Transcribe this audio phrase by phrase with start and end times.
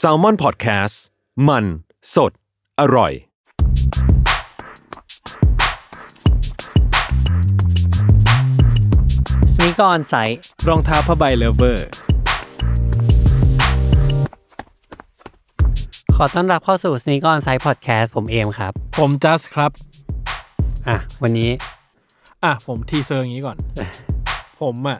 [0.00, 0.96] S a l ม o n PODCAST
[1.48, 1.64] มัน
[2.14, 2.32] สด
[2.80, 3.12] อร่อย
[9.54, 10.38] สนีกออนไซต์
[10.68, 11.88] รองเท้าผ้าใบเลเวอร์
[16.16, 19.70] ขอต้อนรับเข้าสู่สนีกออนไซต์พอดแคสต์ผมเอมครับ ผมจัสครับ
[20.88, 21.50] อะ วันนี้
[22.44, 23.56] อะ ผมทีเซอร์อย่างนี้ก่อน
[24.60, 24.98] ผมอะ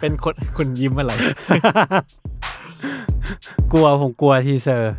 [0.00, 1.12] เป็นคนคุณยิ้มอะไร
[3.72, 4.92] กลัวผมกลัว teaser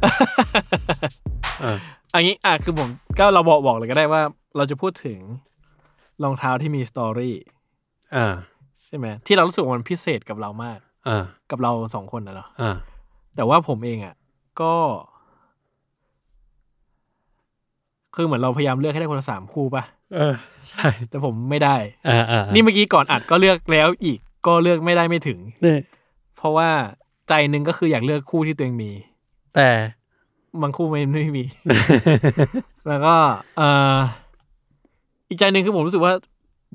[2.13, 2.89] อันนี้อะคือผม
[3.19, 4.21] ก็เราบอกบอกเลยก็ได้ว่า
[4.57, 5.19] เราจะพูดถึง
[6.23, 7.35] รองเท้าที่มี story
[8.15, 8.27] อ่า
[8.85, 12.75] ใช่ไหมที่เรารู้สึกว่ามันพิเศษกับเรามากอ่ากับเราสองคนนะเนาะอ่า
[13.35, 14.15] แต่ว่าผมเองอะ
[14.61, 14.73] ก็
[18.15, 19.83] คือเหมือนเราพยายามเลือกให้ได้คนละสามคู่ป่ะ
[20.15, 20.33] เออ
[20.69, 21.75] ใช่ แต่ผมไม่ได้
[22.07, 25.77] อ่าอ่านี่เมื่อกี้ก่อนอัดก็เลือกแล้วอีกก็เลือกไม่ได้ไม่ถึงนี่
[26.37, 26.69] เพราะว่า
[27.29, 28.91] ใจหนึ่งก็คืออยากเลือกคู่ที่ตัวเองมี
[29.55, 29.67] แต่
[30.61, 31.43] บางคู่ไม่ไม่มี
[32.87, 33.15] แล้วก็
[33.57, 33.97] เอ่อ
[35.29, 36.13] อีกใจหนึ่งคือผมรู้สึกว่า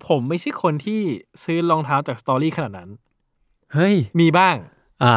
[0.09, 1.01] ผมไม่ใช่คนที่
[1.43, 2.91] ซื้อรองเท้าจากสตอรี่ขนาดนั้น
[3.75, 4.57] เฮ้ย มีบ้าง
[5.05, 5.15] อ่า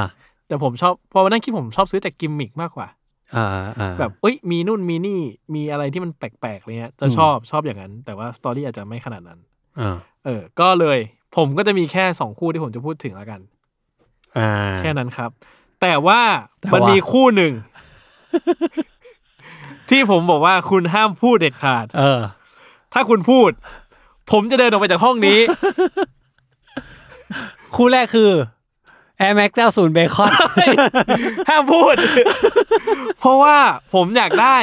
[0.47, 2.87] แต่ผมชอบพอมานั่งคิดผมชอบซื้อจากกิมมิกมากกว่า
[3.35, 3.45] อ่า
[3.79, 5.21] อ่าแบบเอ้ยมีนู่นมีนี่
[5.55, 9.39] มีอะไรที่มันแปลกๆอะไรเงี้ยจะชอบชอบอย่างนั้น แต่ว่าสตอรี่อาจจะไม่ขนาดนั้น
[9.79, 10.99] อ่าเออ ก็เลย
[11.37, 13.60] ผมก็จะมีแค่สองคู่ที่ผมจะพูดถึงแล้วกันอ่า
[14.79, 15.29] แค่นั้นครับ
[15.81, 16.21] แต่ว่า
[16.59, 17.53] แต่มันว่ามีมีคู่หนึ่ง
[19.89, 22.21] ที่ผมบอกว่าคุณห้ามพูดเด็ดขาด เออ
[22.93, 23.49] ถ้าคุณพูด
[24.31, 25.39] ผมจะเดินออกไปจากห้องนี้
[27.75, 28.29] คู่แรกคือ
[29.25, 30.31] Air Max 90 Bacon
[31.49, 31.95] ห้ามพูด
[33.19, 33.57] เพราะว่า
[33.93, 34.57] ผมอยากได้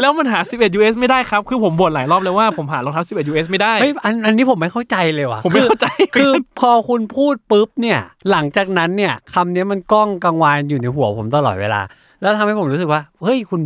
[0.00, 7.98] แล้วมันหา 11 US ไม่ได้ครับ คือผมบ่นหลายรอบแล้วว่าผมหารองเท้า 11 US ไม่ได้เฮ้ยอันอันนี้ผมไม่เข้าใจเลยว่ะผมไม่เข้าใจคือคือพอคุณพูดปุ๊บเนี่ย
[8.30, 11.80] หลังจากนั้นเนี่ยคำนี้มันก้องกังวานอยู่ในหัวผมตลอดเวลา
[12.20, 13.60] แล้วทำให้ผมรู้สึกว่า เฮ้ยคุณ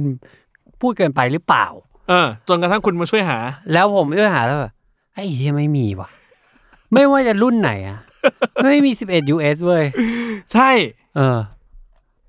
[0.81, 1.67] พูดเกินไปหรือเปล่า
[2.09, 3.39] เออจนกระทั่งคุณมาช่วยหา
[3.73, 4.73] แล้วผมก็หาแล้วแบบ
[5.15, 6.09] ไอ้เหี้ยไม่มีว่ะ
[6.93, 7.99] ไม่ว่าจะรุ่นไหนอะ
[8.63, 9.85] ไม่มี11 US เว้ย
[10.53, 10.71] ใช่
[11.17, 11.39] เออ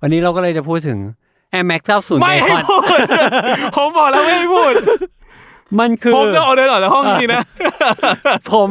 [0.02, 1.00] วันนี้เราก็เลยจะพูดถึง
[1.53, 3.00] Air Max 90ไม่ให้ Bacon พูด
[3.75, 4.74] ผมบอกแล้วไม่ให้พูด
[5.80, 7.41] มันคือ ผมจะออกเดินออกจากห้องนี้นะ
[8.51, 8.69] ผม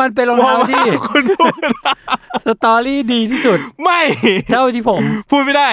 [0.00, 1.60] มันเป็นรองเท้าที่ว่าคุณพูด
[2.46, 4.00] สตอรี่ดีที่สุด ไม่
[4.50, 5.70] เท่าที่ผม พูดไม่ได้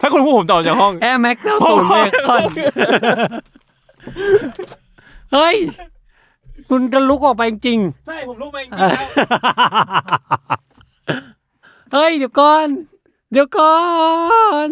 [0.00, 2.48] ถ้าคุณพูดผมจะออกจากห้อง Air Max 90 Bacon
[5.32, 5.56] เฮ้ย
[6.70, 8.76] คุณจะลุกออกไปจริงใช่ผมรู้มาจริงๆ
[11.92, 12.66] เฮ้ยเดี๋ยวก่อน
[13.32, 13.76] เดี๋ยวก่อ
[14.66, 14.68] น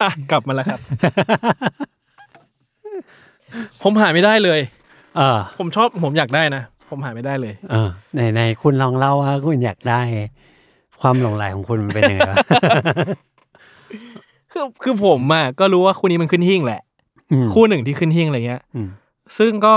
[0.00, 0.80] อะกลับมาแล้วครับ
[3.82, 4.60] ผมหาไม่ได้เลย
[5.16, 10.00] เออผมชอบผมอยากได้นะ ผมหาไม่ได้เลย เออไหนไหนคุณลองเล่าว่าคุณอยากได้
[11.00, 12.36] ความหลงใหลของคุณมันเป็นยังไงวะ
[14.52, 16.80] คือคือผมอะก็รู้ว่าคู่นี้มันขึ้นหิ้งแหละ
[17.32, 18.88] อืม คู่หนึ่งที่ขึ้นหิ้งอะไรเงี้ย อืม
[19.38, 19.76] ซึ่งก็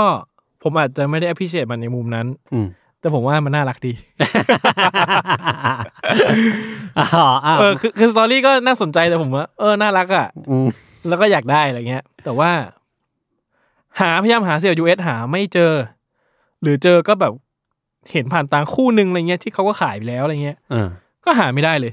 [0.62, 2.66] ผมอาจจะไม่ได้อภิเชษมันในมุมนั้น อืม
[3.00, 3.92] แต่ผมว่ามันน่ารักดี
[6.98, 7.06] อ๋อ
[7.46, 10.26] อ้าวเออคือคือสตอรี่ก็น่าสนใจแต่ผมว่า เออน่ารักอะ
[10.66, 10.68] ม
[11.08, 12.50] แล้วก็อยากได้อะไรเงี้ย แต่ว่า
[14.00, 15.72] หาพยายามหาเซลล์ US หาไม่เจอ
[16.62, 17.32] หรือเจอก็แบบ
[18.12, 20.88] เห็นผ่านตางคู่หนึ่งอะไรเงี้ยที่เขาก็ขายไปแล้วอะไรเงี้ยเออ
[21.24, 21.92] ก็หาไม่ได้เลย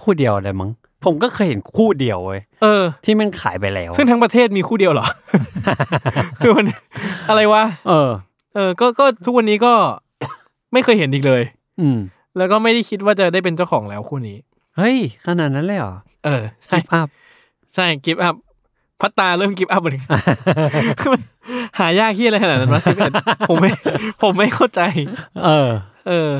[0.00, 0.70] คู่เดียวเลยมั้ง
[1.04, 5.06] ผมก็เคยเห็นคู่เดียวเว้ยเออ ที่มันขายไปแล้ว ซึ่งทั้งประเทศมีคู่เดียวเหรอ
[6.40, 6.66] คือมัน
[7.28, 8.10] อะไรวะ เออ
[8.54, 9.72] เออ ก็ ก็ทุกวันนี้ก็
[10.72, 11.42] ไม่เคยเห็นอีกเลย
[11.80, 11.98] อืม
[12.36, 14.36] แล้วก็ไม่ได้คิดว่าจะได้เป็นเจ้าของแล้วคู่นี้
[14.76, 15.94] เฮ้ย ขนาดนั้นเลยเหรอ
[16.24, 17.08] เออ ใช่ give up
[17.74, 18.34] ใช่ give up
[19.00, 20.08] พัตตาเริ่ม give up เหมือนกัน
[21.00, 21.20] คือมัน
[21.78, 23.12] หายากที่อะไรขนาดนั้นวะสิบเอ็ด
[23.48, 23.70] ผมไม่
[24.22, 24.80] ผมไม่เข้าใจ
[25.44, 25.68] เออ
[26.08, 26.30] เออ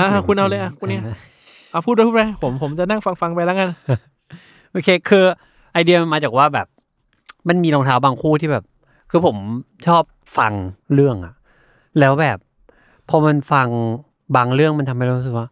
[0.00, 1.02] อะคุณเอาเลยอะคุณเนี่ย
[1.70, 3.68] เอาพูดไปพูดไปผมผมจะนั่งฟังฟังไปแล้วกัน
[4.72, 5.24] โอเค คือ
[5.72, 6.66] ไอเดียมันมาจากว่าแบบ
[7.48, 8.64] มันมีรองเท้าบางคู่ที่แบบ
[9.10, 9.36] คือผม
[9.86, 10.02] ชอบ
[10.38, 10.52] ฟัง
[10.94, 11.34] เรื่องอะ
[11.98, 12.38] แล้วแบบ
[13.08, 13.68] พอมันฟัง
[14.36, 15.48] บางเรื่องมันทำให้เรารู้สึกว่า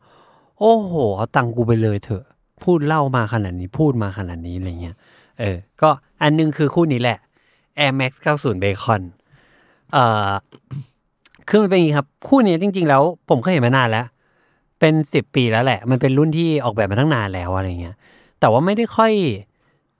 [0.58, 2.24] โอ้โหเอาตังค์กูไปเลยเถอะ
[2.64, 4.96] พูดเล่ามาขนาดนี้พูดมาขนาดนี้อะไรเงี้ย
[5.38, 5.90] เออ ก็
[6.22, 7.18] อันหนึงคือคู่นี้แหละ
[7.78, 9.02] Air Max 90 Bacon
[9.92, 10.30] เอ่อ
[11.48, 14.06] คือมันเป็นอย่างนี้ครับ คู่นี้จริง ๆ แล้ว ผมเคยเห็นมานานแล้ว
[14.78, 17.96] เป็นสิบปีแล้วแหละ มันเป็นรุ่นที่ออกแบบมาตั้งนานแล้วอะไรเงี้ย
[18.40, 19.12] แต่ว่าไม่ได้ค่อย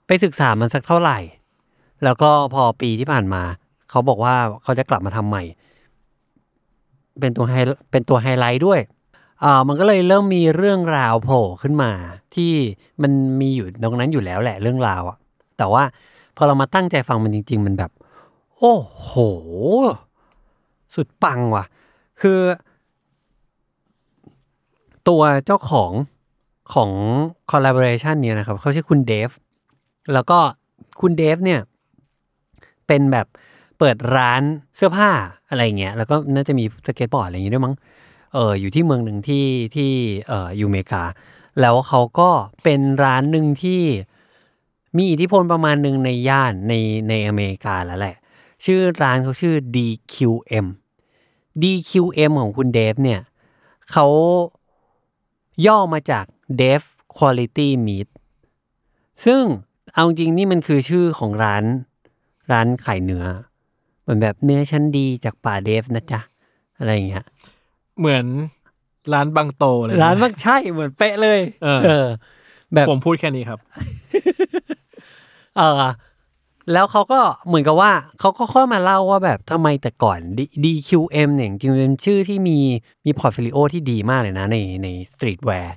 [0.07, 1.19] ไปศึกษามันสักเท่าไหร่
[2.03, 3.43] แล้วก็พอปีที่ผ่านมา
[3.89, 5.43] เขาบอกว่าเขาจะกลับมาทำใหม่
[7.19, 7.53] เป็นตัวไฮ
[7.91, 8.79] เป็นตัวไฮไลท์ด้วย
[9.43, 11.91] อ่ามันก็เลยเริ่มมีเรื่องราวโผล่ขึ้นมา
[12.35, 12.51] ที่
[13.01, 13.11] มัน
[13.41, 15.17] มีอยู่ตรงนั้นอยู่แล้วแหละเรื่องราวอะ
[15.57, 15.83] แต่ว่า
[16.37, 17.91] พอเรามาตั้งใจฟังมันจริง ๆ มันแบบ
[18.57, 19.11] โอ้โห
[20.95, 21.65] สุดปังว่ะ
[22.21, 22.39] คือ
[25.07, 25.91] ตัวเจ้าของ
[26.73, 26.91] ของ
[27.51, 29.31] collaboration เนี่ยนะครับเขาชื่อคุณเดฟ
[30.13, 30.39] แล้วก็
[31.01, 31.59] คุณเดฟเนี่ย
[32.87, 33.27] เป็นแบบ
[33.79, 34.41] เปิดร้าน
[34.75, 35.09] เสื้อผ้า
[35.49, 37.75] อะไรเงี้ยแล้วก็น่าจะมีสเก็ตบอร์ดอะไรอย่างงี้ด้วยมั้ง
[38.33, 39.91] เอออยู่ที่เมืองหนึ่งที่ที่
[40.27, 41.03] เอออยู่อเมริกา
[41.61, 42.29] แล้วเขาก็
[42.63, 43.81] เป็นร้านหนึ่งที่
[44.97, 46.73] มีอิทธิพลประมาณหนึ่งในย่านใน
[47.09, 48.15] ในอเมริกาแล้วแหละ
[48.65, 50.67] ชื่อร้านเขาชื่อ DQM
[51.61, 53.21] DQM ของคุณเดฟเนี่ย
[53.91, 54.07] เขา
[55.65, 56.25] ย่อมาจาก
[56.61, 56.81] Dev
[57.17, 58.07] Quality Meat
[59.25, 59.43] ซึ่ง
[59.93, 61.63] เอาจริงนี่มันคือชื่อของร้าน
[62.51, 63.25] ร้านขายเนื้อ
[64.01, 66.21] เหมือนแบบเนื้อชั้นดีจากป่าเดฟนะจ๊ะ
[66.77, 67.25] อะไรอย่างเงี้ย
[67.99, 68.25] เหมือน
[69.13, 72.07] ร้านบางโตเลยร้านมักใช่เหมือนเป๊ะเลยเออเออ
[72.73, 73.59] แบบผมพูดแค่นี้ครับ
[75.57, 75.73] เออ
[76.73, 80.19] แล้วเขาก็เหมือนกับว่าเขาก็ค่อยมาเล่าว่าแบบทำไมแต่ก่อน
[80.63, 82.57] DQM เนี่ยจริงเป็นชื่อที่มี
[83.05, 85.75] มี portfolio ที่ดีมากเลยนะในใน streetwear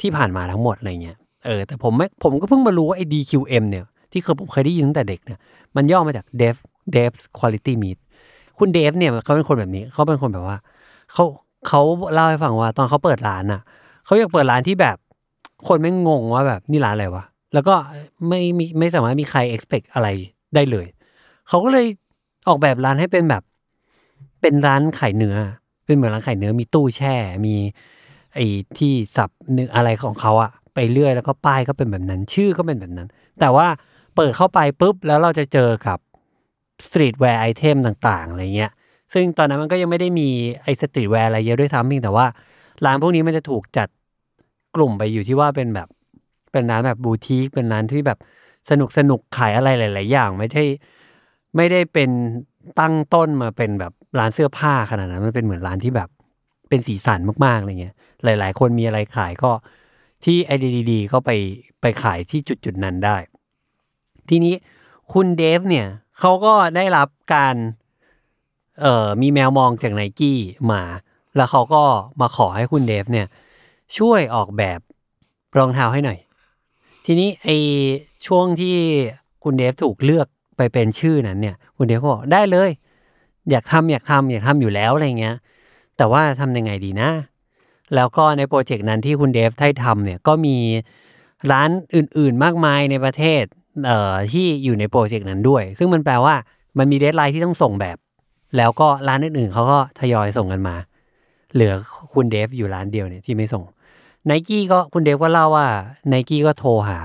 [0.00, 5.38] ที่ผ่านมาทั้งหมดอะไรเงี้ยเออแต่ผมไม่ผมก็เพิ่งมารู้ว่าไอ้ DQM เนี่ยที่เคยผมเคยได้ยินตั้งแต่เด็กเนี่ย
[5.76, 6.56] มันย่อมาจาก Dev
[6.96, 7.98] Dev Quality Meat
[8.58, 10.58] คุณเดฟเนี่ยเขาเป็นคนแบบนี้เขาเป็นคนแบบว่า
[11.12, 11.24] เขา
[11.68, 11.80] เขา
[12.14, 13.60] เล่าให้ฟังว่าตอนเขาเปิดร้านอะ
[14.04, 14.96] เขาอยากเปิดร้านที่แบบ
[15.68, 17.24] คนไม่งงว่าแบบนี่ร้านอะไรวะ
[17.54, 17.74] แล้วก็
[18.28, 20.08] ไม่มีไม่สามารถมีใคร expect อะไร
[20.54, 20.86] ได้เลย
[21.48, 21.86] เขาก็เลย
[22.48, 23.42] ออกแบบร้านให้เป็นแบบ
[24.40, 25.36] เป็นร้านขายเนื้อ
[25.86, 27.14] เป็นเหมือนร้านขายเนื้อมีตู้แช่
[27.46, 27.54] มี
[28.34, 28.46] ไอ้
[28.78, 33.08] ที่สับเนื้ออะไรของเขาอะไปเรื่อยแล้วก็ป้ายก็เป็นแบบนั้น ชื่อก็เป็นแบบนั้น
[33.40, 33.66] แต่ว่า
[34.16, 35.98] เปิดเข้าไปปุ๊บแล้วเราจะเจอกับ
[36.86, 38.72] streetwear item ต่างๆอะไรเงี้ย
[39.12, 40.28] ซึ่งตอนนั้นมันก็ยังไม่ได้มี
[40.62, 42.26] ไอ streetwear อะไรเยอะด้วยซ้ำเพียงแต่ว่า
[42.84, 43.88] ร้านพวกนี้มันจะถูกจัด
[44.76, 45.88] กลุ่มไปอยู่ที่ว่าเป็นแบบ
[46.52, 48.18] เป็นร้านแบบบูติกเป็นร้านที่แบบ
[48.70, 50.64] สนุกสนุกขายอะไรหลาย ๆ อย่าง ไม่ได้
[51.56, 52.10] ไม่ได้เป็น
[52.80, 56.08] ตั้งต้นมาเป็นแบบร้านเสื้อผ้าขนาดนั้นมันเป็นเหมือนร้านที่แบบ
[56.68, 57.94] เป็นสีสันมากๆอะไรเงี้ย
[58.24, 59.50] หลาย ๆ คนมีอะไรขายก็
[60.24, 61.30] ที่ไอเดีๆก็ไป
[61.80, 63.16] ไปขายที่จุดจุดๆนั้นได้
[64.28, 64.54] ทีนี้
[65.12, 65.86] คุณเดฟเนี่ย
[66.18, 67.56] เขาก็ได้รับการ
[68.80, 70.38] เอ่อมีแมวมองจากไนกี้
[70.72, 70.82] มา
[71.36, 71.82] แล้วเขาก็
[72.20, 73.26] มาขอให้คุณเดฟเนี่ย
[73.98, 74.80] ช่วยออกแบบ
[75.58, 76.18] รองเท้าให้หน่อย
[77.04, 77.48] ทีนี้ไอ
[78.26, 78.76] ช่วงที่
[79.44, 80.26] คุณเดฟถูกเลือก
[80.56, 82.70] ไปเป็นชื่อนั้นเนี่ย คุณเดฟก็บอกได้เลย
[83.50, 85.36] อยากทำอยากทำอยากทำอยู่แล้วอะไรเงี้ย
[85.96, 87.10] แต่ว่าทำยังไงดีนะ
[87.94, 90.56] แล้วก็ในโปรเจกต์นั้นที่คุณเดฟได้ทำเนี่ยก็มี
[91.52, 93.42] ร้านอื่น ๆ มากมายในประเทศ
[93.86, 96.34] เอ่อที่อยู่ในโปรเจกต์นั้นด้วย ซึ่งมันแปลว่า
[96.78, 97.96] มันมี deadline ที่ต้องส่งแบบ
[98.56, 100.76] แล้วก็ร้านอื่นๆเขาก็ทยอยส่งกันมา
[101.54, 101.74] เหลือ
[102.14, 103.64] คุณเดฟอยู่ร้านเดียวเนี่ยที่ไม่ส่ง
[104.26, 105.66] ไนกี้ก็คุณเดฟก็เล่าว่า
[106.08, 106.98] ไนกี้ก็โทรหา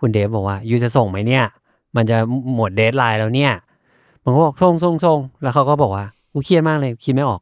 [0.00, 1.44] คุณเดฟบอกว่า you จะส่งไหมเนี่ย
[1.96, 2.16] มันจะ
[2.54, 3.52] หมด deadline แล้วเนี่ย
[4.22, 7.40] มันก็บอกส่งส่งส่งแล้วเขาก็บอกว่ากูเครียดมากเลยคิดไม่ออก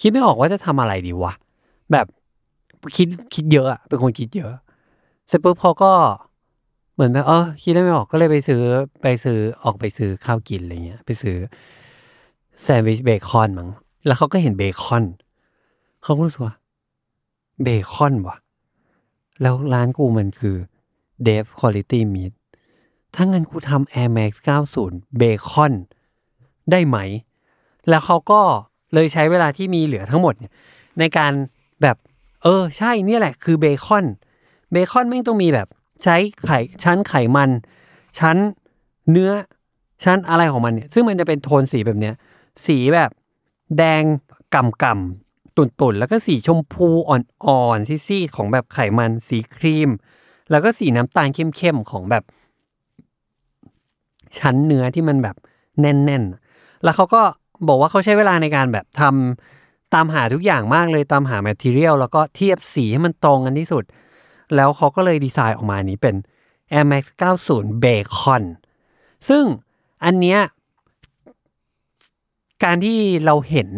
[0.00, 1.32] คิดไม่ออกว่าจะทำอะไรดีวะ
[1.92, 2.06] แบบ
[2.96, 4.52] คิดคิดเยอะอะเป็นคนคิดเยอะ
[5.28, 5.92] เสร็จปุ๊บเขาก็
[6.94, 8.62] เหมือนแบบเออคิดได้ไม่ออกก็เลยไปซื้อ
[9.02, 11.36] ไปซื้อออกไปซื้อข้าวกินอะไรเงี้ย ไปซื้อ
[12.62, 13.68] แซนด์วิชเบคอนมั้ง
[14.06, 15.04] แล้วเขาก็เห็นเบคอน
[16.02, 16.54] เขาก็รู้สึกว่า
[17.62, 18.36] เบคอนว่ะ
[19.42, 20.56] แล้วร้านกูมันคือ
[21.26, 22.32] Dev Quality Meat
[23.14, 24.32] ถ้างั้นกูทำ Air Max
[24.76, 25.72] 90 เบคอน
[26.70, 26.98] ได้ไหม
[27.88, 28.40] แล้วเขาก็
[28.94, 30.52] เลยใช้เวลาที่มีเหลือทั้งหมดเนี่ย
[30.98, 31.32] ในการ
[31.82, 31.96] แบบ
[32.42, 34.06] เออ ใช่เนี่ยแหละ คือเบคอน
[34.72, 35.68] เบคอนแม่งต้องมีแบบ
[36.04, 37.50] ใช้ไข่ชั้นไขมัน
[38.18, 38.36] ชั้น
[39.10, 39.30] เนื้อ
[40.04, 42.14] ชั้นอะไรของมันเนี่ย ซึ่งมันจะเป็นโทนสีแบบเนี้ย
[42.66, 43.10] สีแบบ
[43.76, 44.02] แดง
[44.54, 45.27] กำกำ
[45.58, 49.90] ตุ่นๆ แล้วก็สีชมพูอ่อนๆซีดของแบบไขมันสีครีม
[50.50, 52.24] แล้วก็สีน้ำตาลเข้มๆ ของแบบ
[54.38, 55.36] ชั้นเนื้อที่มันแบบ
[55.80, 57.22] แน่นๆ แล้วเขาก็
[57.68, 63.84] บอกว่าเขาใช้เวลาในการแบบทำตามหาทุกอย่างมากเลยตามหา material แล้วก็เทียบสีให้มันตรงกันที่สุด
[64.54, 66.14] แล้วเขาก็เลยดีไซน์ออกมานี้เป็น
[66.72, 67.04] Air Max
[67.44, 68.42] 90 Bacon
[69.28, 69.44] ซึ่ง
[70.04, 70.40] อันเนี้ย
[72.64, 73.68] การที่เราเห็น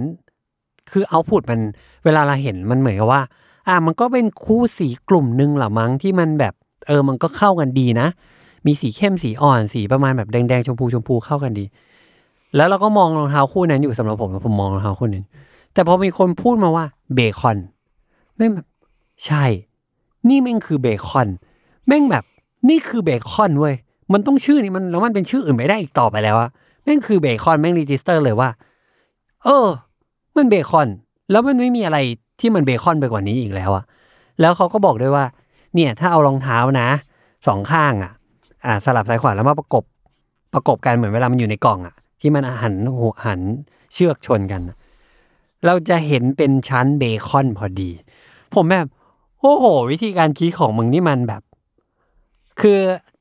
[0.90, 1.61] คือเอาพุดมัน
[2.04, 3.23] เวลาเราเห็นมันเหมือนกับว่า
[3.68, 6.54] อะมันก็เป็นคู่สีกลุ่มหนึ่งหละมั้งที่มันแบบ
[6.87, 8.09] เออมันก็เข้ากันดีนะ
[8.66, 11.64] มีสีเข้มสีอ่อนสีประมาณแบบแดงๆชมพูชมพูเข้ากันดี
[12.56, 15.26] แล้วเราก็มองรองเท้าคู่นั้นอยู่สำหรับผมผมมองรองเท้าคู่นั้น
[15.75, 17.59] แต่พอมีคนพูดมาว่าเบคอน
[18.37, 18.66] แม่งแบบ
[19.26, 19.44] ใช่
[20.28, 21.28] นี่แม่งคือเบคอน
[21.87, 22.25] แม่งแบบ
[22.68, 23.75] นี่คือเบคอนเว้ย
[24.12, 26.50] มันต้องชื่อนี้มันแล้วมันเป็นชื่ออื่นไม่ได้อีกต่อไปแล้วอะ
[26.85, 28.50] แม่งคือเบคอนแม่ง register เลยว่า
[29.44, 29.66] เออ
[30.40, 30.88] มันเบคอน
[31.30, 31.99] แล้วมันไม่มีอะไร
[32.40, 33.85] ที่มันเบคอนไปกว่านี้อีกแล้วอะ
[34.40, 35.25] แล้วเขาก็บอกด้วยว่า
[35.75, 36.88] เนี่ยถ้าเอารองเท้านะ
[37.47, 38.12] สองข้างอะ
[38.64, 39.85] อ่าสลับซ้ายขวาแล้วมาประกบ
[40.54, 43.40] ประกบกันเหมือนเวลามันอยู่ในกล่องอะที่มันหันหัวหัน
[43.92, 44.62] เชือกชนกัน
[45.66, 47.90] เราจะเห็นเป็นชั้นเบคอนพอดี
[48.54, 48.87] ผมแบบ
[49.40, 51.42] โอ้โห วิธีการคิดของมึงนี่มันแบบ
[52.61, 52.78] คือ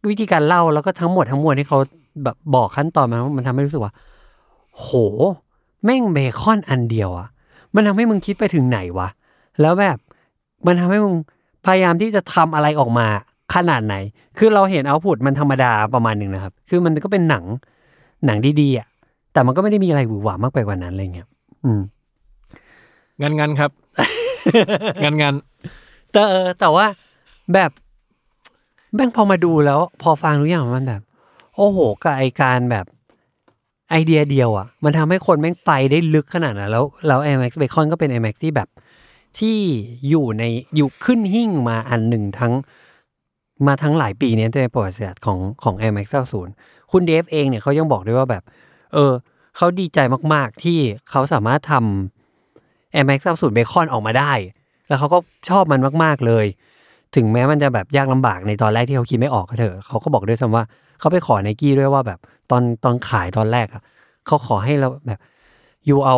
[0.09, 1.79] วิธีการเล่าแล้วก็ทั้งหมดทั้งมวลที่เขา
[2.23, 3.93] แบบบอกขั้นตอนมามันทำให้รู้สึกว่า
[4.77, 4.89] โห
[5.85, 7.27] แม่งเบคอนอันเดียวอะ
[7.75, 9.09] มันทำให้มึงคิดไปถึงไหนวะ
[9.61, 9.97] แล้วแบบ
[10.65, 11.15] มันทำให้มึง
[11.65, 13.07] พยายามที่จะทำอะไรออกมา
[13.55, 13.95] ขนาดไหน
[14.37, 17.45] คือเราเห็นเอาพุตมันธรรมดาประมาณหนึ่งนะครับ คือมันก็เป็นหนัง
[18.25, 18.87] หนังดีๆอะ
[19.33, 21.27] แต่มันก็ไม่ได้มีอะไรหวือหวามากไปกว่านั้นอะไรเงี้ย
[21.65, 21.81] อืม
[23.21, 23.71] งันงันครับ
[25.03, 25.35] งันงัน
[26.11, 26.85] แต่เออแต่ว่า
[27.53, 27.71] แบบ
[28.95, 31.01] แม่งพอมาดูแล้ว พอฟังทุกอย่างมันแบบ
[31.55, 32.85] โอ้โหกับไอการแบบ
[33.89, 38.67] ไอเดียเดียวอะ มันทำให้คนแม่งไปได้ลึกขนาดนั้นแล้วแล้ว Air Max Bacon ก็เป็น Air Max ที่แบบ
[39.39, 39.57] ที่
[40.09, 40.43] อยู่ใน
[40.75, 42.53] อยู่ขึ้นหิ่งมาอันหนึ่งทั้ง
[43.67, 46.07] มาทั้งหลายปีเนี้ในประวัติศาสตร์ของของ Air Max
[46.49, 48.43] 90 คุณเดฟเองเนี่ยเขายังบอกด้วยว่าแบบ
[48.93, 49.11] เออ
[49.57, 49.99] เขาดีใจ
[50.33, 50.79] มากๆ ที่
[51.09, 54.33] เขาสามารถทำ Air Max 90 Bacon ออกมาได้
[54.87, 55.17] แล้วเขาก็
[55.49, 56.45] ชอบมันมาก ๆ เลย
[57.15, 60.63] ถึงแม้มันจะแบบยากลำบากในตอนแรกที่เขาคิดไม่ออกก็เถอะ เขาก็บอกด้วยซ้ำว่า
[60.99, 62.19] เขาไปขอไนกี้ด้วยว่าแบบ
[62.51, 63.81] ตอนตอนขายตอนแรกอะ
[64.25, 65.19] เขาขอให้เราแบบ
[65.85, 66.17] อยู่เอา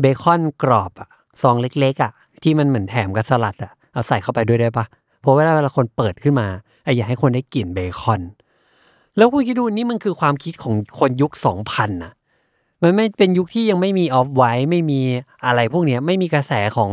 [0.00, 1.08] เบคอนกรอบอะ
[1.42, 4.84] ซองเล็กๆอะที่มันเหมือนแถมกับสลัดอะเอาใส่เข้าไปด้วยได้ปะ
[5.20, 6.46] เพราะเวลาเวลาคนเปิดขึ้นมา
[6.84, 8.20] ไอ้อยากให้คนได้กลิ่นเบคอน
[9.16, 12.12] แล้วคุณคิดดูนี่มันคือความคิดของคนยุคสองพันน่ะ
[12.82, 15.00] มันไม่เป็นยุคที่ยังไม่มี Off-White ไม่มี
[15.46, 16.90] อะไรพวกเนี้ยไม่มีกระแสของ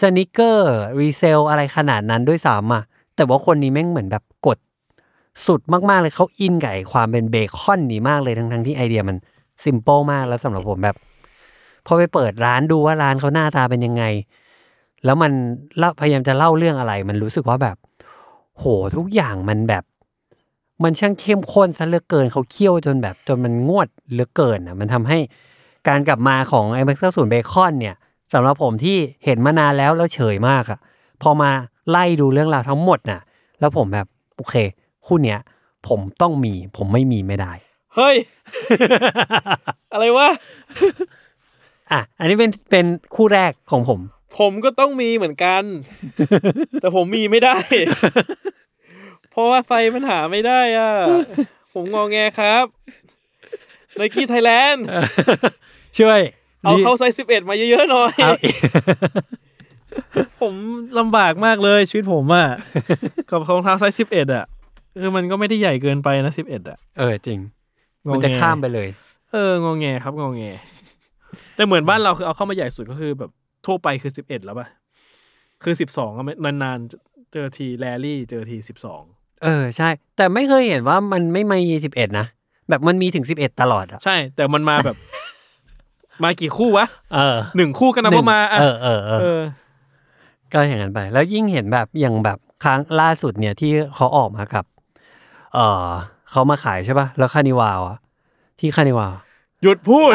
[0.00, 2.82] sneaker resell อะไรขนาดนั้นด้วยซ้ำอะ
[3.16, 4.58] แต่ว่าคนนี้แม่งเหมือนแบบกด
[5.46, 5.60] สุด
[5.90, 9.16] มากๆเลยเขาอินกับไอความเป็นเบคอนนี่มากเลยทั้งทั้งๆที่ไอเดียมัน
[9.64, 10.96] ซิมเ l ิลมากแล้วสำหรับผมแบบ
[11.86, 14.04] พอไปเปิดร้านดูว่าร้านเขาหน้าตาเป็นยังไง
[15.04, 15.32] แล้วมัน
[15.78, 17.76] เล่าพยายามจะเล่าเรื่องอะไร มันรู้สึกว่าแบบ
[18.58, 18.64] โห
[18.96, 19.84] ทุกอย่างมันแบบ
[20.82, 25.18] มันช่างเข้มข้นซะเหลือเกินเขาเคี่ยวจนแบบจนมันงวดเหลือเกินอะมันทำให้
[25.88, 27.96] การกลับมาของไอ้แม็กซ์ศูนย์เบคอนเนี่ย
[28.34, 30.78] สำหรับผมที่เห็นมานานแล้วแล้วเฉยมากอะ
[31.22, 31.50] พอมา
[31.90, 33.20] ไล่ดูเรื่องราวทั้งหมดน่ะ
[33.60, 34.54] แล้วผมแบบโอเค
[35.06, 35.40] คู่เนี้ย
[35.88, 37.52] ผมต้องมี ผมไม่มีไม่ได้
[37.96, 38.16] เฮ้ย
[39.92, 40.28] อะไรวะ
[41.92, 44.00] อะ อันนี้เป็นเป็นคู่แรกของผม
[44.38, 45.62] ผมก็ต้องมีเหมือนกัน
[46.80, 47.58] แต่ผมมีไม่ได้
[49.30, 50.92] เพราะว่าไซส์มันหาไม่ได้อะ
[51.74, 52.64] ผมงอแงครับ
[53.96, 54.84] Nike Thailand
[55.98, 56.20] ช่วย
[56.62, 58.32] เอาเข้าไซส์สิบเอ็ดมาเยอะๆหน่อยเอา
[60.40, 60.54] ผม
[60.98, 62.48] ลำบากมากเลยชีวิตผมอะ
[63.30, 64.44] กับรองเท้าไซส์สิบเอ็ดอะ
[65.00, 67.38] คือมันก็ไม่ได้ใหญ่เกินไปนะสิบเอ็ดอะ เออจริง
[68.06, 68.88] งอแงมันจะข้ามไปเลย
[69.32, 70.44] เอองอแงครับงอแง
[71.54, 73.30] แต่เหมือนบ้านเราคือเอาเข้ามาใหญ่สุดก็คือแบบ
[73.66, 74.66] ทั่วไปคือสิบเอ็ดแล้วป่ะ
[75.62, 76.10] คือสิบสอง
[76.44, 79.02] นานๆ เจอทีแรลี่เจอทีสิบสอง
[79.44, 82.26] เออใช่ แต่ไม่เคยเห็นว่ามันไม่มีสิบเอ็ดนะ
[82.68, 84.96] แบบมันมีถึงสิบเอ็ดตลอดอะใช่ แต่มันมาแบบ
[86.24, 89.42] มากี่คู่วะเออหนึ่งคู่ก็นับว่ามาอะเออเออเออเออ
[90.52, 94.64] ก็อย่างนั้นไป แล้วยิ่งเห็นแบบอย่างแบบครั้งล่าสุดเนี่ยที่เขาออกมากับ
[95.54, 95.86] เออ
[96.30, 97.98] เขามาขายใช่ป่ะแล้วคานิวาวอะ
[98.58, 99.12] ที่คานิวาว
[99.62, 100.14] หยุดพูด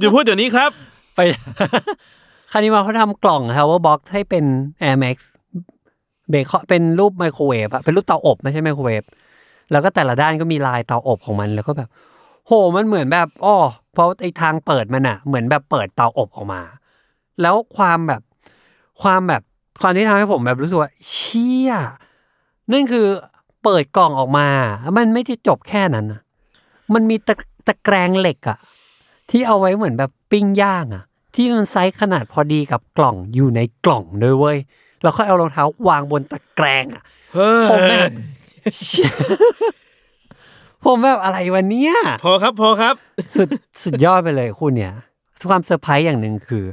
[0.00, 0.70] หยุดพูดเดี๋ยวนี้ครับ
[1.16, 1.20] ไป
[2.52, 4.44] คานิวาวเขาทำกล่อง Tower Box ให้เป็น
[4.82, 5.16] Air Max
[6.30, 9.02] เบคอนเป็นรูปไมโครเวฟอะเป็นรูปเตาอบไม่ใช่ไมโครเวฟ
[9.70, 11.88] แล้วก็แต่ละด้านก็มีลายเตาอบของมันแล้วก็แบบ
[12.46, 13.56] โหมันเหมือนแบบอ้อ
[13.92, 16.60] เพราะไอ้ทางเปิดมันอะเหมือนแบบเปิดเตาอบออกมา
[17.42, 18.22] แล้วความแบบ
[19.02, 19.42] ความแบบ
[19.80, 21.72] ความที่ทำให้ผมแบบรู้สึกว่าเชี่ย
[22.72, 23.06] นั่นคือ
[23.66, 24.48] เปิดกล่องออกมา
[24.96, 26.20] มันไม่ได้จบแค่นั้นนะ
[26.94, 27.34] มันมีตะ
[27.66, 28.58] ตะแกรงเหล็กอะ
[29.30, 31.04] ที่เอาไว้เหมือนแบบปิ้งย่างอะ
[31.34, 34.58] ที่มันไซส์ขนาดพอดีกับกล่องอยู่ในกล่องด้วยเว้ย
[35.02, 37.02] แล้วค่อยเอารองเท้าวางบนตะแกรงอะ
[37.34, 38.10] เฮ้ยผมแบบ
[38.84, 39.10] เชี่ย
[40.84, 41.92] ผมแบบอะไรวันเนี้ย
[42.24, 42.94] พอครับพอครับ
[43.36, 43.48] สุด
[43.82, 44.92] สุดยอดไปเลยคุณเนี่ย
[45.50, 46.64] ความเซอร์ไพรส์อย่างหนึ่งคือ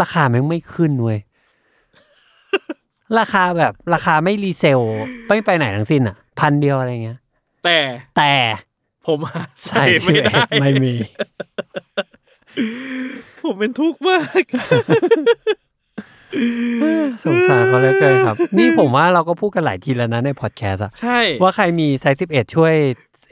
[0.00, 1.18] ราคาแม่งไม่ขึ้นเว้ย
[3.18, 4.80] ราคาแบบราคาไม่ resell
[5.26, 7.18] ไม่ไปไหนทั้งสิ้นอะ พันเดียวอะไรเงี้ย
[7.64, 7.78] แต่
[8.16, 8.32] แต่
[9.06, 10.94] ผมหาไซส์ไซส์ไม่ได้ไม่มี
[13.42, 14.42] ผมเป็นทุกข์มาก
[17.24, 22.74] สงสารเขาเหลือเกินครับ นี่ผมว่าเราก็พูดกันหลายทีแล้วนะในพอดแคสต์อะใช่ ว่าใครมีไซส์สิบเอ็ดช่วย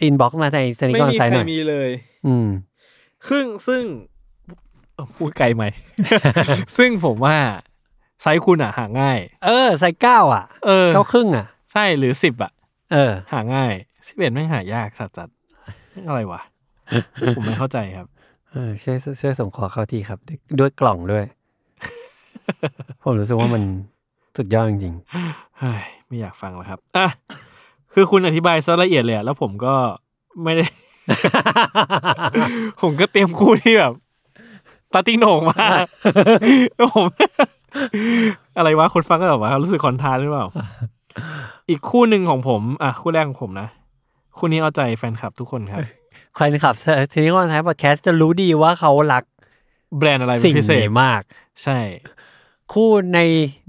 [0.02, 1.90] inbox มาในสนิไม่กอนมีไซส์ใครหน่อยมีเลย
[2.26, 2.48] อืม
[3.28, 3.82] ซึ่งซึ่ง
[4.94, 5.64] เอ้าพูดไกลไหม
[6.76, 7.36] ซึ่งผมว่า
[8.22, 12.52] ไซส์คุณอะหาง่าย เออ ไซส์เก้าอะ เออเก้าครึ่งอะ ใช่หรือสิบอะ
[12.92, 13.72] เออ หาง่าย
[14.08, 15.28] สิบเอ็ดแม่งหายากสัสสัส
[16.08, 16.40] อะไรวะ
[17.36, 18.06] ผมไม่เข้าใจครับ
[18.50, 21.24] เออช่วยช่วยส่งของเข้าทีครับ ด้วยด้วยกล่องด้วย
[23.02, 23.62] ผมรู้สึกว่ามัน
[24.36, 24.94] สุดยอดจริง
[25.58, 27.06] เฮ้ยไม่อยากฟังแล้วครับอะ
[27.94, 29.74] คือคุณอธิบายซะละเอียดเลยอะแล้วผมก็
[30.44, 30.64] ไม่ได้
[32.82, 33.92] ผมก็เตรียมคู่ที่แบบ
[34.92, 35.66] ตาติ้งโหน่งมา
[36.76, 37.06] แล้วผม
[38.56, 40.46] อะไรวะคนฟังก็แบบว่ารู้สึกคอนทรานหรือเปล่า
[41.70, 43.68] อีกคู่หนึ่งของผม อะ คู่แรกของผมนะ
[44.36, 46.74] คู่นี้เอาใจแฟนคลับทุกคนครับๆใครขับ
[47.12, 49.24] ทีนี้คนไทยพอดแคสต์จะรู้ดีว่าเขารัก
[49.98, 51.22] แบรนด์อะไรเป็สิ่นงพิเศษนี้มาก
[51.62, 51.78] ใช่
[52.72, 53.18] คู่ใน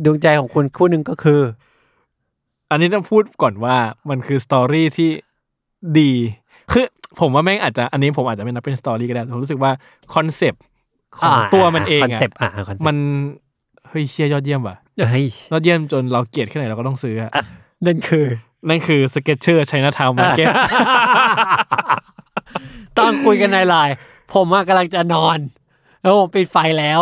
[0.05, 1.41] ดวงใจของคุณคู่หนึ่งก็คือ
[2.71, 3.75] อันนี้ต้องพูดก่อนว่า
[4.09, 5.09] มันคือ story ที่
[5.99, 6.11] ดี
[6.71, 6.85] คือ
[7.19, 9.71] ผมว่าแม่งอาจจะอันนี้ผมอาจจะไม่นับเป็น story ก็ได้ผมรู้สึกว่า
[10.13, 10.63] คอนเซปต์
[11.17, 12.97] ของอ่าตัวมันเองคอนอะเซปต์อะคอนเซปต์มัน
[13.89, 14.75] เฮ้ยเชี่ยยอดเยี่ยมว่ะ
[15.09, 17.31] เฮ้ยยอดเยี่ยมจนเราเกลียดแค่ไหนเราก็ต้องซื้ออะ
[17.85, 18.25] นั่นคือ
[18.69, 20.47] นั่นคือ Skechers Chinatown Market
[22.97, 23.95] ตอนคุยกันในไลน์
[24.33, 25.39] ผมอะกำลังจะนอน
[26.01, 27.01] แล้วผมปิดไฟแล้ว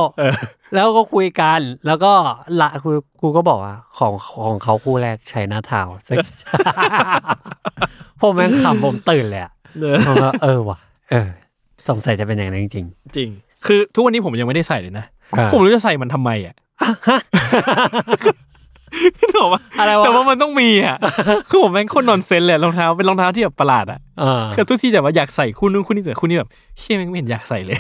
[0.74, 2.14] แล้วก็คุยกันแล้วก็
[2.62, 2.90] ละกู
[3.22, 4.14] กูก็บอกว่าของ
[4.46, 6.18] ของเขาคู่แรกใช้หน้าเท้าซึ่ง
[8.22, 9.52] ผมแม่งขำผมตื่นเลยอะ
[10.08, 10.78] ผมว่าเออว่ะ
[11.12, 11.30] เออ
[11.90, 13.30] สงสัยจะเป็นอย่างนั้นจริงจริง
[13.66, 15.06] คือทุกวันนี้ผมยังไม่ได้ใส่เลยนะ
[15.38, 16.56] อ่าผมไม่รู้จะใส่มันทำไมอะ
[19.20, 20.98] นึกออกปะอะไรวะแต่ว่ามันต้องมีอะ
[21.50, 27.78] คือผมแม่งโคนนอนเซนเลยรองเท้าเป็นรองเท้าที่แบบประหลาดอะๆเออคือทุกที่จะว่าอยากใส่คู่นู้นคู่นี้แต่คู่นี้แบบเชี่ยแม่งไม่เห็นอยากใส่เลย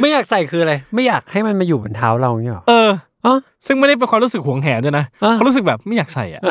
[0.00, 2.90] ไม่อยากใส่คืออะไรไม่อยากให้มันมาอยู่บนเท้าเราเนี่ยหรอเออ
[3.26, 3.36] อ๋อ
[3.66, 6.42] ซึ่งไม่ได้เป็นความรู้สึกหวงแหนด้วยนะอะเขารู้สึกแบบไม่อยากใส่อะ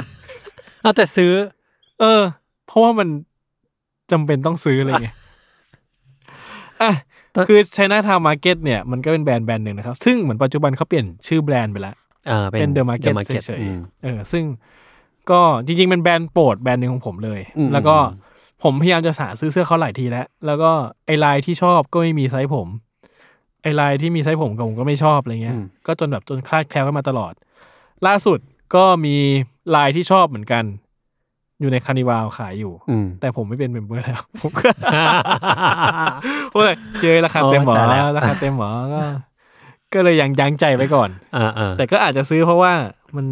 [0.82, 1.32] เอาแต่ซื้อ
[2.00, 2.22] เออ
[2.68, 3.08] เพราะว่ามัน
[4.12, 5.16] จำเป็นต้องซื้ออะไรเงี้ย
[6.82, 6.92] อะ
[7.34, 11.96] ตอนคือ China Town Market เนี่ยมันก็เป็นแบรนด์แบรนด์หนึ่งนะครับ ซึ่งเหมือนปัจจุบันเขาเปลี่ยนชื่อแบรนด์ไปแล้ว
[12.28, 14.44] เออเป็น The Market The Market เฉยอืมๆเออซึ่ง
[15.32, 17.96] ก็จริง ๆ เป็นแบรนด์โปรดแบรนด์หนึ่งของผมเลยอืมแล้วก็
[18.64, 20.72] ผมพยายามจะหาซื้อเสื้อเขาหลายทีแล้ว แล้วก็
[21.06, 22.68] ไอลายที่ชอบก็ไม่มีไซส์ผม
[23.62, 25.58] ไอลายที่มีไซส์ผมกับผมก็ไม่ชอบอะไรเงี้ย
[25.88, 27.34] ก็จนแบบจนคลาดแคล้วกันมาตลอด
[28.08, 28.40] ล่าสุด
[28.76, 29.16] ก็มี
[29.76, 30.64] ลายที่ชอบเหมือนกัน
[31.60, 34.62] อยู่ใน Carnival ขายอยู่อืมแต่ผมไม่เป็น member แล้วผมก็
[36.54, 39.02] โอ้ยเจอราคาเต็มหมอโอ้ตายแล้วราคาเต็มหมอก็
[39.94, 42.74] ก็เลยยังยั้งใจไว้ก่อนอ่าอ่าแต่ก็อาจจะซื้อเพราะว่า
[43.16, 43.26] มัน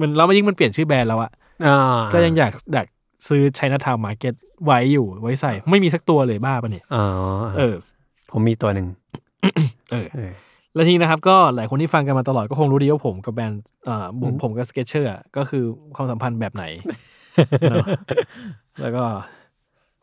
[0.00, 1.30] มันแล้วมันยิ่งมันเปลี่ยนชื่อแบรนด์แล้วอะ
[1.66, 2.86] อ่าก็ยังอยากอยาก
[3.28, 7.04] ซื้อ Chinatown Market ไว้อยู่ไว้ใส่ ไม่มีสักตัวเลยบ้าปะเนี่ยอ๋อ
[7.58, 7.74] เออ
[8.32, 8.86] ผมมีตัวหนึ่ง
[9.92, 10.30] เออเออ
[10.74, 15.64] แล้วทีนี้นะครับก็หลายคนที่ฟังกันมาตลอดก็คงรู้ดีว่าผมกับแบรนด์อ่าผมผมกับ Skechers ก็คือ
[15.96, 16.64] ความสัมพันธ์แบบไหน
[17.70, 17.86] เนอะ
[18.82, 19.02] แล้วก็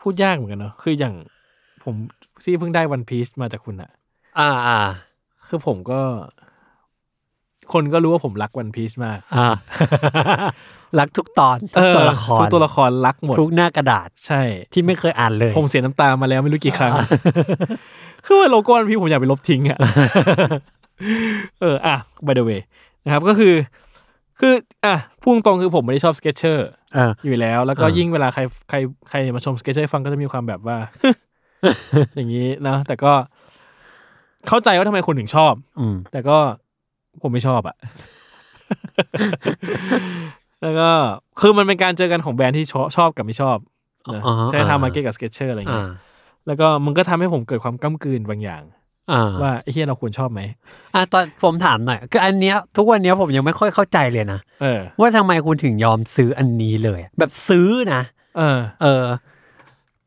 [0.01, 1.15] พูดยากเหมือนกันเนาะคืออย่าง
[1.84, 1.95] ผม
[2.43, 3.91] ที่เพิ่งได้ One Piece มาจากคุณอะ
[4.39, 4.80] อ่าอ่า
[5.49, 6.01] คือผมก็
[7.73, 9.47] คนก็รู้ว่าผมรัก One Piece มาก อ่า
[10.99, 14.41] รักทุกตอนทุกตัวละครทุกตัวละครรักหมด ทุกหน้ากระดาษใช่
[14.73, 16.91] ที่ไม่เคยอ่านเลยผมเสียน้ำตามาแล้วไม่รู้กี่ครั้ง
[18.25, 19.79] คือว่าโลโก้ One Piece ผมอยากไปลบทิ้งอะ
[21.62, 22.62] เออ อะ by the way
[23.03, 23.53] นะครับก็คือ
[24.39, 24.53] คือ
[24.86, 28.77] อะพูดตรงๆคือผมไม่ได้ชอบ Skechers เอออยู่แล้ว แล้วก็อ่ายิ่งยิ่งเวลาใครใคร
[29.10, 30.77] ใครมาชม Skechers ฟังก็จะมีความแบบว่า
[32.15, 33.13] อย่างนี้นะแต่ก็
[34.47, 36.38] เข้าใจว่าทำไมคนถึงชอบ อืม แต่ก็
[37.21, 37.75] ผมไม่ชอบอะ
[40.62, 40.89] แล้วก็
[41.39, 43.57] คือมันเป็นการเจอกันของแบรนด์ที่ชอบชอบกับไม่ชอบ
[44.15, 45.88] นะอ่าฮะ Chinatown Market กับ Skechers อะไรอ่า เงี้ย
[46.47, 48.63] แล้วก็มันก็ทำให้ผมเกิดความกล้ำกลืนบางอย่าง
[49.12, 50.41] อ่า ว่าไอ้เหี้ยเราควรชอบไหม
[50.93, 58.01] อะตอนผมถามหน่อยคืออันเนี้ยทุกวันเนี้ยผมยังไม่ค่อยเข้าใจเลยนะ เออ ว่าทำไมคุณถึงยอมซื้ออันนี้เลยแบบซื้อนะ
[58.38, 59.05] เออเออ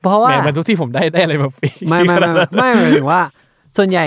[0.02, 3.20] เพราะว่าแหมมันทุกที่ผมได้ได้อะไรมาฟรีไม่ไม่ไม่ไม่ไม่หมายถึงว่า
[3.76, 4.04] ส่วนใหญ่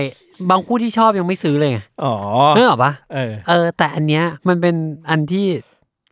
[0.49, 2.13] บางคู่ที่ชอบยังไม่ซื้อเลยไงอ๋อ
[2.55, 4.75] นึกออกปะเออ เออ แต่อันเนี้ยมันเป็น
[5.09, 5.45] อันที่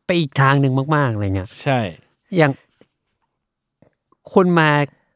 [0.06, 1.80] ไปอีกทางหนึ่งมากๆอะไรเงี้ยใช่
[2.36, 2.52] อย่าง
[4.34, 4.70] คุณมา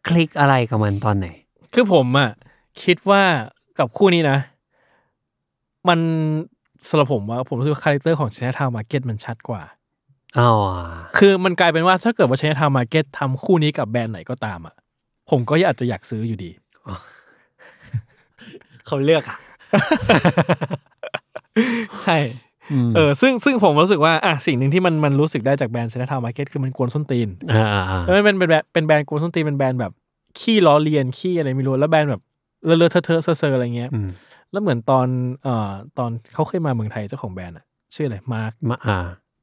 [0.07, 1.27] คลิกอะไรกับมันตอนไหน
[1.73, 2.29] คือผมอะ
[2.83, 3.23] คิดว่า
[3.79, 4.37] กับคู่นี้นะ
[5.87, 5.99] มัน
[6.87, 9.61] สำหรับผมว่าผมรู้สึกว่าคาแรคเตอร์ของช i น a ทาวมาร์เก็ตมันชัดกว่า
[10.39, 10.51] อ๋อ
[11.17, 14.75] คือมันกลายเป็นว่าถ้าเกิดว่าช i น a ทาวมาร์เก็ตทำคู่นี้กับแบรนด์ไหนก็ตามอะ
[15.29, 16.51] ผมก็อาจจะอยากซื้ออยู่ดี
[18.87, 19.37] เขาเลือกอะ
[22.03, 22.17] ใช่
[22.95, 29.91] เออซึ่งซึ่งผมรู้สึกว่าอะสิ่งหนึ่งที่มันมันรู้สึกได้จากแบรนด์ Chinatown Market คือมันกวนส้นตีนอ่าอ่าอ่าแล้วมันเป็นเป็นแบรนด์เป็นแบรนด์กวนส้นตีนเป็นแบรนด์แบบ
[30.39, 32.21] ขี้ล้อเลียนขี้อะไรไม่รู้แล้วแบรนด์แบบ
[32.65, 34.09] เลอะเลอะเทอะเทอะเซอะเซออะไรเงี้ยอืม
[34.51, 35.07] แล้วเหมือนตอน
[35.43, 38.99] เอ่อตอนเขาเคยมาเมืองไทยเจ้าของแบรนด์อะชื่ออะไรมาร์คมาอ่า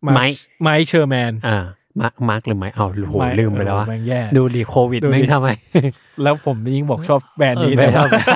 [0.07, 1.65] มาไมร์คค์ไมค์เชอร์แมนอ่า
[2.01, 5.49] มาร์คมาร์คหรือไมค์เอาโหไมค์ลืมไปแล้วว่าเออแม่งแย่ดูดีโควิดดูดิแม่งทำไม
[6.23, 8.33] แล้วผมยิ่งบอกชอบแบรนด์นี้เออแต่ว่าแบรนด์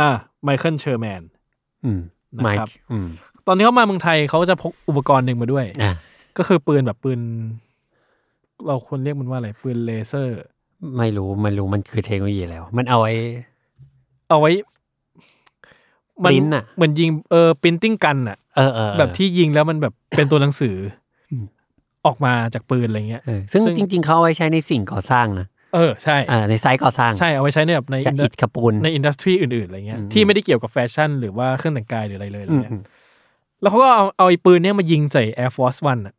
[0.00, 0.10] อะ
[0.44, 1.22] ไมเคิลเชอร์แมน
[1.84, 2.00] อืม
[2.38, 3.06] นะครับไมค์อืม
[3.46, 5.92] ตอนที่เขามาเมืองไทยเขาก็จะพกอุปกรณ์หนึ่งมาด้วยอ่า
[6.36, 7.20] ก็คือปืนแบบปืน
[8.66, 10.38] เราควรเรียกมันว่าอะไร ปืนเลเซอร์
[10.96, 13.12] ไม่รู้ไม่รู้มันคือเทคโนโลยีแล้ว มันเอาไว้
[14.28, 14.50] เอาไว้
[16.24, 20.76] มัปริ้นท์อะเหมือนยิงเออ printing gun อะเออเออแบบที่ยิงแล้วมันแบบเป็นตัวหนังสือ
[22.06, 26.16] ออกมาจากปืนอะไรเงี้ยซึ่งจริง ๆเขาเอาไว้ใช้ในสิ่งก่อสร้างนะเออใช่
[26.50, 32.74] ในไซต์ก่อสร้างใช่เอาไว้ใช้ในแบบในอิฐปูนใน industry อื่นๆอะไรเงี้ยที่ไม่ได้เกี่ยวกับแฟชั่นหรือว่าเครื่องแต่งกายหรืออะไรเลยอะไรเงี้ย
[33.62, 36.14] แล้วเขาก็เอาเอาไอ้ปืนเนี้ยมายิงใส่ Air Force One อะ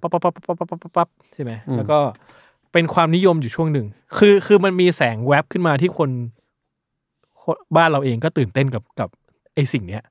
[0.00, 1.98] ปั๊บปั๊บปั๊บปั๊บปั๊บปั๊บปั๊บใช่ไหมแล้วก็
[2.72, 3.86] เป็นความนิยมอยู่ช่วงหนึ่ง
[4.18, 6.10] คือคือมันมีแสงแวบขึ้นมาที่คน
[7.76, 9.08] บ้านเราเองก็ตื่นเต้นกับกับ
[9.54, 10.02] ไอ้สิ่งเนี้ย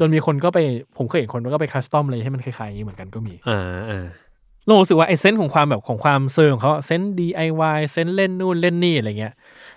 [0.00, 0.58] จนมีคนก็ไป
[0.96, 4.06] ผมเคยเห็นคนก็ไป custom เลยให้มันคล้ายๆอย่างนี้เหมือนกันก็มีอ่า
[4.66, 9.34] เรารู้สึกว่าไอ้ sense ของความแบบของความเซอร์ของเขาเซนส์ DIY เซนส์เล่นนู่นเล่นนี่อะไรเงี้ย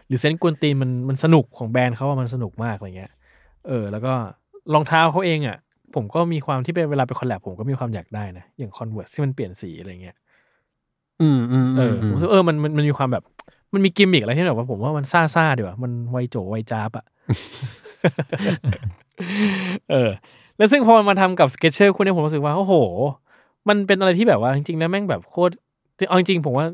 [0.07, 3.11] หรือ sense กวนตีนมันมันสนุกของแบรนด์เขาว่ามันสนุกมากอะไรเงี้ย
[3.67, 4.13] เออ แล้วก็
[4.73, 5.57] รองเท้าเขาเองอะ
[5.95, 10.15] ผมก็มีความที่เป็นเวลาไป collab ผมก็มีความอยากได้นะ อย่าง Converse ที่มันเปลี่ยนสีอะไรเงี้ย
[11.21, 13.23] อืมอืมเออผมรู้สึกเออมันมันมันมีความแบบ
[13.73, 17.05] มันมีกิมมิกอะไรที่แบบว่าผมว่ามันซ่าซ่าๆดีว่ะมันวัยโจ๋วัยจ๊าบอะ
[19.91, 20.09] เออ
[20.57, 22.73] แล้วซึ่งพอมันมาทำกับ Skechers คู่เนี้ยผมรู้สึกว่าโอ้โห
[23.69, 25.53] มันเป็นอะไรที่แบบว่าจริงๆแล้วแม่งแบบโคตร
[26.09, 26.65] เอาจริงๆผมว่า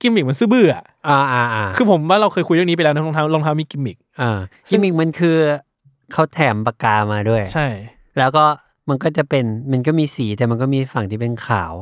[0.00, 4.38] กิมมิกมันซื่อบื้ออะอ่าอ่าอ่าคือผมว่าเราเคยคุยเรื่องนี้ไปแล้วนะรองเท้ารองเท้ามีกิมมิกอ่า
[4.68, 5.36] กิมมิกมันคือ
[6.12, 7.66] เขาแถมปากกามาด้วย ใช่
[8.18, 8.44] แล้วก็
[8.88, 11.74] มันก็จะเป็นมันก็มีสีแต่มันก็มีฝั่งที่เป็นขาว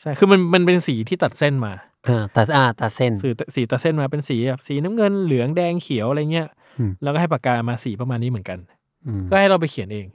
[0.00, 1.72] ใช่ คือมันมันเป็นสีที่ตัดเส้นมา
[2.08, 8.58] อ่าตัดอ่าตัดเส้นสีสีตัดเส้นมาเป็นสีแบบสีน้ำเงินเหลืองแดงเขียวอะไรเงี้ยอืมแล้วก็ให้ปากกามาสีประมาณนี้เหมือนกัน
[9.06, 10.06] อืมก็ให้เราไปเขียนเอง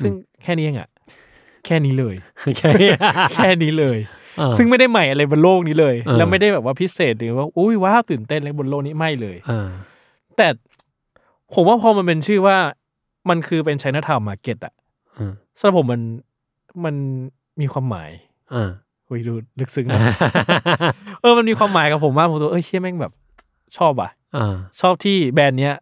[0.00, 0.88] ซึ่งแค่นี้เองอะ
[1.66, 2.14] แค่นี้เลย
[2.58, 2.70] ใช่
[3.34, 3.98] แค่นี้เลย
[4.38, 9.68] เออซึ่งไม่ได้ใหม่อะไรบนโลกนี้เลยเออแล้วไม่ได้แบบว่าพิเศษหรือว่าอุ้ยว้าวตื่นเต้นอะไรบนโลกนี้ไม่เลยอ่า
[10.36, 10.48] แต่
[11.54, 12.56] ผมว่าพอมันเป็นชื่อว่า
[13.28, 14.74] มันคือเป็น Chinatown Market อะ
[15.18, 16.02] อืมสำหรับผมมัน
[16.84, 16.94] มัน
[17.60, 18.10] มีความหมาย
[18.54, 18.70] อ่า
[19.08, 20.00] คุยดูลึกซึ้งนะ
[21.20, 23.12] เออมันมีความหมายกับผมมากผมตัวเอ้ยเชี่ยแม่งแบบ
[23.76, 25.74] ชอบอะอ่าชอบที่แบรนด์เนี้ย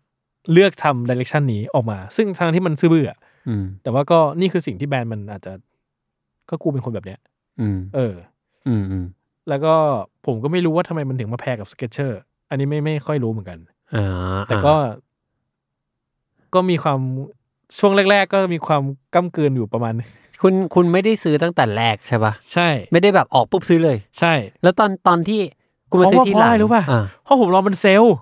[0.52, 5.52] เลือกทำ direction นี้ออกมา ซึ่งทางที่มันซื่อบื้ออะอืมแต่ว่าก็นี่คือสิ่งที่แบรนด์มันอาจจะ
[6.48, 7.20] ก็กูเป็นคนแบบเนี้ย
[7.60, 8.14] อืม เออ
[8.68, 9.04] อืมอืม
[9.48, 9.74] แล้วก็
[10.26, 13.58] ผมก็ไม่รู้ว่าทำไมมันถึงมา pair กับ Skechersอันนี้ไม่ไม่ค่อยรู้เหมือนกัน
[13.94, 14.06] อ่า
[14.48, 14.74] แต่ก็
[16.54, 16.98] ก็มีความ
[17.78, 18.82] ช่วงแรก ๆ ก็มีความ
[19.14, 19.92] ก้ากลืนอยู่ประมาณ
[20.42, 24.32] คุณคุณไม่ได้ซื้อตั้งแต่แรกใช่ปะใช่ ไม่ได้แบบออกปุ๊บซื้อเลย ใช่
[24.62, 25.40] แล้วตอนตอนที่
[25.90, 28.14] คุณมาซื้อที่หลังเพราะว่าเพราะอะไรรู้ป่ะอ่า เพราะผมรอมันเซลล์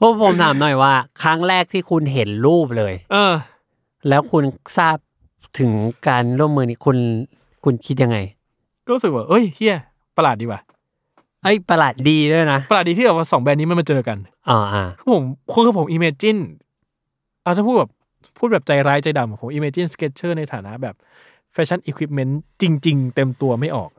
[0.00, 3.34] ว่าผมถามหน่อยว่า ครั้งแรกที่คุณเห็นรูปเลย เออ
[4.08, 4.44] แล้วคุณ
[4.76, 4.96] ทราบ
[5.58, 5.70] ถึง
[6.08, 6.96] การร่วมมือนี้คุณ
[7.64, 8.16] คุณคิดยังไง
[8.84, 9.76] ก็รู้สึกว่าเอ้ยเฮ้ย
[10.16, 10.60] ประหลาดดีว่ะ
[11.42, 16.38] เอ้ยประหลาดดีด้วยนะประหลาดดีที่แบบว่าสองแบรนด์นี้มันมาเจอกันอ่าอ่าคือผมคือผม imagine
[17.42, 17.90] เอาถ้าพูดแบบ
[18.38, 20.94] พูดแบบใจร้ายใจดำอะผม imagine Skechers ในฐานะแบบ
[21.52, 23.90] แฟชั่นอุปกรณ์จริง ๆ เต็มตัวไม่ออก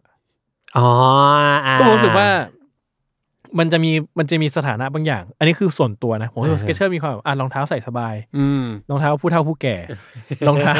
[0.77, 0.89] อ๋อ
[1.65, 2.27] อ่าก็รู้สึกว่า
[3.59, 9.75] มันจะมีมันจะมีสถานะบางอย่าง อันนี้คือส่วนตัวนะผมรู้สึก Skechers มีความแบบอะรองเท้าใส่สบาย อืมรองเท้าผู้เฒ่าผู้แก่
[10.47, 10.75] รองเท้า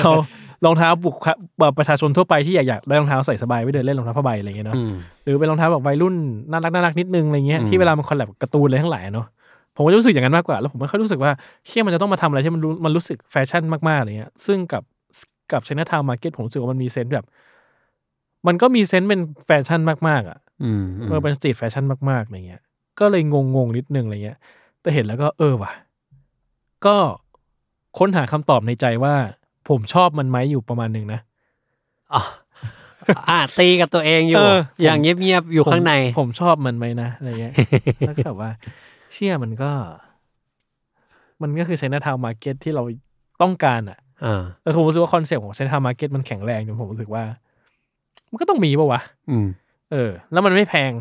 [0.65, 6.15] รองเท้าบุคคลแบบประชาชนทั่วไปที่อยากอยากได้รองเท้าใส่สบายไว้เดินเล่นรองเท้าผ้าใบอะไรเงี้ยเนาะอืมหรือเป็นรองเท้าแบบวัยรุ่น
[6.51, 9.27] น่ารักน่ารักนิดนึงอะไรเงี้ยอืมที่เวลามัน collab กับการ์ตูนอะไรทั้งหลายอะเนาะ
[9.75, 11.31] ผมก็จะรู้สึกอย่างนั้นมากกว่า แล้วผมไม่ค่อยรู้สึกว่า
[11.67, 14.83] เชี่ยมันจะต้องมาทำอะไรที่มันรู้มันรู้สึกแฟชั่นมากๆอะไรเงี้ย ซึ่งกับ
[15.51, 17.25] กับช i น a ทาวมาร์เก็ตผมรู้สึกว่ามันมี sense แบบ
[18.47, 22.61] มันก็มี sense เป็นแฟชั่นมากๆอะ อืมเออเป็น street fashion มากๆอะไรเงี้ย
[22.99, 23.21] ก็เลย
[23.55, 24.37] งงๆนิดนึงอะไรเงี้ย
[24.81, 25.71] แต่เห็นแล้วก็เออว่ะ
[26.85, 26.95] ก็
[27.97, 29.13] ค้นหาคำตอบในใจว่า
[29.69, 31.19] ผมชอบมันไหมอยู่ประมาณหนึ่งนะ
[32.13, 32.23] อะ
[33.29, 37.53] อ่าตีกับตัวเองอยู่เอออย่างเงียบๆอยู่ข้างในผมผมชอบมันไหมนะอะไรเงี้ย
[38.07, 38.51] แล้วก็แบบว่า
[39.13, 39.71] เชี่ยมันก็
[41.41, 42.83] มันก็คือ Chinatown Market ที่เรา
[43.41, 47.23] ต้องการอะอ่าแต่ผมรู้สึกว่าคอนเซ็ปต์ของ China Town Market มันแข็งแรงจนผมรู้สึกว่า
[48.29, 49.47] มันก็ต้องมีป่าวะ อืม
[49.91, 50.91] เออ แล้วมันไม่แพง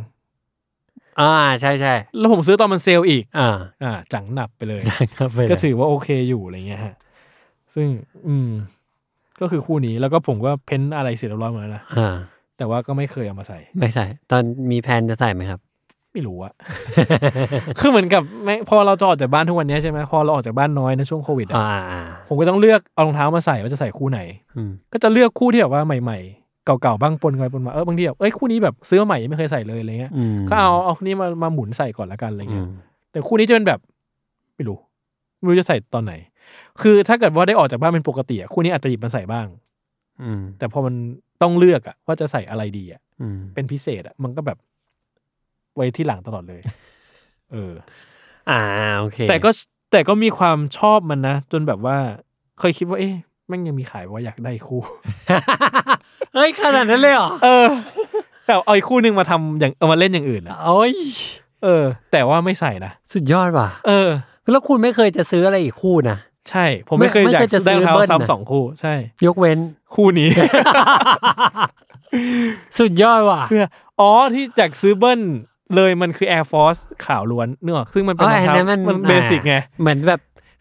[1.21, 4.81] อ่าใช่ใช่แล้วผมซื้อตอนมันเซลล์อีก อ่า อ่า จังหนับไปเลย
[5.19, 6.95] ครับไปเลยก็ถือว่าโอเคอยู่อะไรเงี้ยฮะ
[7.75, 7.89] ซึ่ง
[8.29, 8.51] อืม
[9.41, 12.17] ก็คือคู่นี้แล้วก็ผมก็เพ้นอะไรเสร็จเรียบร้อยหมดแล้วนะอ่า
[12.57, 15.61] แต่ว่าก็ไม่เคยเอามาใส่ ไม่ใส่ ตอนมีแผนจะใส่ไหมครับ
[16.13, 16.53] ไม่รู้อะ
[17.81, 24.21] คือเหมือนกับไม่พอเราจะออกจากบ้านทุกวันนี้ใช่ไหมพอเราออกจากบ้านน้อยในช่วงโควิดอะอ่าอ่าผมก็ต้องเลือกเอารองเท้ามาใส่ว่าจะใส่คู่ไหน
[24.57, 32.71] อืมก็จะเลือกคู่ที่แบบว่าใหม่ๆ เก่าๆบ้างปนกันไปปนมาเออบางทีแบบเอ้ยคู่นี้แบบซื้อมาใหม่ยังไม่เคยใส่เลยอะไรเงี้ยอืมก็เอาเอาคู่นี้มามาหมุนใส่ก่อนละกันอะไรอืเงี้ยม
[33.13, 33.81] แต่คู่นี้จะเป็นแบบ
[34.55, 34.79] ไม่รู้
[35.39, 36.15] ไม่รู้จะใส่ตอนไหน
[36.83, 39.47] คือถ้าเกิดว่าได้ออกจากบ้านเป็นปกติอะคู่นี้อาจจะหยิบมาใส่บ้าง
[40.23, 40.95] อืมแต่พอมัน
[41.43, 44.59] ต้องเลือกอะว่าจะใส่อะไรดีอะอืมเป็นพิเศษอะมันก็แบบ
[45.75, 46.61] ไว้ที่หลังตลอดเลย
[47.53, 47.73] เออ
[48.51, 48.61] อ่า
[48.99, 49.51] โอเคแต่ก็
[49.93, 51.97] แต่ก็มีความชอบมันนะ จนแบบว่า
[52.61, 54.83] เคยคิดว่า เอ๊ะแม่งยังมีขายว่าอยากได้คู่
[56.35, 57.67] เฮ้ยขนาดนั้นเลยเหรอ เออ
[58.47, 60.93] แต่เอาอีกคู่หนึ่งมาทำอย่างเอามาเล่นอย่างอื่นอะโอ้ย
[61.65, 64.09] เออ แต่ว่าไม่ใส่นะ สุดยอดว่ะ เออ
[64.53, 66.19] แล้วคุณไม่เคยจะซื้ออะไรอีกคู่นะ
[66.51, 68.95] ใช่ ผมไม่เคยไม่อยากเคยจะได้รองเท้าซื้อเบิ้ลนะซ้ำสองคู่ ใช่
[69.27, 69.59] ยกเว้น
[69.95, 70.29] คู่นี้
[72.79, 73.67] สุดยอดว่ะเพื่อ
[74.01, 75.21] อ๋อที่อยากซื้อเบิ้ล
[75.77, 80.21] เลยมันคือ Air Force ขาวล้วนเนื้ออกซึ่งมันเป็นรองเท้าอันนั้นมันมันเบสิกไง เหมือนแบบ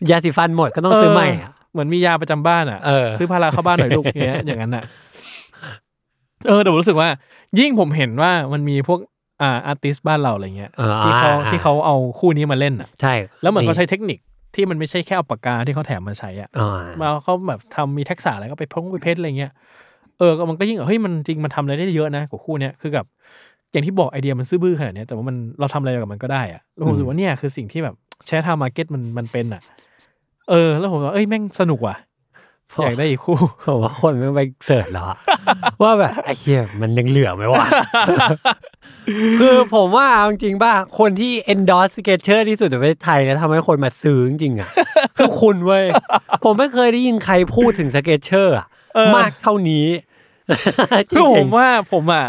[0.10, 4.84] ยาสีฟันหมดก็ต้องซื้อใหม่อะ เหมือนมียาประจำบ้านอะเออซื้อพาราเข้าบ้านหน่อยลูกเงี้ยอย่างนั้นอะ
[6.48, 7.10] เออแต่ผมรู้สึกว่า
[7.60, 9.00] ยิ่งผมเห็นว่ามันมีพวก
[9.42, 14.20] อ่าอาร์ติสบ้านเราอะไรเงี้ยเออที่เขาอ่ที่เขาเอาคู่นี้มาเล่นอะ ใช่ แล้วเหมือนเขาใช้เทคนิค
[14.56, 19.52] ที่มันไม่ใช่แค่เอาปากกาที่เขาแถมมาใช้อะอ่ามาเขาแบบทำมีทักษะอะไรก็ไปพ้องไปเพชรอะไรเงี้ย
[20.20, 23.06] เออก็มันก็ยิ่งแบบเฮ้ยมันจริงมันทำอะไรได้เยอะนะกับคู่เนี้ยคือกับ
[23.72, 27.96] อย่างที่บอกไอเดียมันซื่อบื้อขนาดเนี้ยแต่ว่ามันเราทำอะไรกับมันก็ได้อะแล้วผมรู้สึกว่าเนี่ยคือสิ่งที่แบบ
[28.28, 29.62] Chinatown Market มันมันเป็นอะ
[30.50, 31.96] เออ แล้วผมว่าเอ้ยแม่งสนุกว่ะ
[32.84, 35.08] อยากได้อีกคู่ผมว่าคนไม่ไป searchหรอ
[35.84, 37.66] ว่าแบบไอ้เชี่ยมันยังเหลือไหมวะ
[39.40, 44.70] คือผมว่าเอาจริงๆป่ะคนที่ endorse Skechers ที่สุดในประเทศไทยแล้วทำให้คนมาซื้อจริงๆอะ
[45.18, 45.86] คือคุณเว้ย
[46.44, 49.86] ผมไม่เคยได้ยินใครพูดถึง sketcher อะเออมากเท่านี้
[51.12, 52.26] จคือผริมงว่าผมอะ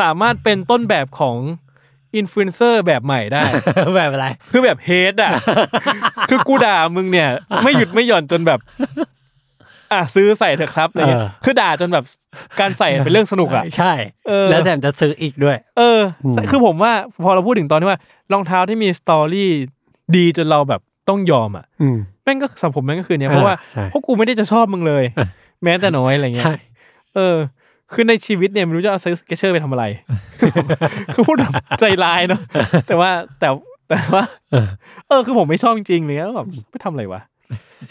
[0.00, 1.36] สามารถเป็นต้นแบบของ
[2.16, 5.32] อินฟลูเอนเซอร์แบบใหม่ได้ๆแบบอะไร คือแบบเฮดอะ
[6.30, 7.28] คือกูด่ามึงเนี่ย
[7.62, 8.60] ไม่หยุดไม่หย่อนจนแบบ
[9.92, 12.04] อะซื้อใส่เถอะครับอะไรเงี้ยเออคือด่าจนแบบ
[12.60, 13.92] การใส่เป็นเรื่องสนุกอะใช่
[14.28, 16.00] เออแล้วแถมจะซื้ออีกด้วย เออ
[16.32, 16.92] ใช่คือผมว่า
[17.24, 18.00] พอเราพูดถึงตอนที่ว่า
[18.32, 19.50] รองเท้าที่มีสตอรี่
[20.16, 25.04] ดีจนเราแบบต้องยอมอะอืมแม่งก็สำหรับผมแม่งก็คือเนี่ยเพราะว่าใช่เพราะกูไม่ได้จะชอบมึงเลย
[25.64, 26.54] แม้แต่น้อยอะไรเงี้ยใช่
[27.14, 27.36] เออ
[27.92, 29.84] คือในชีวิตเนี่ยไม่รู้จะเอาซื้อ Skechers ไปทำอะไร
[31.14, 32.40] คือพูดแบบใจร้ายเนาะ
[32.88, 33.48] แต่ว่าแต่
[33.88, 34.22] แต่ว่า
[35.08, 37.22] เออคือผมไม่ชอบจริงๆเลยแล้วแบบไปทำอะไรวะ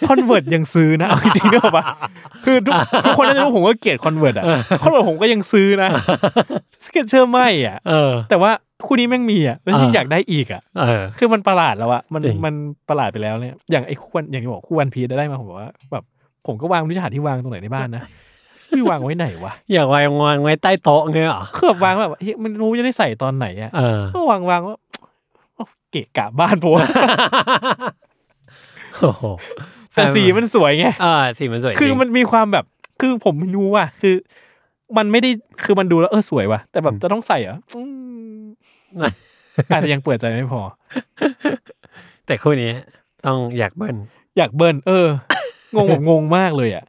[0.08, 1.86] Converse ยังซื้อนะเอาจริงๆนึกออกปะ
[2.46, 2.74] คือทุก
[3.06, 4.46] ทุกคนน่าจะรู้ผมก็เกลียด Converse อะ
[4.82, 5.90] Converse ผมก็ยังซื้อนะ
[6.86, 8.52] Skechers ไม่อะเออแต่ว่า
[8.86, 12.54] คู่นี้แม่งมีอะแล้วยิ่งอ่าอยากได้อีกอะเออคือมันประหลาดแล้วอะมันจริงมัน
[12.90, 16.04] ประหลาดไปแล้วเนี่ยอย่างไอ้คู่วันอย่างที่บอกคู่วันพีได้มาผมบอกว่าแบบ
[16.48, 18.04] ผมก็วางไม่รู้จะหาที่วางตรงไหนในบ้านนะ
[18.68, 24.78] พี่วางไว้ไหนวะอยากวางวางไว้ใต้โต๊ะเงี้ยเหรอคือแบบวางแบบเฮ้ยมันรู้จะได้ใส่ตอนไหนอะเออก็วางวางว่า
[25.56, 26.88] เอ้าเกะกะบ้านปะวะ
[29.00, 29.24] โอ้โห
[29.94, 32.66] แต่สีมันสวยไงเออสีมันสวยคือจริงมันมีความแบบ
[33.02, 34.16] คือผมไม่รู้ว่ะคือ
[34.98, 35.30] มันไม่ได้
[35.64, 37.82] คือมันดูแล้วเออสวยว่ะแต่แบบจะต้องใส่เหรออื
[38.40, 38.42] ม
[39.72, 40.62] อาจจะยังเปิดใจไม่พอ
[42.26, 42.72] แต่คู่นี้
[43.26, 43.96] ต้องอยากเบิ้ล
[44.38, 45.08] อยากเบิร์นเออ
[45.76, 46.84] งงแบบงงมากเลยอะ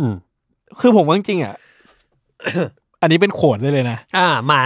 [0.00, 0.14] อืม
[0.80, 1.54] คือผมว่าจริงๆอะ
[3.00, 4.62] อันนี้เป็นโขนได้เลยนะ อ่ามา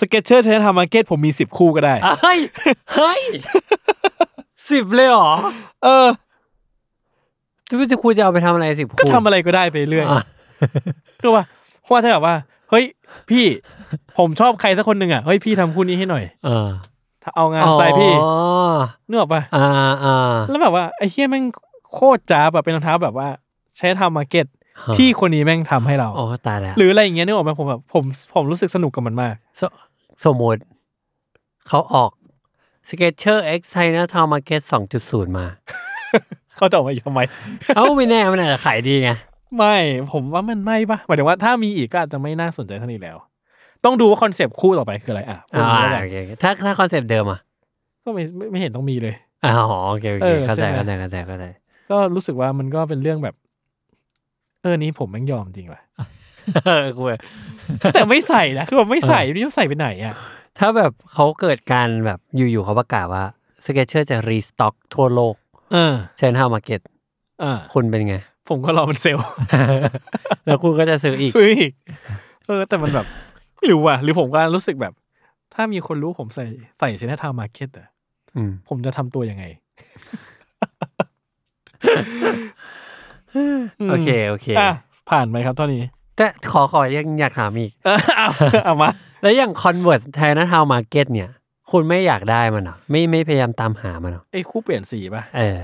[0.00, 2.38] สเก็ตเชอร์ใช้ทำมาร์เก็ตผมมีสิบคู่ก็ได้ เฮ้ย
[2.94, 3.22] เฮ้ย
[4.70, 5.32] สิบเลยเหรอ
[5.84, 6.06] เออ
[7.68, 10.24] จะไม่จะคุณจะเอาไปทำอะไรสิบก็คู่ทำอะไรก็ได้ไปเรื่อยอะ
[11.20, 11.44] คือว่า
[11.82, 12.34] เพราะว่าถ้าแบบว่า
[12.70, 12.84] เฮ้ย
[13.30, 13.44] พี่
[14.18, 16.68] ผมชอบใครสักคนหนึ่งอะ เฮ้ยพี่ทำคู่นี้ให้หน่อย เออ
[17.22, 18.32] ถ้าเอางานใส่พี่อ๋อ
[19.08, 19.66] นึกออกปะอ่า
[20.04, 21.44] อ่าแล้วแบบว่าไอ้เฮียแม่ง
[21.92, 23.28] โคตรจ้าแบบเป็นรองเท้าแบบว่า
[23.78, 24.58] ใช้ทำมาร์เก็ตฮะ
[24.98, 29.62] ที่คนนี้แม่งทำให้เราโอ้ตายแล้วหรืออะไรอย่างเงี้ยนึกออกไหมผมแบบผมผมรู้สึกสนุกกับมันมากส
[30.24, 30.60] สมมติ
[31.68, 32.10] เขาออก
[32.88, 34.60] Skechers X Chinatown Market
[35.00, 35.46] 2.0มา
[36.56, 37.20] เขาจะออกมาอีกทำไม
[37.76, 39.10] เอ้าไม่แน่มันอาจจะขายดีไง
[39.56, 39.76] ไม่
[40.12, 43.16] ผมว่ามันไม่ปะหมายถึงว่าถ้ามีอีกก็อาจจะไม่น่าสนใจเท่านี้แล้ว
[43.84, 47.40] ต้องดูว่าคอนเซปต์คู่ต่อไปคืออะไรอะพูดอ่าอย่างนี้แล้วกันโอเคโอเคถ้าถ้าคอนเซปต์เดิมอะ
[48.04, 49.14] ก็ไม่ไม่ไม่เห็นต้องมีเลย
[49.44, 49.52] อ๋อ
[49.90, 51.46] โอเคโอเอเคอเข้าใจใช่ไหมเข้าใจเข้าใจเข้าใจ
[51.90, 53.34] ก็รู้สึกว่ามันก็เป็นเรื่องแบบ
[54.62, 55.82] เออนี้ผมแม่งยอมจริงว่ะ
[56.66, 57.02] เออกู
[57.94, 60.14] แต่ไม่ใส่นะคือแบบไม่ใส่นี่จะใส่ไปไหนอะ
[60.58, 63.24] ถ้าแบบเขาเกิดการแบบอยู่ๆเขาประกาศว่า
[63.64, 65.34] Sketcher จะรีสต็อกทั่วโลก
[65.72, 66.80] เออเช่น Town Market
[67.42, 68.16] อ่าคุณเป็นไง
[68.48, 69.24] ผมก็รอมันเซลล์
[70.46, 71.58] แล้วคุณก็จะซื้ออีกเฮ้ย
[72.46, 73.06] เออ แต่มันแบบ
[73.56, 74.92] ไม่รู้ว่ะหรือผมก็รู้สึกแบบ
[75.54, 76.44] ถ้ามีคนรู้ผมใส่
[76.78, 77.86] ใส่ชนะทามาร์เก็ตอะ
[78.36, 79.44] อืมผมจะทำตัวยังไง
[83.90, 84.72] โอเคโอเค อะ
[85.10, 85.82] ผ่านไหมครับเท่านี้
[86.16, 88.28] แต่ขอขอยังอยากถามอีก เออเอา
[88.64, 88.88] เอามา
[89.22, 91.30] แล้วอย่าง Converse Chinatown Market เนี่ย
[91.70, 95.60] คุณไม่อยากได้มันเหรอไม่ไม่พยายามตามหามันเหรอไอ้คู่เปลี่ยนสีป่ะ เออ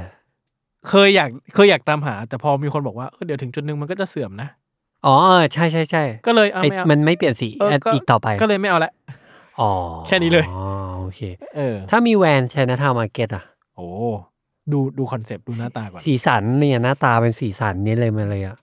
[0.89, 4.49] เคยอยากเคยอยากตามหา แต่พอมีคนบอกว่าเออเดี๋ยวถึงจุดหนึ่งมันก็จะเสื่อมนะ
[5.07, 8.93] อ๋อเออใช่ใช่ใช่ก็เลยเอาไอ้ไม่เอามันไม่เปลี่ยนสีเออก็อีกต่อไปก็เลยไม่เอาละ
[9.61, 9.71] อ๋อ
[10.07, 10.63] แค่นี้เลย อ๋อ
[11.01, 11.21] โอเค
[11.57, 13.45] เออ ถ้ามีแวนชนะทาวมาเก็ตอะ
[13.77, 13.89] โอ้
[14.73, 18.59] ดูดูคอนเซปต์ดูหน้าตาก่อน สีสันเนี่ยหน้าตาเป็นสีสันนี้เลยมาเลยอะ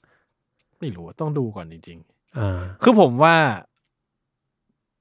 [0.79, 1.97] ไม่รู้ต้องดูก่อนจริง
[2.37, 3.35] อ่าๆคือผมว่า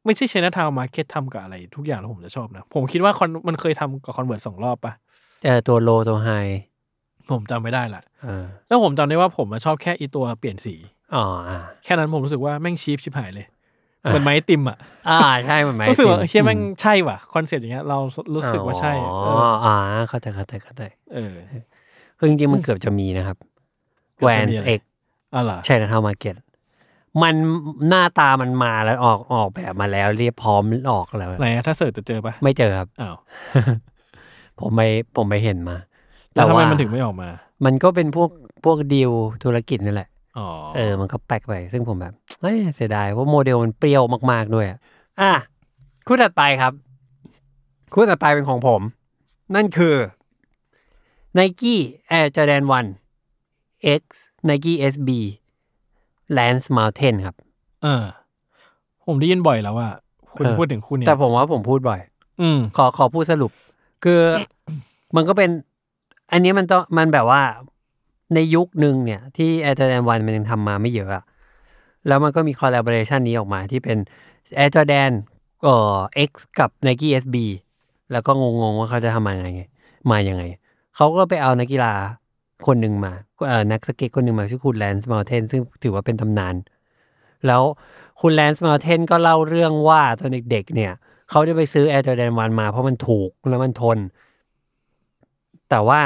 [0.04, 4.92] ไม่ใช่ Chinatown Market ทำกับอะไร ทุกอย่างแล้วผมจะชอบนะ ผมคิดว่า Con- มันเคยทำกับ Converse สองรอบปะ
[5.44, 6.30] เออตัว low ตัว high
[7.30, 10.74] ผมจำไม่ได้ละอ่าแล้วผมจำได้ว่าผมอะชอบแค่อีตัวเปลี่ยนสี
[11.14, 13.46] อ๋ออ่าแค่นั้นผมรู้สึกว่าแม่ง cheap ชิบหายเลย
[14.02, 17.98] เหมือนไม้ติมอะอ่าใช่เหมือนไหมรู้สึกว่าเฮียแม่งใช่ว่ะคอนเซ็ปต์อย่างเงี้ยเรา
[18.34, 19.74] รู้สึกว่าใช่อ๋เออออ่า
[20.08, 20.82] เข้าใจเข้าใจเข้าใจ
[21.14, 21.34] เออ
[22.18, 23.36] คือจริงๆมันเกือบจะมีนะครับ
[24.16, 24.80] เกืแวอบจะนมีอะไร X
[25.34, 26.36] อ๋อเหรอ Chinatown Market
[27.22, 27.34] มัน
[27.88, 33.16] หน้าตามันมาแล้วออกออกแบบมาแล้ว เรียบพร้อมออกแล้วไหนอะถ้า search จะเจอปะไม่เจอครับอ้าว
[34.60, 34.80] ผมไป
[35.16, 35.76] ผมไปเห็นมา
[36.34, 37.28] แล้วทำไมว่ามันถึงไม่ออกมา
[37.64, 38.30] มันก็เป็นพวก
[38.64, 39.10] พวกดีล
[39.44, 40.11] ธุรกิจนั่นแหละอ๋อ
[40.76, 44.78] เออ มันก็แปลกไป ซึ่งผมแบบเอ้ยเสียดายเพราะโมเดลมันเปรี้ยวมากๆด้วยอะ
[45.20, 45.32] อะ
[46.06, 46.72] คู่ถัดไปครับ
[47.94, 48.80] คู่ถัดไปเป็นของผม
[49.54, 49.96] นั่นคือ
[51.38, 51.76] Nike
[52.16, 52.62] Air Jordan
[53.30, 54.02] 1 X
[54.48, 55.10] Nike SB
[56.36, 57.36] Lance Mountain ครับ
[57.82, 58.04] เออ
[59.06, 59.88] ผมได้ยินบ่อยแล้วว่า
[60.36, 62.00] คุณเออพูดถึงคู่เนี้ยแต่ผมว่าผมพูดบ่อย
[62.40, 63.50] อืมขอขอพูดสรุป
[64.04, 64.20] คือ
[65.16, 65.50] มันก็เป็น
[66.32, 67.42] อันนี้มันต้องมันแบบว่า
[68.34, 71.24] ในยุคหนึ่งเนี่ยที่ Air Jordan 1มันยังทำมาไม่เยอะอะ
[72.06, 73.98] แล้วมันก็มี collaboration นี้ออกมาที่เป็น
[74.58, 75.12] Air Jordan
[75.62, 75.96] เอ่อ
[76.28, 77.36] X กับ Nike SB
[78.12, 79.62] แล้วก็งงๆว่าเขาจะทำมาไง
[80.10, 80.42] มายังไง
[80.96, 81.92] เขาก็ไปเอานักกีฬา
[82.66, 83.12] คนหนึ่งมา
[83.48, 86.54] เอ่อนักสเก็ตคนหนึ่งมาชื่อคุณแลนซ์มา u เทนซึ่งถือว่าเป็นตำนาน
[87.46, 87.62] แล้ว
[88.20, 90.92] คุณแลนซ์มา u เทนก็เล่าเรื่องว่าตอนเด็กๆเนี่ย
[91.30, 93.98] เขาจะไปซื้อ Air Jordan 1มาเพราะมันถูกแล้วมันทน
[95.70, 96.00] แต่ว่า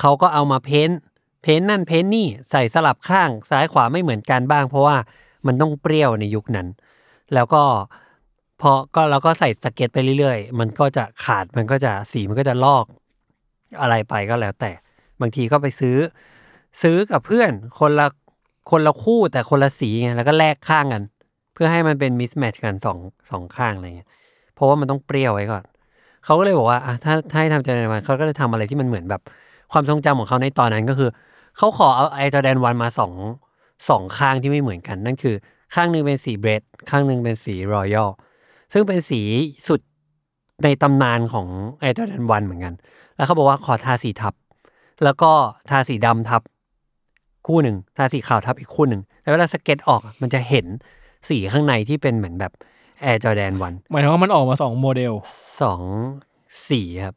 [0.00, 4.96] เขาก็เอามา paint paint นั่น paint นี่ใส่สลับข้างซ้ายขวาไม่เหมือนกันบ้าง เพราะว่า
[5.46, 6.68] มันต้องเปรี้ยวในยุคนั้น
[7.34, 7.62] แล้วก็
[8.60, 12.84] พอก็เราก็ใส่สเก็ตไปเรื่อยๆ มันก็จะขาดมันก็จะสีมันก็จะลอก
[13.80, 14.70] อะไรไปก็แล้วแต่
[15.20, 15.96] บางทีก็ไปซื้อ
[16.82, 18.06] ซื้อกับเพื่อนคนละ
[18.70, 21.02] คนละคู่แต่คนละสีไงแล้วก็แลกข้างกัน
[21.54, 22.98] เพื่อให้มันเป็น mismatch กันสอง
[23.30, 24.08] สองข้างอะไรเงี้ย
[24.54, 25.64] เพราะว่ามันต้องเปรี้ยวไว้ก่อน
[26.24, 29.22] เขาก็เลยบอกว่าอะถ้าถ้าให้ทำจอแดนวันเขาก็จะทำอะไรที่มันเหมือนแบบ
[29.74, 31.10] ความทรงจำของเขาในตอนนั้นก็คือ
[31.56, 33.12] เขาขอเอาไอจอแดนวันมาสอง
[33.88, 35.34] สองข้างที่ไม่เหมือนกัน นั่นคือ
[35.74, 38.08] ข้างหนึ่งเป็นสีเบรดข้างหนึ่งเป็นสีรอยัล
[38.72, 39.20] ซึ่งเป็นสี
[39.68, 39.80] สุด
[40.64, 41.46] ในตำนานของ
[41.80, 42.74] ไอจอแดนวันเหมือนกัน
[43.16, 44.34] แล้วเขาบอกว่าขอทาสีทับ
[45.04, 45.30] แล้วก็
[45.70, 46.42] ทาสีดำทับ
[47.46, 50.66] คู่หนึ่งทาสีขาวทับอีกคู่หนึ่งแล้วเวลาสเก็ตออกมันจะเห็น
[51.28, 52.52] สีข้างในที่เป็นเหมือนแบบ
[53.02, 55.12] Air Jordan Oneหมายถึงว่ามันออกมาสองโมเดล
[55.62, 55.80] สอง
[56.68, 57.14] สีครับ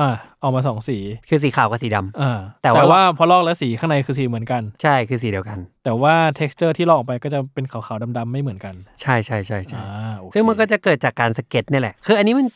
[0.00, 0.10] อ่า
[0.42, 0.96] ออกมาสองสี
[1.28, 12.46] คือสีขาวกับสีดำ อ่าแต่แต่ว่า ว่าพอลอกแล้วสีข้างในคือสีเหมือนกัน ใช่คือสีเดียวกัน แต่ว่า t e x t อร์ที่ลอกออกไปก็จะเป็นขาวๆดำๆไม่เหมือนกันใช่ใช่ใช่ใช่อ่าโอเคซึ่งมันก็จะเกิดจากการสเก็ตนี่แหละ คืออันนี้มัน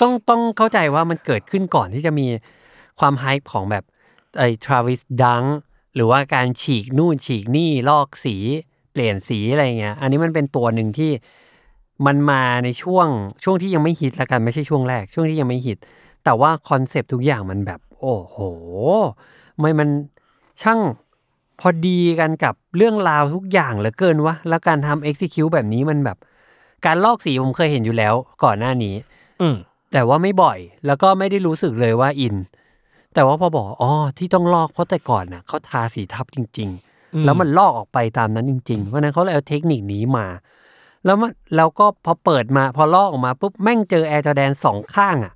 [0.00, 2.26] ต้องต้องเข้าใจว่ามันเกิดขึ้นก่อนที่จะมี
[3.00, 3.84] ความ hype ของแบบ
[4.38, 5.44] ไอ้ Travis ดัง
[5.94, 8.36] หรือว่าการฉีกนู่นฉีกนี่ลอกสี
[8.92, 11.10] เปลี่ยนสีอะไรเงี้ย อันนี้มันเป็นตัวหนึ่งที่
[12.06, 13.06] มันมาในช่วง
[13.44, 15.78] ช่วงที่ยังไม่ฮิตละกันไม่ใช่ช่วงแรก ช่วงที่ยังไม่ฮิต
[16.28, 18.36] แต่ว่าคอนเซปต์ทุกอย่างมันแบบ โอ้โห
[19.58, 19.88] ไม่มัน
[20.62, 20.80] ช่าง
[21.60, 26.16] พอดีกันกับเรื่องราวทุกอย่างเหลือเกินวะ แล้วการทำ execute แบบนี้มันแบบ
[26.86, 28.14] การลอกสีผมเคยเห็นอยู่แล้ว
[28.44, 28.94] ก่อนหน้านี้
[29.40, 29.56] อืม
[29.92, 32.36] แต่ว่าไม่บ่อย แล้วก็ไม่ได้รู้สึกเลยว่าอิน
[33.14, 40.26] แต่ว่าพอบอกอ๋อที่ต้องลอกเพราะแต่ก่อนน่ะเขาทาสีทับจริง ๆ แล้วมันลอกออกไปตามนั้นจริง ๆ เพราะฉะนั้นเขาเลยเอาเทคนิคนี้มา
[41.04, 45.34] แล้วมันแล้วก็พอเปิดมาพอลอกออกมาปุ๊บแม่งเจอ Air Jordan สองข้างอะ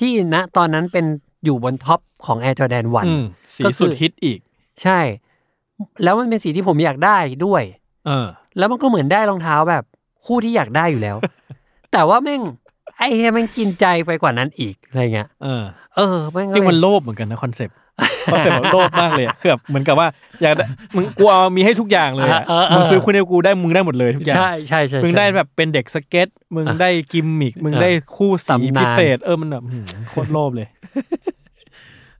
[0.00, 1.04] ที่ณตอนนั้นเป็น
[1.44, 3.24] อยู่บน top ของ Air Jordan One อืม
[3.56, 4.38] สีก็คือสุดฮิตอีก
[4.82, 4.98] ใช่
[6.04, 7.62] แล้วมันเป็นสีที่ผมอยากได้ด้วย
[8.06, 8.26] เออ
[8.58, 9.84] แล้วมันก็เหมือนได้รองเท้าแบบ
[10.26, 11.16] คู่ที่อยากได้อยู่แล้ว
[11.92, 12.42] แต่ว่าแม่ง
[12.96, 15.62] ไอ้เหี้ยแม่งกินใจไปกว่านั้นอีกอะไรเงี้ย เออ
[15.96, 17.76] เออแม่งก็จริงเลยมันโลภเหมือนกันนะคอนเซปต์
[18.32, 20.08] คอนเซปต์มันโลภมากเลยอะคือแบบเหมือนกับว่า
[20.42, 30.68] อยากได้มึงกูเอามีให้ทุกอย่างเลยอะเออเออมึงซื้อคุณเอกูได้มึงได้หมดเลยทุกอย่างใช่ใช่ใช่มึงใช่ได้แบบเป็นเด็กสเก็ต มึงได้กิมมิก มึงเออได้คู่สีตำนานพิเศษ เออมันแบบหืมโคตรโลภเลย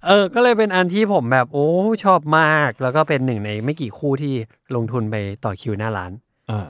[0.06, 1.68] เออ ก็เลยเป็นอันที่ผมแบบโอ้
[2.04, 4.34] ชอบมาก แล้วก็เป็นหนึ่งในไม่กี่คู่ที่
[4.74, 6.12] ลงทุนไปต่อคิวหน้าร้าน
[6.50, 6.66] อ่า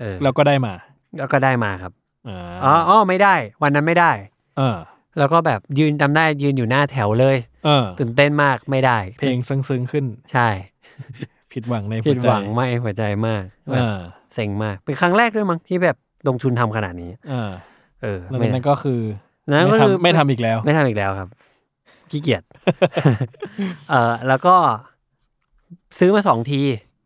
[0.00, 0.72] เออแล้วก็ได้มา
[1.18, 1.92] แล้วก็ได้มาครับ
[2.28, 4.12] อ่าอ๋ออ๋อไม่ได้ วันนั้นไม่ได้
[4.56, 4.76] เออ
[5.18, 7.36] แล้วก็แบบยืนจำได้ยืนอยู่หน้าแถวเลย
[7.66, 10.48] เออ ตื่นเต้นมากไม่ได้ เพลงซึ้งๆขึ้น ใช่
[11.52, 13.98] ผิผิดหวังในผิดใจ หวังไม่หัวใจมากแบเอบอ
[14.34, 15.96] เซ็งมาก เป็นครั้งแรกด้วยมั้งที่แบบ
[16.28, 17.50] ลงทุนทำขนาดนี้ เออ
[18.02, 19.00] เออแล้วไม่จากนั้นก็คือ
[19.50, 21.28] นั้นไม่ก็คือ ทำไม่ทำอีกแล้ว ไม่ทำอีกแล้วครับ
[22.10, 22.42] ขี้เกียจ
[23.90, 24.56] เออแล้วก็
[25.98, 26.62] ซื้อมาสองที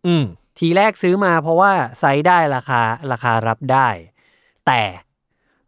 [0.07, 0.25] อืม
[0.59, 2.81] ทีแรกซื้อมาเพราะว่าไซส์ได้ราคา
[3.13, 3.89] ราคารับได้
[4.67, 4.81] แต่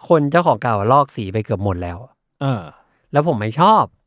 [0.08, 1.98] คนเจ้าของเก่าลอกสีไปเกือบหมดแล้ว
[2.42, 2.62] เออ
[3.12, 4.01] แล้วผมไม่ชอบเออ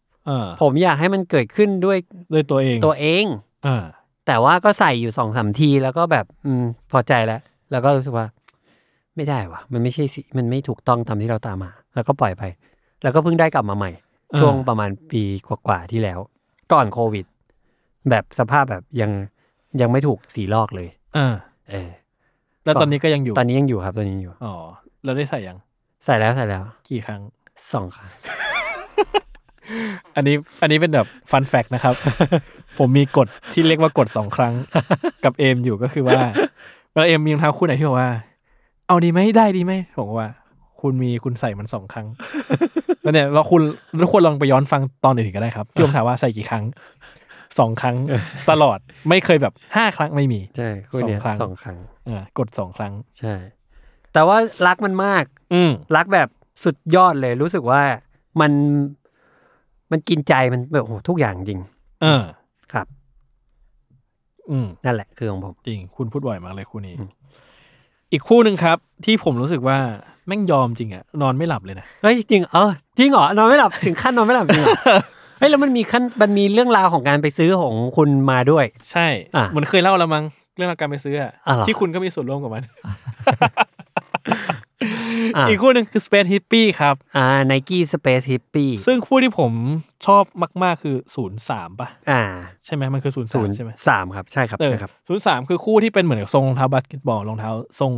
[0.62, 1.98] ผมอยากให้มันเกิดขึ้นด้วย
[2.34, 3.26] ด้วยตัวเองตัวเอง
[3.64, 3.84] เออ
[4.28, 8.28] แต่ว่าก็ใส่อยู่สองสามทีแล้วก็แบบอืมพอใจแล้ว แล้วก็รู้สึกว่า
[9.16, 12.44] ไม่ได้วะมันไม่ใช่สิมันไม่ถูกต้องตามที่เราตามมา แล้วก็ปล่อยไป
[13.04, 13.92] แล้วก็เพิ่งได้กลับมาใหม่
[14.34, 16.20] อ่าช่วงประมาณปีกว่าๆที่แล้ว
[16.74, 17.26] ก่อนโควิด
[18.10, 19.12] แบบสภาพแบบยัง
[19.82, 21.36] ยังไม่ถูกสีลอกเลยเออ
[21.72, 21.90] เออ
[22.66, 24.56] แล้วตอนนี้ก็ยังอยู่ ตอนนี้ยังอยู่ครับตอนนี้ยังอยู่ อ๋อ
[25.04, 25.58] เราได้ใส่ยัง
[26.06, 27.22] ใส่แล้วใส่แล้ว กี่ครั้ง
[27.72, 28.10] สองครั้ง
[30.16, 31.94] อันนี้อันนี้เป็นแบบฟันแฟกนะครับ
[32.78, 34.54] ผมมีกฎที่เรียกว่ากฎสองครั้ง
[35.24, 36.20] กับเอมอยู่ก็คือว่า
[36.92, 38.12] เวลาเอมมีรองเท้าคู่ไหนที่บอกว่า
[38.88, 40.30] เอาดีไหมได้ดีไหมผมก็ว่า
[40.82, 42.08] คุณมีคุณใส่มันสองครั้ง
[43.02, 43.62] แล้วเนี่ยเราคุณ
[44.02, 46.64] ทุกคนลองไปย้อนฟังตอนอื่นก็ได้ครับ ที่ผมถามว่าใส่กี่ครั้ง
[47.60, 47.96] สองครั้ง
[48.50, 53.34] ตลอดไม่เคยแบบห้าครั้งไม่มีใช่คู่เนี้ยสองครั้งสองครั้งเออกดสองครั้งใช่
[54.14, 54.38] แต่ว่า
[54.68, 56.28] รักมันมาก อืมรักแบบ
[56.64, 57.82] สุดยอดเลยรู้สึกว่า
[58.42, 58.52] มัน
[59.92, 61.62] มันกินใจมันแบบโอ้โหทุกอย่างจริง
[62.02, 62.24] เออ
[62.74, 62.88] ครับ
[64.52, 67.10] อืม นั่นแหละคือของผม จริง คุณพูดบ่อยมากเลยคู่นี้อืม
[68.12, 69.78] อีกคู่หนึ่งครับ ที่ผมรู้สึกว่า
[70.28, 74.76] แม่งยอมจริงอะนอนไม่หลับเลยนะ เฮ้ยจริงเออจริงเหรอนอนไม่หลับถึงขั้นนอนไม่หลับจริงเหรอ
[75.40, 80.24] เฮ้ยแล้วมันมีขั้นมันมีเรื่องราวของการไปซื้อของคุณมาด้วย ใช่ อะเหมือนเคยเล่าแล้วมั้ง
[80.58, 82.64] เรื่องการไปซื้ออะอะเหรอ ที่คุณก็มีส่วนร่วมกับมัน
[85.38, 89.52] อะอีกคู่หนึ่งคือ Space Hippie ครับ อ่า Nike Space Hippie ซึ่งคู่ที่ผม
[90.06, 90.24] ชอบ
[90.64, 92.22] มาก ๆ คือศูนย์สามป่ะ อ่า
[92.66, 97.92] ใช่ไหมมันคือศูนย์ศูสามนย์ใช่ไหมสามครับใช่ครับเออใช่ครับศูนย์สามคือคู่ที่เป็นเหมือนกับทรงรองเท้าบาสเกตบอลรองเท้าทรง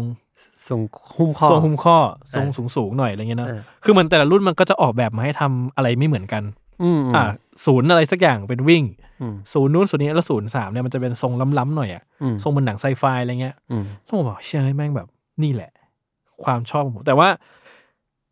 [0.69, 0.81] ทรง
[1.17, 1.97] หุ้มข้อทรงหุ้มข้อ
[2.33, 6.43] ทรงเออสูงสูงๆหน่อยอะไรเงี้ยเนาะเออคือมันแต่ละรุ่นมันก็จะออกแบบมาให้ทำอะไรไม่เหมือนกัน
[6.83, 7.23] อืมอ่า
[7.65, 8.83] ศูนย์อะไรสักอย่างเป็นวิ่ง
[9.21, 15.07] อืมศูนย์นู้นศูนย์นี้แล้วศูนย์สามเนี่ยมันจะเป็นทรงล้ำๆหน่อยอะอืมทรงเหมันหนังไซไฟอะไรเงี้ยอืมต้องบอกเชื่อแม่งแบบ
[15.43, 15.71] นี่แหละ
[16.43, 17.29] ความชอบของผม แต่ว่า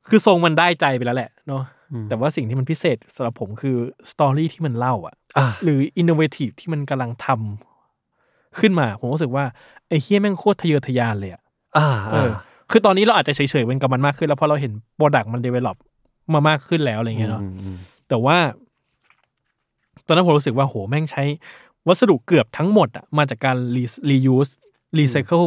[0.10, 3.76] คือทรงมันได้ใจไปแล้วแหละเนาะอืมแต่ว่าสิ่งที่มันพิเศษสำหรับผมคือ
[4.12, 9.46] story ที่มันเล่าอะอ่าหรือ innovative ที่มันกำลังทำขึ้นมา ผมรู้สึกว่า
[9.88, 11.42] ไอ้เหี้ยแม่งโคตรทะเยอทะยานเลยอะ
[11.78, 12.32] อ่าเออ
[12.72, 15.78] คือตอนนี้เราอาจจะเฉยๆเป็นกับมันมากขึ้น แล้วเพราะเราเห็น product มัน develop
[16.34, 17.78] มามากขึ้นแล้วอะไรเงี้ยเนาะอืมอืม
[18.10, 18.38] แต่ว่า
[20.06, 21.24] ตอนนั้นผมรู้สึกว่าโหแม่งใช้
[21.88, 24.50] วัสดุเกือบทั้งหมดอะมาจากการ re reuse
[24.98, 25.42] รีไซเคิล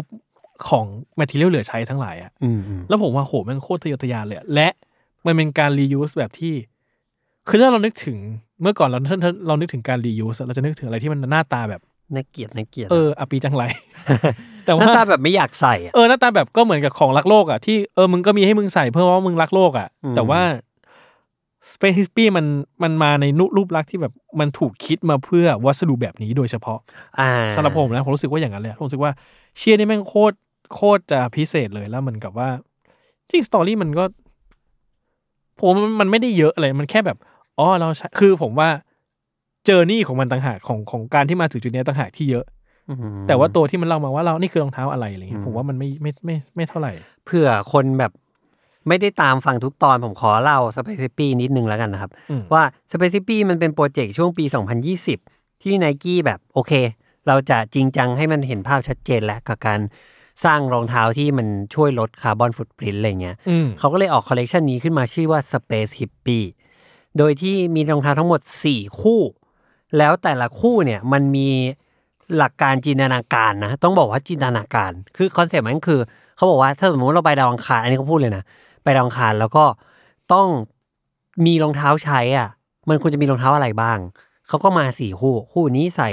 [0.68, 0.86] ของ
[1.16, 4.68] material เหลือใช้ทั้งหลายอะอืมอืมแล้วผมว่าโหแม่งโคตรทะเยอทะยานเลยอะและ
[5.26, 6.54] มันเป็นการ reuse แบบที่
[7.48, 8.16] คือถ้าเรานึกถึง
[8.62, 11.82] เมื่อก่อนเราถ้าถ้าเรานึกถึงการรียูสเราจะนึกถึงอะไรที่มันหน้าตาแบบ
[12.14, 13.64] น่าเกลียดน่าเกลียดเอออปีจังไร
[14.64, 20.42] แต่หว่าน้าตาแบบไม่อยากใส่อะเออหน้าตาแบบก็เหมือนกับของรักโลกอะที่เออมึงก็มีให้มึงใส่เพื่อว่ามึงรักโลกอะอืมแต่ว่า
[21.72, 22.46] Space Hippie มัน
[22.82, 26.78] มันมาในรูปรูปลักษณ์ที่แบบมันถูกคิดมาเพื่อวัสดุแบบนี้โดยเฉพาะ
[27.20, 29.12] อ่าสำหรับผมนะผมรู้สึกว่าอย่างนั้นเลยผมรู้สึกว่า
[29.59, 30.36] เชียร์นี่แม่งโคตร
[30.73, 32.49] โคตรจะพิเศษเลยแล้วเหมันกับว่า
[33.31, 34.05] จริง story มันก็
[35.59, 37.19] ผมว่ามันมันไม่ได้เยอะอะไรมันแค่แบบ
[37.59, 38.69] อ๋อเราใช้คือผมว่า
[39.64, 42.45] journey ของมันต่างหากของของการที่มาถึงจุดเนี้ยต่างหากที่เยอะ
[42.91, 42.99] อืม
[43.29, 46.93] แต่ว่าตัวที่มันเล่ามาว่าเรานี่คือรองเท้าอะไรอะไรเงี้ยอืมผมว่ามันไม่ไม่ไม่ไม่เท่าไหร่
[47.25, 48.12] เผื่อคนแบบ
[48.89, 52.62] ไม่ได้ตามฟังทุกตอนผมขอเล่า Space Hippie นิดนึงแล้วกันนะครับอืมว่า
[52.93, 54.45] Space Hippie มันเป็นโปรเจกต์ช่วงปี
[55.05, 56.73] 2020 ที่ n นกี้แบบโอเค
[57.27, 59.81] เราจะจริงจังให้มันเห็นภาพชัดเจนแล้วกับการ
[60.45, 66.47] สร้างรองเท้าที่มันช่วยลดคาร์บอนฟุตปรินต์อะไรเงี้ยอืมเขาก็เลยออกคอลเลกชันนี้ขึ้นมาชื่อว่า Space Hippie
[67.18, 69.20] โดยที่มีรองเท้าทั้งหมด 4 คู่
[69.99, 71.49] แล้วแต่ละคู่เนี่ยมันมี
[72.36, 76.01] หลักการจินตนาการนะ ต้องบอกว่าจินตนาการ คือคอนเซ็ปต์มันคือ
[76.36, 78.45] เขาบอกว่าถ้าสมมติเราไปดาวอังคาร อันนี้เขาพูดเลยนะ
[78.84, 79.64] ไปดาวอังคารแล้วก็
[80.32, 80.49] ต้อง
[81.47, 82.49] มีรองเท้าใช้อะ
[82.89, 83.99] มันควรจะมีรองเท้าอะไรบ้าง
[84.49, 86.11] เขาก็มาสี่คู่ คู่นี้ใส่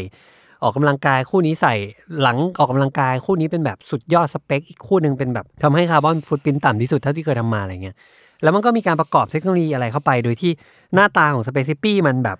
[0.65, 1.73] ออกกำลังกายคู่นี้ใส่
[2.21, 7.95] หลังออกกำลังกายคู่นี้เป็นแบบสุดยอดสเปค อีกคู่หนึ่งเป็นแบบทำให้คาร์บอนฟุตปรินต์ต่ำที่สุดเท่าที่เคยทำมาอะไรเงี้ย
[8.43, 10.51] แล้วมันก็มีการประกอบเทคโนโลยีอะไรเข้าไป โดยที่
[10.93, 12.37] หน้าตาของ Space Hippie มันแบบ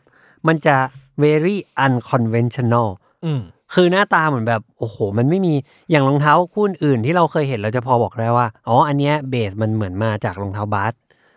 [0.48, 0.76] มันจะ
[1.24, 1.56] very
[1.86, 2.88] unconventional
[3.26, 3.42] อืม
[3.74, 5.54] คือหน้าตาเหมือนแบบ โอ้โห มันไม่มี
[5.92, 10.94] อย่างรองเท้าคู่อื่นที่เราเคยเห็นเราจะพอบอกได้ว่าอ๋ออันเนี้ย base มันเหมือนมาจากรองเท้าบาส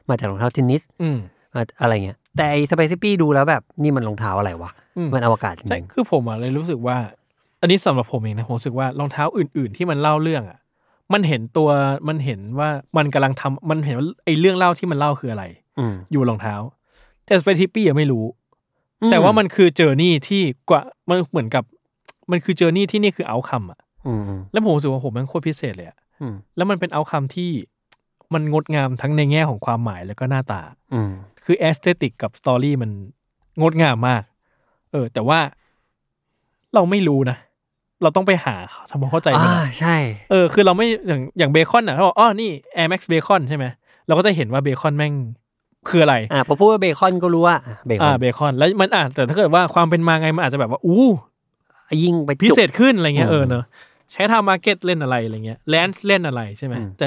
[0.09, 1.18] มาจากรองเท้าเทนนิสอืม
[1.55, 6.96] มาอะไรเงี้ยแต่ไอ้ Space Hippie ดูแล้วแบบนี่มันรองเท้าอะไรวะอื มมันอวกาศจริงใช่คือผมอะเลยรู้สึกว่า
[7.61, 10.59] อันนี้สำหรับผมเองนะผมรู้สึกว่ารองเท้าอื่น ๆ ที่มันเล่าเรื่องอะ
[11.12, 11.68] มันเห็นตัว
[12.09, 15.44] มันเห็นว่ามันกำลังทำมันเห็นว่าไอ้เรื่องเล่าที่มันเล่าคืออะไร
[15.78, 16.55] อืมอยู่รองเท้า
[17.24, 18.24] แต่ Space Hippie ยังไม่รู้
[19.03, 21.64] อืมแต่ว่ามันคือ journey ที่กว่ามันเหมือนกับ
[22.30, 27.51] มันคือ journey ที่นี่คือ outcome อะอืมอืมแล้วผมรู้สึกว่าผมมันโคตรพิเศษเลยอะอืมแล้วมันเป็น outcome ที่
[28.34, 30.62] มันงดงามทั้งในแง่ของความหมายแล้วก็หน้าตา
[30.94, 31.11] อืม
[31.44, 32.90] คือ aesthetic กับ story มัน
[33.61, 34.22] งดงามมาก
[34.93, 35.39] เออ แต่ว่า
[36.74, 37.39] เราไม่รู้นะ
[38.03, 38.55] เราต้องไปหา
[38.91, 39.97] ทำความเข้าใจมันอ่าอะใช่
[40.30, 43.64] เออคือเราไม่อย่างอย่างเบคอนอะเขาบอกอ๋อนี่ Air Max Bacon ใช่ไหม
[44.07, 45.14] เราก็จะเห็นว่าเบคอนแม่ง
[45.89, 51.07] คืออะไร อ่าพอพูดว่าเบคอนก็รู้ว่าอะเบคอนอ่าเบคอน แล้วมันอ่าแต่ถ้าเกิดว่าความเป็นมาไงมันอาจจะแบบว่าอู้
[52.03, 53.64] ยิ่งไปพิเศษขึ้นอะไรเงี้ยอืมเออเนอะ
[54.12, 57.07] ใช้ทำมาร์เก็ตเล่นอะไรอะไรเงี้ยแลนซ์เล่นอะไรใช่ไหมอืม แต่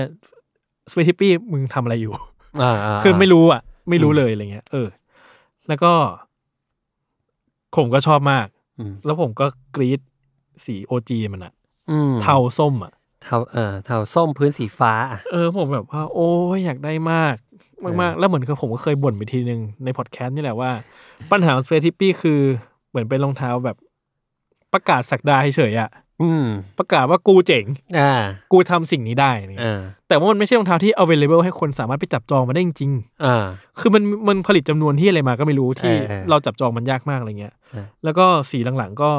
[0.92, 2.14] Space Hippie มึงทำอะไรอยู่
[2.62, 4.88] อ่าาคือไม่รู้อะ ไม่รู้เลยอะไรเงี้ยเออ
[5.68, 5.92] แล้วก็
[7.76, 8.48] ผมก็ชอบมาก
[8.80, 9.46] อืมแล้วผมก็
[9.76, 10.00] กรี๊ด
[10.66, 11.54] สี OG มันอะ
[11.92, 12.94] อืมเทาส้มอะ
[13.24, 17.36] เทาเออเทาส้มพื้นสีฟ้าอะเออผมแบบว่าโอ้ยอยากได้มาก
[18.02, 20.72] มากๆ แล้วเหมือนกับผมก็เคยบ่นไปทีนึงในพอดแคสต์นี่แหละว่า
[21.32, 22.40] ปัญหาของ Space Hippie คือ
[22.90, 23.78] เหมือนเป็นรองเท้าแบบ
[24.74, 26.11] ประกาศศักดาเฉยๆอะอืม
[26.78, 27.66] ประกาศว่ากูเจ๋ง
[28.00, 28.12] อ่า
[28.52, 32.92] กูทำสิ่งนี้ได้อะไรเงี้ยอ่าแต่ว่ามันไม่ใช่รองเท้าที่ available ให้คนสามารถไปจับจองมาได้จริง
[33.26, 39.12] อ่าๆคือมันมันผลิตจำนวนที่อะไรมาก็ไม่รู้ที่เออเออเราจับจองมันยากมากอะไรเงี้ยใช่แล้วก็สีหลังๆ ก็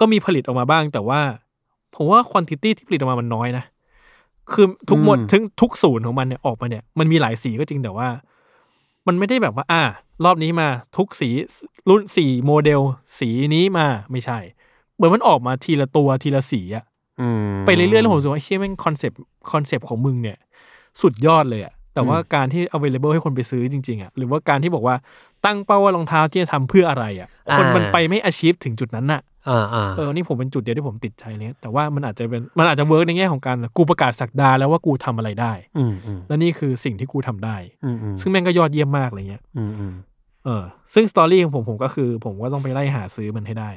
[0.00, 1.20] ก็มีผลิตออกมาบ้าง แต่ว่า
[1.96, 3.64] ผมว่าควอนติตี้ที่ผลิตออกมามันน้อยนะ
[4.52, 8.08] คือทุกหมดถึงทุกศูนย์ของมันเนี่ยออกมาเนี่ยมันมีหลายสีก็จริงแต่ว่า
[9.06, 9.82] มันไม่ได้แบบว่า อ่า
[10.24, 11.28] รอบนี้มาทุกสี
[11.88, 12.80] รุ่นสี่โมเดล
[13.18, 14.38] สีนี้มาไม่ใช่
[14.98, 16.84] เหมือนมันออกมาทีละตัวทีละสีอะ
[17.20, 19.18] อืมไปเรื่อยๆแล้วผมรู้สึกว่าเชี่ยแม่งคอนเซปต์
[19.52, 20.38] คอนเซปต์ของมึงเนี่ย
[21.02, 24.96] สุดยอดเลยอะแต่ว่าการที่ available ให้คนไปซื้อจริงๆอะหรือว่าการที่บอกว่า
[25.44, 39.94] ตั้งเป้าว่ารองเท้าที่จะทำเพื่ออะไรอะคนมันไปไม่ achieve ถึงจุดนั้นน่ะอ่าอ่าเออนี่ผมเป็นจุดเดียวที่ผมติดใจเลยแต่ว่ามันอาจจะเป็นมันอาจจะเวิร์กในแง่ของการกูประกาศศักดาแล้วว่ากูทำอะไรได้อืมอืมและนี่คือสิ่งที่กูทำได้อืมอืมซึ่งแม่งก็ยอดเยี่ยมมากอะไรเงี้ยอืมอืม
[40.44, 40.62] เออ
[40.94, 43.70] ซึ่งสตอรี่ของผมผมก็คือ ผมก็ต้องไปไล่หาซื้อมันให้ได้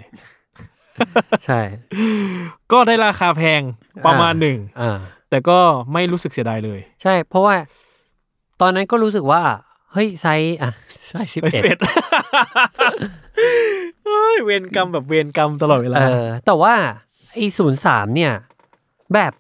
[1.46, 1.60] ใช่
[2.72, 3.62] ก็ได้ราคาแพง
[4.06, 4.98] ประมาณหนึ่งอ่า
[5.30, 5.60] แต่ก็
[5.94, 7.56] ไม่รู้สึกเสียดายเลย ใช่ เพราะว่า
[8.62, 9.42] ตอนนั้นก็รู้สึกว่า
[9.94, 10.72] เฮ้ยไซส์อะ
[11.08, 11.86] ไซส์สิบไซส์เอ็ด11
[14.06, 16.74] เฮ้ยเวรกรรมแบบเวรกรรมตลอดเวลาเออแต่ว่า
[17.34, 18.32] ไอ้ศูนย์สามเนี่ย
[19.14, 19.34] แบบ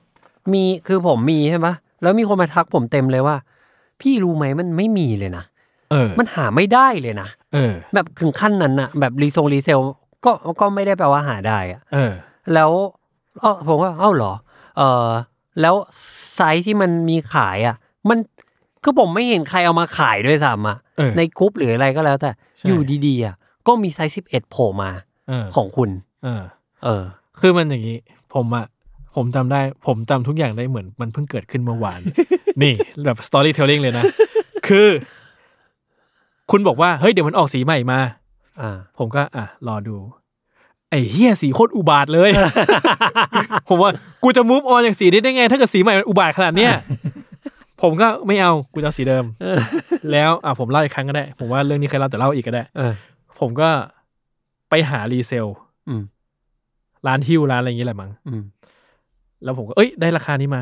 [0.54, 1.68] มีคือผมมีใช่ไหม
[2.02, 3.36] แล้วมีคนมาทักผมเต็มเลยว่า
[4.02, 5.44] พี่รู้ไหมมันไม่มีเลยนะ
[5.92, 9.80] เออมันหาไม่ได้เลยนะเออแบบถึงขั้นนั้นอะแบบรีทรง resale
[10.26, 12.12] ก็ก็ไม่ได้แปลว่าหาได้อะเออ
[12.54, 12.72] แล้ว
[13.42, 14.34] เออผมว่าเอ้าเหรอ
[14.78, 15.10] เออ
[15.62, 15.76] แล้ว
[16.36, 17.76] ไซส์ที่มันมีขายอะ
[18.10, 18.18] มัน
[18.84, 23.36] คือผมไม่เห็นใครเอามาขายด้วยซ้ำอะเออในกรุ๊ปหรืออะไรก็แล้วแต่ใช่อยู่ดีๆอะ
[23.68, 24.92] ก็มีไซส์สิบเอ็ดโผล่มา
[25.30, 25.90] เออของคุณ
[26.24, 26.44] เออ
[26.84, 27.04] เออ
[27.40, 27.98] คือมันอย่างนี้
[28.34, 28.66] ผมอะ
[29.16, 32.00] ผมจำได้ ผมจำทุกอย่างได้เหมือนมันเพิ่งเกิดขึ้นเมื่อวาน
[32.62, 32.74] นี่
[33.06, 34.04] แบบ storytelling เลยนะ
[34.68, 34.88] คือ
[36.52, 38.10] คุณบอกว่า เฮ้ย เดี๋ยวมันออกสีใหม่มาอ่า
[38.98, 39.98] ผมก็อะรอดู
[40.90, 42.30] ไอ้เหี้ยสีโคตรอุบาทว์เลย
[43.70, 43.92] ผมว่า
[44.24, 46.74] กูจะ move on อย่างสีนี้ได้ไง ถ้าเกิดสีใหม่มันอุบาทว์ขนาดเนี้ย
[47.82, 49.26] ผมก็ไม่เอากูจะเอาสีเดิม
[50.12, 52.94] แล้วอะผมเล่าอีกครั้งก็ได้ ผมว่าเรื่องนี้เคยเล่าแต่เล่าอีกก็ได้เออ
[53.40, 53.70] ผมก็
[54.70, 55.48] ไปหารีเซล
[55.88, 56.02] อืม
[57.08, 58.44] ร้านฮิวร้านอะไรอย่างงี้แหละมั้งอืม
[59.44, 60.62] แล้วผมก็เอ้ยได้ราคานี้มา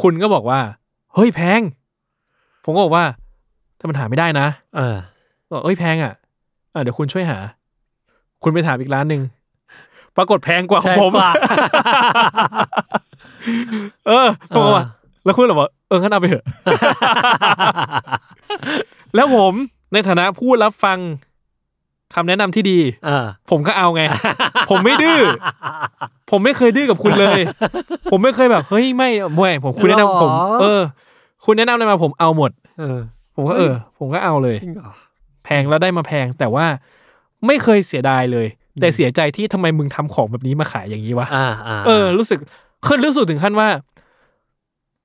[0.00, 0.60] คุณก็บอกว่า
[1.14, 1.60] เฮ้ยแพง
[2.64, 3.04] ผมก็บอกว่า
[3.78, 4.46] ถ้ามันหาไม่ได้นะ
[4.76, 4.96] เออ
[5.52, 6.14] บอกเอ้ยแพงอะ
[6.74, 7.38] อะเดี๋ยวคุณช่วยหา
[8.42, 9.22] คุณไปถามอีกร้านหนึ่ง
[10.16, 11.30] ปรากฏแพงกว่าของผมแพงกว่า
[14.08, 14.86] เออผมบอกว่า
[15.24, 16.44] แล้วคุณบอกว่าเอองั้นเอาไปเถอะ
[19.14, 19.52] แล้วผม
[19.92, 20.98] ในฐานะผู้รับฟัง
[22.14, 24.02] คำแนะนำที่ดีเออผมก็เอาไง
[24.70, 25.20] ผมไม่ดื้อ
[26.30, 27.40] ผมไม่เคยดื้อกับคุณเลย
[28.10, 30.80] ผมไม่เคยแบบ เฮ้ยไม่ไม่ผมคุณแนะนำผมหรอเออ
[31.44, 32.98] คุณแนะนำอะไรมาผมเอาหมด เออ
[33.34, 34.99] ผมก็เออ ผมก็เอาเลยจริงเหรอแพ
[35.60, 36.66] งแล้วได้มาแพง แต่ว่า
[37.46, 38.46] ไม่เคยเสียดายเลย
[38.80, 42.38] แต่เสียใจที่ทำไมมึงทำของแบบนี้มาขายอย่างนี้วะอ่าอ่าเออ รู้สึก
[42.86, 43.68] คือรู้สึกถึงขั้นว่า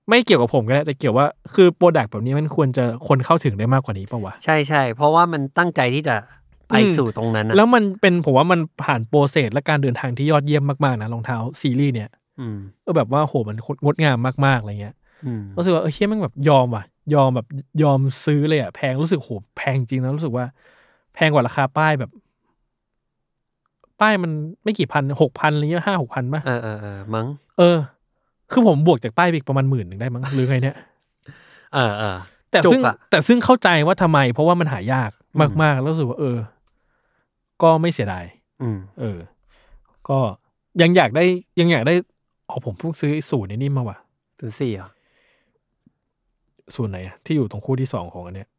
[0.10, 6.16] ไม่เกี่ยวกับผมก็ได้แต่เกี่ยวว่าคือ product แบบนี้มันควรจะคนเข้าถึงได้มากกว่านี้ปะวะใช่ใช่เพราะว่ามันตั้งใจที่จะ
[6.70, 16.84] ไปอืมสู่ตรงนั้นนะแล้วมันเป็นผมว่ามันผ่าน process และการเดินทางที่ยอดเยี่ยมมากๆนะรองเท้าซีรีส์เนี่ยอืมเออแบบว่าโหมันงดงามมากๆอะไรเงี้ยอืมรู้สึกว่าเออเชี่ยแม่งมันแบบยอมว่ะ
[17.14, 17.48] ยอมแบบ
[17.84, 20.46] ยอมซื้อเลยอะแพงรู้สึกโหแพงจริงนะรู้สึกว่า
[21.16, 22.12] แพงกว่าราคาป้ายแบบ
[24.02, 24.32] ป้ายมัน
[24.64, 27.28] ไม่กี่พันหกพันอะไรเงี้ยห้าหกพันป่ะเออเออเออมั้ง
[27.60, 27.78] เออ
[28.52, 30.78] คือผมบวกจากป้ายไปอีกประมาณหมื่นหนึ่งได้มั้งหรือไงเนี่ย
[31.74, 32.18] เออเออ
[32.52, 35.12] แต่ซึ่งจุกอะ แต่ซึ่งเข้าใจว่าทำไม เพราะว่ามันหายาก
[35.62, 36.38] มากๆแล้วรู้สึกว่า เออ
[37.64, 38.26] ก็ไม่เสียดาย
[38.62, 39.20] อืม เออ
[40.10, 40.20] ก็
[40.82, 41.26] ยังอยากได้
[41.60, 41.94] ยังอยากได้
[42.50, 43.98] อ๋อผมเพิ่งซื้อไอ้สูตรนี้มาว่ะ
[44.40, 44.90] ถึงสี่เหรอ
[46.76, 48.50] ศูนย์ไหนอะที่อยู่ตรงคู่ที่สองของอันเนี้ย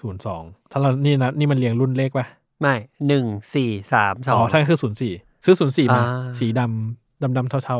[0.00, 2.26] ศูนย์สองถ้าเรานี่นะนี่มันเรียงรุ่นเลขป่ะ
[2.60, 2.74] ไม่
[3.08, 5.12] หนึ่งสี่สามสอ๋อองท่านคือศูนย์สี่
[5.44, 7.78] ซื้อศูนย์สี่มาอ่าสีดำดำดำเทา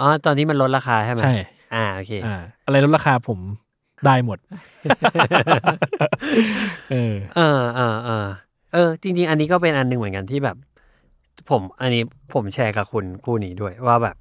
[0.00, 1.34] อ๋อตอนนี้มันลดราคาใช่ไหมๆใช่
[1.74, 3.38] อ่าโอเคอ่าอะไรลดราคาผม
[4.06, 4.38] ได้หมด
[6.90, 8.26] เออเออเออเออ
[8.72, 10.56] เออ จริง ๆ อันนี้ก็เป็นอันหนึ่งเหมือนกันที่แบบ
[11.50, 12.02] ผม อันนี้
[12.34, 14.16] ผมแชร์กับคุณคู่นี้ด้วยว่าแบบ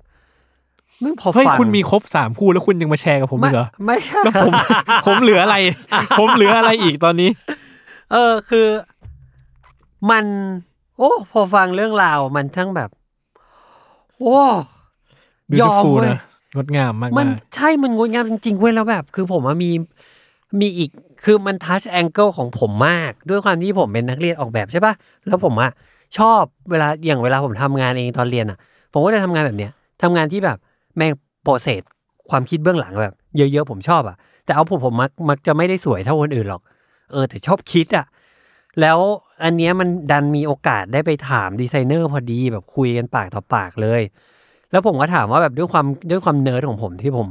[1.04, 4.54] มึงพอเฮ้ยฟังคุณมีครบสามคู่แล้วคุณยังมาแชร์กับผมไม่อีกเหรอไม่ใช่ แล้วผม
[5.08, 5.58] ผมเหลืออะไร
[6.20, 7.30] ผมเหลืออะไรอีกตอนนี้
[8.12, 8.68] เออคือ
[10.12, 10.26] มัน
[10.98, 12.90] โอ้พอฟังเรื่องราวมันทั้งแบบ
[14.20, 14.38] โอ้
[15.60, 16.22] ยอม beautiful เว้ย นะ
[16.56, 19.72] งดงามมากมันๆใช่มันงดงามจริงๆเว้ยแล้วแบบ คือผมอะมี
[20.60, 20.90] มีอีก
[21.24, 24.94] คือมันทัชแองเกิลของผมมาก ด้วยความที่ผมเป็นนักเรียนออกแบบใช่ปะ
[25.28, 25.72] แล้วผมอะ
[26.18, 26.42] ชอบ
[26.72, 28.58] เวลาอย่างเวลาผมทำงานเองตอนเรียนอะ
[28.94, 29.72] ผมก็จะทำงานแบบเนี้ย
[30.04, 30.58] ทำงานที่แบบ
[30.98, 31.12] แม่ง
[31.44, 31.82] โปรเซส
[32.30, 36.62] ความคิดเบื้องหลังแบบ เยอะๆผมชอบอะแต่เอาผมผมมักมักจะไม่ได้สวยเท่าคนอื่นหรอก
[37.12, 38.06] เออ แต่ชอบคิดอะ
[38.82, 38.98] แล้ว
[39.44, 44.02] อันเนี้ยมันดันมีโอกาสได้ไปถามดีไซเนอร์พอดีแบบคุยกันปากต่อปากเลย
[44.72, 47.28] แล้วผมก็ถามว่าแบบด้วยความด้วยความเนิร์ดของผมที่ผม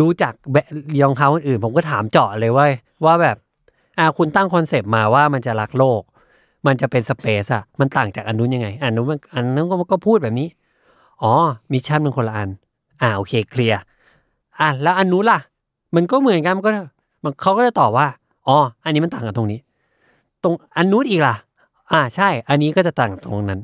[0.00, 0.56] รู้จักแบรนด์
[1.02, 2.66] รองเท้าอื่น ผมก็ถามเจาะเลยว่า
[3.04, 3.36] ว่าแบบ
[3.98, 6.02] อ่าคุณตั้งคอนเซปต์มาว่ามันจะรักโลก
[6.66, 10.48] มันจะเป็น space อะมันต่างจากอันนู้นยังไงอันนู้นมันอันนู้นก็พูดแบบนี้
[11.22, 11.32] อ๋อ
[11.72, 12.48] mission เป็นคนละอัน
[13.02, 13.80] อ่าโอเค clear
[14.60, 15.40] อะแล้วอันนู้นล่ะ
[15.94, 16.70] มันก็เหมือนกันมันก็
[17.24, 18.06] มันเขาก็จะตอบว่า
[18.48, 19.60] อ๋ออันนี้มันต่างกันตรงนี้
[20.42, 21.34] ตรงอันนู้นอีกล่ะ
[21.92, 23.60] อ่าใช่ อันนี้ก็จะต่างตรงนั้น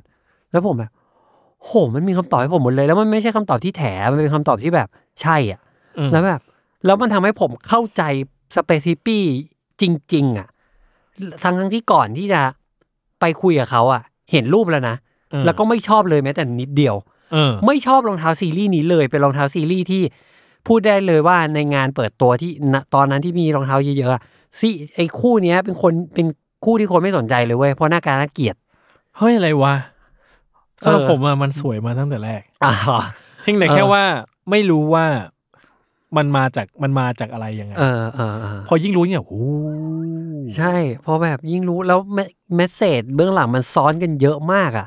[0.50, 0.90] แล้วผมแบบ
[1.64, 4.88] โหมันมีคำตอบให้ผมหมดเลย แล้วมันไม่ใช่คำตอบที่แถมันเป็นคำตอบที่แบบ
[5.20, 5.60] ใช่อะ
[5.98, 6.40] อืมแล้วแบบ
[6.84, 8.02] แล้วมันทำให้ผมเข้าใจ
[8.56, 9.24] Space Hippie
[9.80, 9.82] จ
[10.14, 10.48] ริง ๆ อะ
[11.42, 12.40] ทั้งทั้งๆที่ก่อนที่จะ
[13.20, 14.96] ไปคุยกับเขาอะ เห็นรูปแล้วนะ
[15.30, 17.09] เออแล้วก็ไม่ชอบเลยแม้แต่นิดเดียวเออ
[17.66, 20.02] ไม่ชอบรองเท้าซีรีส์นี้เลยเป็นรองเท้าซีรีส์ที่
[20.66, 24.22] พูดได้เลยว่าในงานเปิดตัวที่ณตอนนั้นที่มีรองเท้าเยอะๆอะ
[24.58, 26.26] ซีไอ้คู่เนี้ยเป็นคนเป็น
[26.64, 28.56] คู่ที่คนไม่สนใจเลยเว้ยเพราะหน้าการน่าเกลียด
[29.18, 29.74] เฮ้ยอะไรวะ
[30.82, 32.72] สำหรับเออผมอะมันสวยมาตั้งแต่แรกอ่า
[33.42, 34.04] เพียงแต่เออแค่ว่า
[34.50, 35.06] ไม่รู้ว่า
[36.16, 39.44] มันมาจากมันมาจากอะไรยังไงเออเออเออพอยิ่งรู้เนี่ยโอ้
[40.56, 41.98] ใช่เพราะแบบยิ่งรู้แล้ว
[42.54, 44.86] เมสเซจเบื้องหลังมันซ้อนกันเยอะมากอะ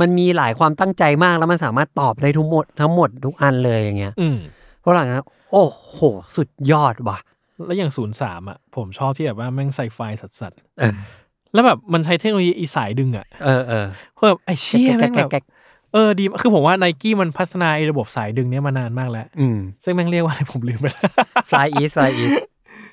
[0.00, 4.36] มันมีหลายความตั้งใจมากแล้วมันสามารถตอบได้ทุกหมดทั้งหมดทุกอันเลยอย่างเงี้ยอืม
[4.80, 6.00] เพราะหลังนั้นโอ้โห
[6.36, 7.18] สุดยอดว่ะ
[7.66, 15.44] แล้วอย่างศูนย์สามอะ ผมชอบที่แบบว่าแม่งใส่ไฟสัสสัสเออๆแล้วแบบมันใช้เทคโนโลยีอีสายดึงอะเออเออเพื่อแบบไอ้เชี่ยแม่งแบบแก๊ก
[15.92, 21.10] เออดีมากคือผมว่าไนกี้มันพัฒนาไอ้ระบบสายดึงเนี้ยมานานมากแล้ว อืม ซึ่งแม่งเรียกว่าอะไรผมลืมไปแล้ว
[21.50, 22.36] FlyEase FlyEase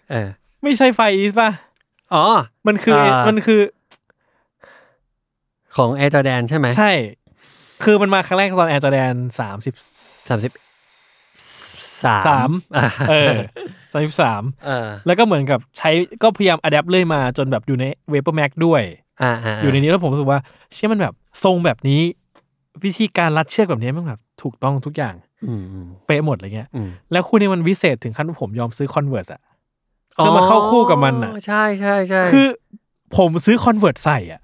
[0.10, 0.28] เออ
[0.64, 1.50] ไม่ใช่ FlyEase ป่ะ
[2.14, 2.24] อ๋อ
[2.68, 3.60] มันคืออ่ามัมันคือ
[5.78, 6.92] ของ Air Jordan ใช่ไหมใช่
[7.84, 9.74] คือมันมาครั้งแรกตอน Air Jordan สามสิบ
[10.30, 10.54] สามสิบ
[12.04, 13.36] สามสามอ่าเออ
[13.92, 15.90] สามสิบสามเออแล้วก็เหมือนกับใช้
[16.24, 18.82] ก็พยายาม adapt เลยมาจนแบบอยู่ใน VaporMax ด้วย
[19.22, 20.40] อ่าอ่าอยู่ในนี้แล้วผมรู้สึกว่า
[20.74, 21.14] เชือกมันแบบ
[21.44, 22.02] ทรงแบบนี้
[22.84, 25.16] วิธีการรัดเชือกแบบนี้มันแบบถูกต้องทุกอย่าง
[25.48, 29.42] อืมอืมเป๊ะหมดอะไรเงี้ยอืมแล้วคู่นี้มันวิเศษถึงขั้นว่าผมยอมซื้อ Converse อะ
[30.16, 32.48] เพื่อมาเข้าคู่กับมันน่ะใช่ใช่ใช่คือ
[33.18, 34.42] ผมซื้อ Converse ใส่อะ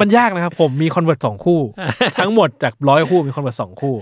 [0.00, 1.60] มันยากนะครับ ผมมี Converse สองคู่
[2.18, 3.94] ทั้งหมดจากร้อยคู่มี Converse สองคู่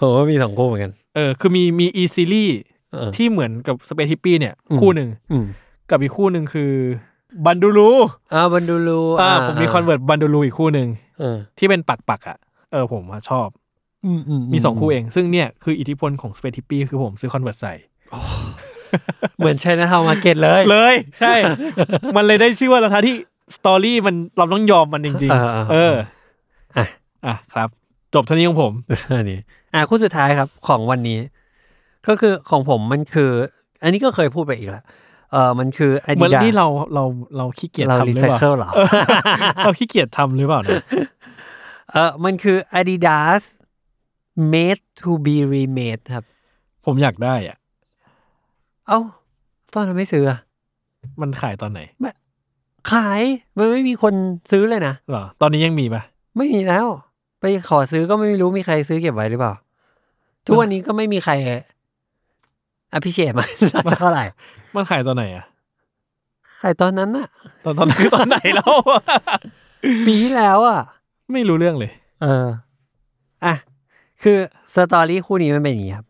[0.00, 2.56] ผมก็มีสองคู่เหมือนกัน เออ คือมีมีอีซีรีส์
[2.92, 5.44] เออที่เหมือนกับ Space Hippie เนี่ยอืมคู่หนึ่งอืม
[5.90, 6.72] กับอีกคู่หนึ่งคือ
[7.46, 7.90] Bandulu
[8.34, 12.38] อ่า Bandulu อ่าผมมี Converse Bandulu อีกคู่หนึ่งเออที่เป็นปักปักๆอะ
[12.72, 13.48] เออผมอะชอบ
[14.04, 17.74] อืมอืมีสองคู่เอง ซึ่งเนี่ยคืออิทธิพลของ Space Hippie คือผมซื้อ Converse ใส่
[19.38, 21.34] เหมือนใช่นะทาวมาเก็ตเลยเลย ใช่
[22.16, 23.16] มันเลยได้ชื่อว่ารองเท้าที่
[23.56, 25.94] story มันเราต้องยอมมันจริงเออเออๆเออ
[26.76, 26.86] อะ
[27.26, 27.68] อะครับ
[28.14, 28.72] จบเท่านี้ของผม
[29.18, 29.40] อันนี้
[29.74, 31.18] อ่าคู่สุดท้ายครับของวันนี้
[32.08, 33.30] ก็คือของผมมันคือ
[33.82, 34.84] อันนี้ก็เคยพูดไปอีกแล้ว
[35.32, 37.04] เออมันคือเหมือน Adidas ที่เราเรา
[37.36, 38.70] เราขี้เกียจเราทำหรีรือไซเปล่าเคิลเหรอ
[39.64, 40.82] เราขี้เกียจทำหรือเปล่านะ
[41.92, 43.42] เออมันคือ Adidas
[44.52, 46.24] made to be remade ครับ
[46.86, 47.56] ผมอยากได้อะ
[48.88, 49.00] เอ้า
[49.74, 50.38] ตอนนั้นไม่ซื้ออะ
[51.20, 51.80] มันขายตอนไหน
[52.92, 53.22] ขาย
[53.56, 54.14] มันไม่มีคน
[54.52, 56.02] ซื้อเลยนะเหรอ ตอนนี้ยังมีปะ
[56.36, 56.86] ไม่มีแล้ว
[57.40, 59.52] ไปขอซื้อก็ไม่รู้มีใครซื้อเก็บไว้หรือเปล่า
[60.46, 61.32] ทุกวันนี้ก็ไม่มีใคร
[62.94, 63.44] อภิเชษมั
[63.92, 64.24] นเท่าไหร่
[64.74, 65.44] มันขายตอนไหนอะ
[66.62, 67.28] ขายตอนนั้นอะ
[67.64, 68.72] ตอนตอนคือตอนไหนแล้ว
[70.06, 70.80] ปีที่แล้วอะ
[71.32, 72.46] ไม่รู้เรื่องเลย เออ
[73.44, 73.54] อะ
[74.22, 74.36] คือ
[74.74, 76.06] สตอรี่คู่นี้มันเป็นอย่างนี้ครับ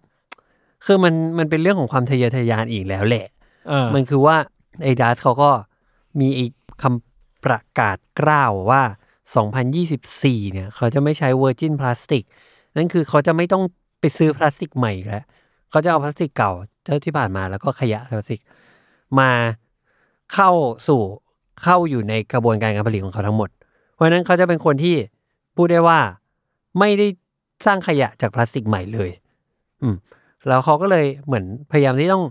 [0.86, 3.26] คือมันมันเป็นเรื่องของความทะเยอทะยานอีกแล้วแหละ
[3.68, 4.36] เออมันคือว่า
[4.82, 5.50] ไอ้ดัสเขาก็
[6.20, 6.46] มีไอ้
[6.82, 8.82] คำประกาศกล้าวว่า
[9.72, 12.24] 2024 เนี่ย เขาจะไม่ใช้เวอร์จินพลาสติก
[12.76, 13.62] นั่นคือเขาจะไม่ต้อง
[14.00, 15.24] ไปซื้อพลาสติกใหม่แล้ว
[15.70, 16.52] เขาจะเอาพลาสติกเก่า
[16.84, 18.40] เท่าที่ผ่านมาแล้วก็ขยะพลาสติก
[19.18, 19.30] มา
[20.34, 20.50] เข้า
[20.88, 21.02] สู่
[21.62, 23.50] เข้าอยู่ในกระบวนการการผลิตของเขาทั้งหมด
[23.94, 24.96] เพราะฉะนั้นเขาจะเป็นคนที่
[25.56, 25.98] พูดได้ว่า
[26.78, 27.06] ไม่ได้
[27.66, 29.10] สร้างขยะจากพลาสติกใหม่เลย
[29.82, 29.96] อืม
[30.48, 32.24] แล้วเขาก็เลยเหมือนพยายามที่ต้อง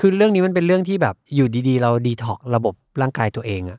[0.00, 3.78] คือเรื่องนี้มันเป็นเรื่องที่แบบอยู่ดีๆ เราดีท็อกระบบ ร่างกายตัวเองอะ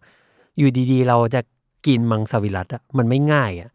[0.58, 1.42] อยู่ดีๆ เราจะ
[1.88, 3.70] กินมังสวิรัตอะมันไม่ง่ายอะ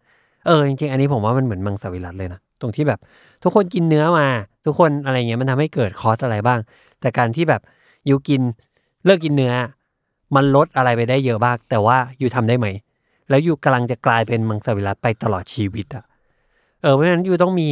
[0.47, 3.01] เออจริงๆอันนี้ผมว่ามันเหมือนมังสวิรัตเลยนะตรงที่แบบ
[3.43, 4.27] ทุกคนกินเนื้อมา
[4.67, 6.59] ทุกคนอะไรเงี้ยมันทำให้เกิดคอสอะไรบ้าง
[7.01, 7.61] แต่การที่แบบ
[8.07, 8.41] อยู่กิน
[9.05, 9.53] เลิกกินเนื้อ
[10.35, 12.67] มันลดอะไรไปได้เยอะบ้างแต่ว่าอยู่ทำได้ไหม
[13.29, 16.05] แล้วอยู่กำลังจะกลายเป็นมังสวิรัตไปตลอดชีวิตอะ
[16.81, 17.69] เออเพราะฉะนั้นอยู่ต้องมี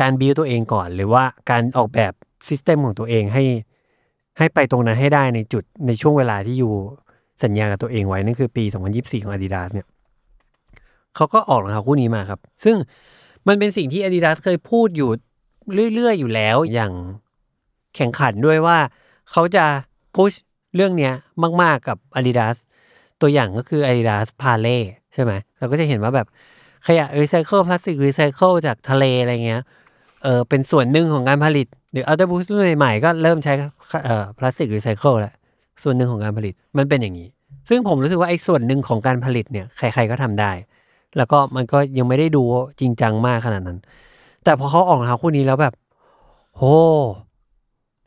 [0.00, 2.12] การบิวตัวเองก่อน หรือว่าการออกแบบ
[2.48, 3.44] system ของตัวเองให้
[4.40, 6.72] ให้ไปตรงนั้นให้ได้ในจุดในช่วงเวลาที่อยู่
[7.42, 8.64] สัญญากับตัวเองไว้นั่นคือปี
[8.94, 9.86] 2024 ของ Adidas เนี่ย
[11.16, 12.76] เขาก็ออกรองเท้าคู่นี้มาครับ ซึ่ง
[13.48, 15.10] มันเป็นสิ่งที่ Adidas เคยพูดอยู่
[15.94, 16.92] เรื่อย ๆ อยู่แล้วอย่าง
[17.96, 18.78] แข่งขันด้วยว่า
[19.30, 19.64] เขาจะ
[20.14, 20.32] push
[20.76, 21.12] เรื่องเนี้ย
[21.62, 22.56] มาก ๆ กับ Adidas
[23.20, 24.78] ตัวอย่างก็คือ Adidas p a l e
[25.14, 26.26] ใช่ไหมเราก็จะเห็นว่าแบบ
[26.86, 29.62] ขยะรีไซเคิลพลาสติกรีไซเคิลจากทะเลอะไรเงี้ย
[30.22, 33.52] เออเป็นส่วนหนึ่งของการผลิต หรืออัลต b บูสรุ่นใหม่ๆก็เริ่มใช้
[34.04, 35.32] เอ่อพลาสติกรีไซเคิลแล้ว
[35.82, 37.28] ส่วนหนึ่งของการผลิตมันเป็นอย่างนี้
[37.68, 40.50] ซึ่งผมรู้สึกว่าไอ้ส่วนหนึ่งของการผลิตเนี่ยใคร ๆก็ทำได้
[41.16, 42.42] แล้วก็มันก็ยังไม่ได้ดู
[42.80, 43.78] จริงจังมากขนาดนั้น
[44.44, 45.74] แต่พอเขาออกรองเท้าคู่นี้แล้วแบบ
[46.56, 46.62] โห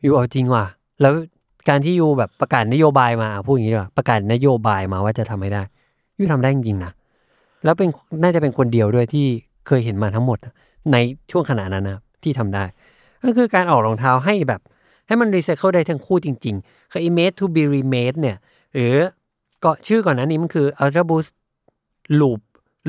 [0.04, 0.64] you เอาจริงว่ะ
[1.00, 1.12] แล้ว
[1.68, 5.62] การที่ you แบบประกาศนโยบายมาพูดอย่างนี้ว่าประกาศนโยบายมาว่าจะทำให้ได้
[6.18, 6.92] you ทำได้จริงนะ
[7.64, 7.88] แล้วเป็น
[8.22, 9.26] น่าจะเป็นคนเดียวด้วยที่
[9.66, 10.38] เคยเห็นมาทั้งหมด
[10.92, 10.96] ใน
[11.30, 12.64] ช่วงขณะนั้นนะที่ทำได้
[13.24, 14.60] ก็คือการออกรองเท้าให้แบบ
[15.06, 18.36] ให้มันรีไซเคิลได้ทั้งคู่จริงๆ คือ made to be remade เนี่ย
[18.74, 18.94] หรือ
[19.64, 21.30] ก็ชื่อก่อนหนั้นนี้มันคือ Ultra Boost
[22.20, 22.40] Loop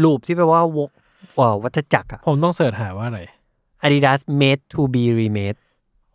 [0.04, 0.88] Loop ที่แปลว่าวง
[1.36, 3.22] เอ่อวัฏจักรอะผมต้องเสิร์ชหาว่าอะไร
[3.86, 5.58] Adidas made to be remade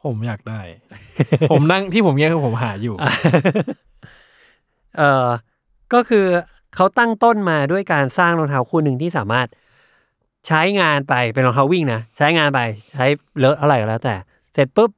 [0.05, 0.61] ผมอยากได้
[1.51, 2.95] ผมนั่งที่ผมเนี้ยคือผมหาอยู่
[4.97, 5.29] เอ่อ
[5.93, 6.27] ก็คือ
[6.75, 9.49] เขาตั้งต้นมาด้วยการสร้างรองเท้าคู่หนึ่งที่สามารถ
[10.47, 12.61] ใช้งานไปเป็นรองเท้าวิ่งนะใช้งานไป
[12.95, 13.07] ใช้
[13.39, 14.15] เลอะอะไรก็แล้ว แต่
[14.55, 14.91] เสร็จปุ๊บ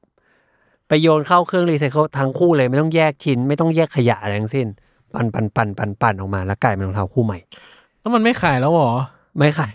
[0.89, 4.67] ไปโยนเข้าเครื่องรีไซเคิลทั้งคู่เลยไม่ต้องแยกชิ้น ไม่ต้องแยกขยะอะไรทั้งสิ้น
[5.15, 7.39] ปั่นปั่นปั่นปั่นปั่นออกมาแล้วกลายเป็นรองเท้าคู่ใหม่
[8.01, 8.91] แล้วมันไม่ขายแล้วเหรอ
[9.39, 9.73] ไม่ขาย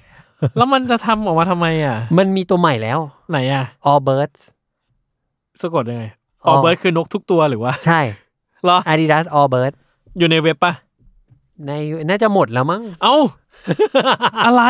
[0.58, 3.00] แล้วมันจะทำออกมาทำไมอะ มันมีตัวใหม่แล้ว
[3.32, 4.42] ไหนอะ All Birds
[5.62, 6.04] สะกดยังไง
[6.46, 8.02] อ๋อ Allbirds คือนกทุกตัวหรือว่า ใช่
[8.64, 9.78] เหรอ Adidas Allbirds
[10.18, 10.74] อยู่ในเว็บปะ
[11.66, 11.72] ใน
[12.10, 13.16] น่าจะหมดแล้วมั้ง เอ้า
[14.46, 14.64] อะไร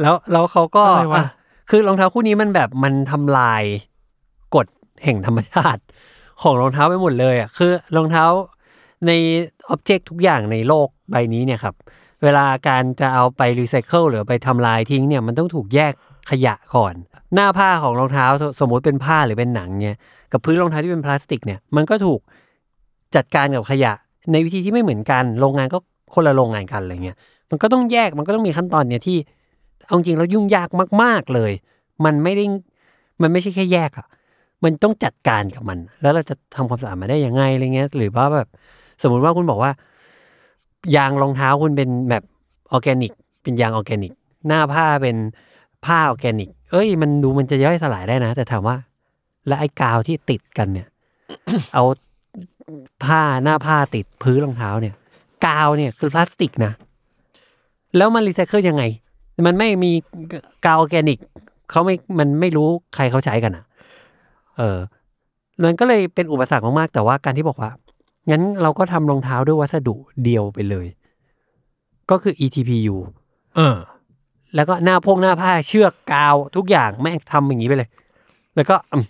[0.00, 1.26] แล้วแล้วเขาก็อะไรวะ อะ
[1.70, 3.62] คือรองเท้าคู่นี้มันแบบมันทำลาย
[4.54, 4.66] กฎ
[5.04, 5.82] แห่งธรรมชาติ
[6.42, 8.24] ของรองเท้าไปหมดเลยอะคือรองเท้า
[9.06, 9.10] ใน
[9.68, 11.74] object ทุกอย่างในโลกใบนี้เนี่ยครับ
[12.22, 15.92] เวลาการจะเอาไปรีไซเคิลหรือไปทำลายทิ้งเนี่ยมันต้องถูกแยก
[16.30, 16.94] ขยะก่อน
[17.34, 18.26] หน้าผ้าของรองเท้า
[18.60, 19.96] สมมติเป็นผ้าหรือเป็นหนังเนี่ย
[20.32, 22.20] กับพื้นรองเท้าที่เป็นพลาสติกเนี่ยมันก็ถูก
[23.14, 23.92] จัดการกับขยะ
[24.32, 25.78] ในวิธีที่ไม่เหมือนกัน โรงงานก็
[26.14, 27.16] คนละโรงงานกันอะไรเงี้ย
[27.50, 29.16] มันก็ต้องแยกมันก็ต้องมีขั้นตอนเนี่ยที่
[29.86, 30.68] เอาจริงแล้วยุ่งยาก
[31.02, 31.52] มาก ๆเลย
[32.04, 32.44] มันไม่ได้
[33.22, 34.06] มันไม่ใช่แค่แยกอะ
[34.64, 38.48] มันต้องจัดการกับมัน แล้วเราจะทำความสะอาดมาได้ยังไงอะไรเงี้ย หรือว่าแบบ
[39.02, 39.72] สมมุติว่าคุณบอกว่า
[40.96, 42.22] ยางรองเท้าคุณเป็นแบบ
[42.72, 43.12] ออร์แกนิก
[43.42, 44.12] เป็นยางออร์แกนิก
[44.46, 45.16] หน้าผ้าเป็น
[45.84, 48.76] ผ้าออร์แกนิก เอ้ย มันดูมันจะย่อยสลายได้นะ แต่ถามว่า
[49.46, 50.88] แล้วไอ้กาวที่ติดกันเนี่ย
[51.74, 51.84] เอา
[53.04, 54.94] ผ้าหน้าผ้าติดพื้นรองเท้าเนี่ย
[55.46, 56.72] กาวเนี่ยคือพลาสติกนะ
[57.96, 58.82] แล้วมันรีไซเคิลยังไง
[59.46, 59.92] มันไม่มี
[60.66, 61.18] กาวออร์แกนิก
[61.70, 63.64] เขาไม่มันไม่รู้ใครเขาใช้กันอะ
[64.56, 64.78] เออ
[65.64, 67.70] มันก็เลยเป็นอุปสรรคมากๆแต่ว่าการที่บอกว่า
[68.30, 70.86] งั้นเราก็ทำรองเท้าด้วยวัสดุเดียวไปเลย
[72.10, 72.96] ก็คือ ETPU
[73.56, 73.76] เออ
[74.54, 77.88] แล้วก็หน้าพงหน้าผ้าเชือกกาวทุกอย่างแม่งทำอย่างนี้ไปเลย
[78.54, 79.04] แล้วก็อืม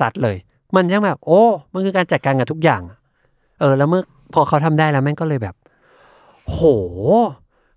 [0.00, 0.36] สัดเลย
[0.74, 2.98] มันช่างแบบ โอ้ มันคือการจัดการกับทุกอย่างอะ
[3.60, 4.02] เออ แล้วเมื่อ
[4.34, 5.54] พอเขาทำได้แล้วแม่งก็เลยแบบ
[6.50, 6.60] โห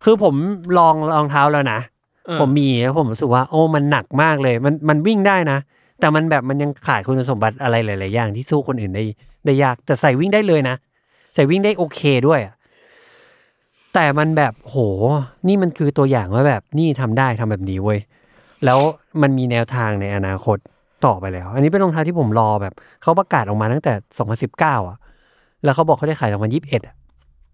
[0.04, 0.36] คือผม
[0.78, 1.80] ลองรองเท้าแล้วนะ
[2.26, 5.58] เออผมมีแล้วผมรู้สึกว่า โอ้มันหนักมากเลย มันมันวิ่งได้นะ
[6.00, 9.04] แต่มันแบบมันยังขาดคุณสมบัติอะไรหลาย ๆ อย่างที่สู้คนอื่นได้
[9.46, 10.76] ได้ยาก แต่ใส่วิ่งได้เลยนะ
[11.36, 12.54] ใส่วิ่งได้โอเคด้วยอะ
[13.94, 14.76] แต่มันแบบโห
[15.48, 18.00] นี่มันคือตัวอย่างว่าแบบนี่ทำได้ทำแบบนี้เว้ย
[18.66, 18.80] แล้ว
[19.22, 20.58] มันมีแนวทางในอนาคต
[21.06, 23.94] ต่อไปแล้ว อันนี้เป็นรองเท้าที่ผมรอแบบเขาประกาศออกมาตั้งแต่
[24.48, 24.98] 2019 อะ
[25.64, 26.96] แล้วเขาบอกเขาได้ขาย 2021อะ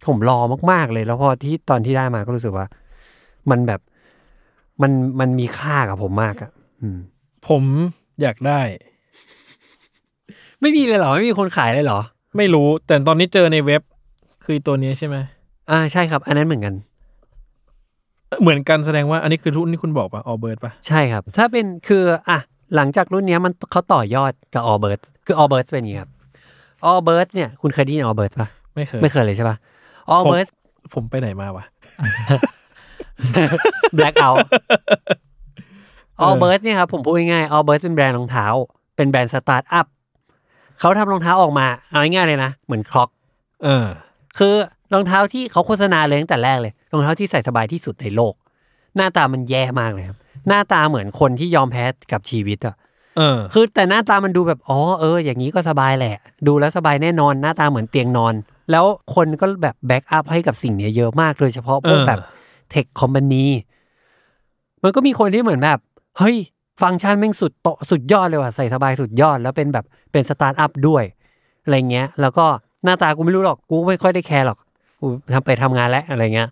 [0.07, 0.39] ผมรอ
[0.71, 2.65] มากๆเลย แล้วพอที่ตอนที่ได้มาก็รู้สึกว่า
[3.49, 3.81] มันแบบ
[4.81, 6.51] มันมันมีค่ากับผมมากอะ
[6.81, 6.97] อืม
[7.47, 7.63] ผม
[8.21, 8.61] อยากได้
[10.61, 11.99] ไม่มีเลยเหรอ ไม่มีคนขายเลยเหรอ
[12.37, 13.81] ไม่รู้แต่ตอนนี้เจอในเว็บ
[14.45, 15.15] คือตัวนี้ใช่ไหม
[15.71, 16.73] อ่าใช่ครับ อันนั้นเหมือนกัน
[18.41, 22.39] เหมือนกันแสดงว่าอันนี้คือรุ่นที่คุณบอกปะออเบิร์ดปะใช่ครับ ถ้าเป็นคืออะ
[22.75, 26.09] หลังจากรุ่นเนี้ยมันเขาต่อยอดกับ All Birds คือ All Birds เป็นอย่างนี้ครับ
[26.89, 29.57] All Birds เนี่ยคุณเคยได้ยิน All Birds ปะไม่เคยไม่เคยเลยใช่ปะ
[30.11, 30.47] Allbirds
[30.93, 31.65] ผมไปไหนมาวะ
[33.95, 34.31] blackout
[36.21, 38.47] Allbirds เนี่ยครับผมพูดง่ายๆ Allbirds เป็นแบรนด์รองเท้า
[38.95, 39.85] เป็นแบรนด์สตาร์ทอัพ
[40.79, 43.09] เขาทำรองเท้าออกมา เอาง่ายๆเลยนะ เหมือน Crocs
[43.63, 43.87] เออ
[44.37, 44.55] คือ
[44.93, 48.33] รองเท้าที่เขาโฆษณาเลยตั้งแต่แรกเลย รองเท้าที่ใส่สบายที่สุดในโลก
[48.95, 52.75] หน้าตามันแย่มากเลยครับ หน้าตาเหมือนคนที่ยอมแพ้กับชีวิตอะ
[53.17, 56.15] เออ คือแต่หน้าตามันดูแบบ อ๋อ เออ อย่างนี้ก็สบายแหละ
[56.47, 58.33] ดูแล้วสบายแน่นอน หน้าตาเหมือนเตียงนอน
[58.71, 62.19] แล้วคนก็แบบ back up ให้กับสิ่งเนี้ยเยอะมากโดยเฉพาะพวกเออแบบ
[62.71, 63.45] tech company
[64.83, 65.79] มันก็มีคนที่เหมือนแบบ
[66.17, 66.37] เฮ้ย
[66.81, 71.03] ฟังก์ชันแม่งสุดโตะสุดยอดเลยว่ะใส่สบายสุดยอด แล้วเป็นแบบเป็นสตาร์ทอัพด้วย
[71.63, 72.45] อะไรเงี้ย แล้วก็
[72.83, 74.57] หน้าตากูไม่รู้หรอกกูไม่ค่อยได้แคร์หรอก
[74.99, 76.49] กูทำไปทำงานแล้วอะไรเงี้ย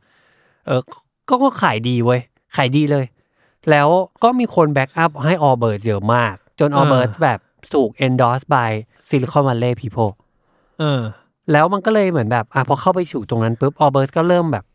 [0.66, 0.82] เออ
[1.30, 2.22] ก็ก็ขายดีเว้ย
[2.56, 3.06] ขายดีเลย
[3.72, 3.88] แล้ว
[4.24, 7.40] ก็มีคน back up ให้ Allbirds เยอะมาก จน Allbirds แบบ
[7.74, 8.72] ถูก endorse by
[9.08, 10.12] Silicon Valley people
[10.80, 11.02] เออ
[11.52, 14.66] แล้วมันก็เลยเหมือนแบบอะพอเข้าไปสู่ตรงนั้นปุ๊บ Allbirds ก็เริ่มแบบ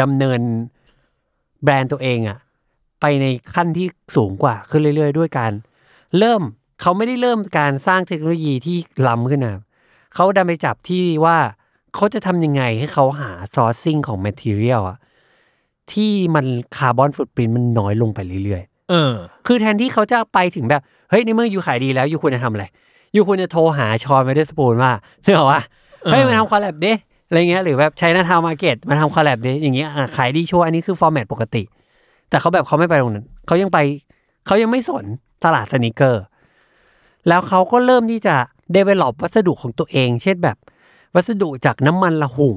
[0.00, 0.40] ดำเนิน
[1.64, 2.38] แบรนด์ตัวเองอะ
[3.00, 3.86] ไปในขั้นที่
[4.16, 5.52] สูงกว่าขึ้นเรื่อย ๆ ด้วยการ
[6.18, 6.42] เริ่ม
[6.80, 8.76] เขาไม่ได้เริ่มการสร้างเทคโนโลยีที่
[9.06, 9.56] ล้ำขึ้นนะ
[10.14, 11.36] เขาดันไปจับที่ว่า
[11.94, 14.98] เขาจะทำยังไงให้เขาหา sourcing ของ material อะ
[15.92, 16.46] ที่มัน
[16.76, 19.12] carbon footprint มันน้อยลงไปเรื่อยๆ เออ
[19.46, 22.64] คือแทนที่เขาจะไปถึงแบบ เฮ้ยในเมื่อ you ขายดีแล้ว you ควรจะทำอะไร
[23.12, 24.92] you ควรจะโทรหา Sean Wotherspoon ว่า
[25.22, 25.62] เรื่องว่า
[26.10, 26.92] เฮ้ยเออมาทำ collab ดิ
[27.28, 31.62] อะไรเงี้ยหรือแบบ China Town Market มาทำ collab ดิอย่างเงี้ยอะขายดีชัวร์อันนี้คือ format ปกติ
[32.28, 33.78] แต่เขาแบบเขาไม่ไปตรงนั้นเขายังไป
[34.46, 35.04] เขายังไม่สน
[35.44, 36.24] ตลาด sneaker
[37.28, 38.36] แล้วเขาก็เริ่มที่จะ
[38.72, 40.56] develop วัสดุของตัวเอง เช่นแบบ
[41.14, 42.56] วัสดุจากน้ำมันละหุ่ง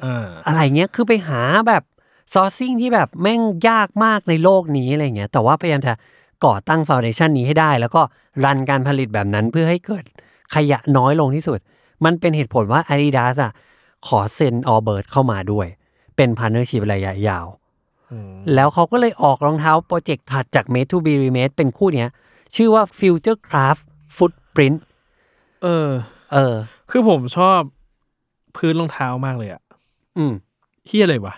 [0.00, 1.82] เอออะไรเงี้ยคือไปหาแบบ
[2.34, 5.92] sourcing ที่แบบแม่งยากมากในโลกนี้อะไรเงี้ยแต่ว่าพยายามจะ
[6.44, 8.02] ก่อตั้งฟ u วเดชันนี้ให้ได้ แล้วก็
[8.44, 10.04] run การผลิตแบบนั้นเพื่อให้เกิด
[10.54, 11.58] ขยะน้อยลงที่สุด
[12.04, 13.52] มันเป็นเหตุผลว่า Adidas อะ
[14.06, 15.66] ขอเซ็น Allbirds เข้ามาด้วย
[16.16, 17.46] เป็น partnership ระยะยาว
[18.54, 22.08] แล้วเขาก็เลยออกรองเท้าโปรเจกต์ถัดจาก Made to be Remade เป็นคู่เนี้ย
[22.54, 23.82] ชื่อว่า Future Craft
[24.16, 24.78] Footprint
[25.62, 25.88] เออ
[26.32, 26.54] เออ
[26.90, 27.60] คือผมชอบ
[28.56, 29.62] พื้นรองเท้ามากเลยอะ
[30.18, 30.32] อืม
[30.86, 31.34] เฮี้ยอะไรวะ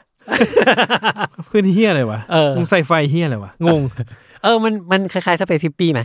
[1.48, 3.82] พื้นเฮี้ยอะไรวะเออมึงใส่ไฟเฮี้ยอะไรวะงง
[4.42, 6.00] เออ มันมันคล้ายๆ Space Hippie ไหม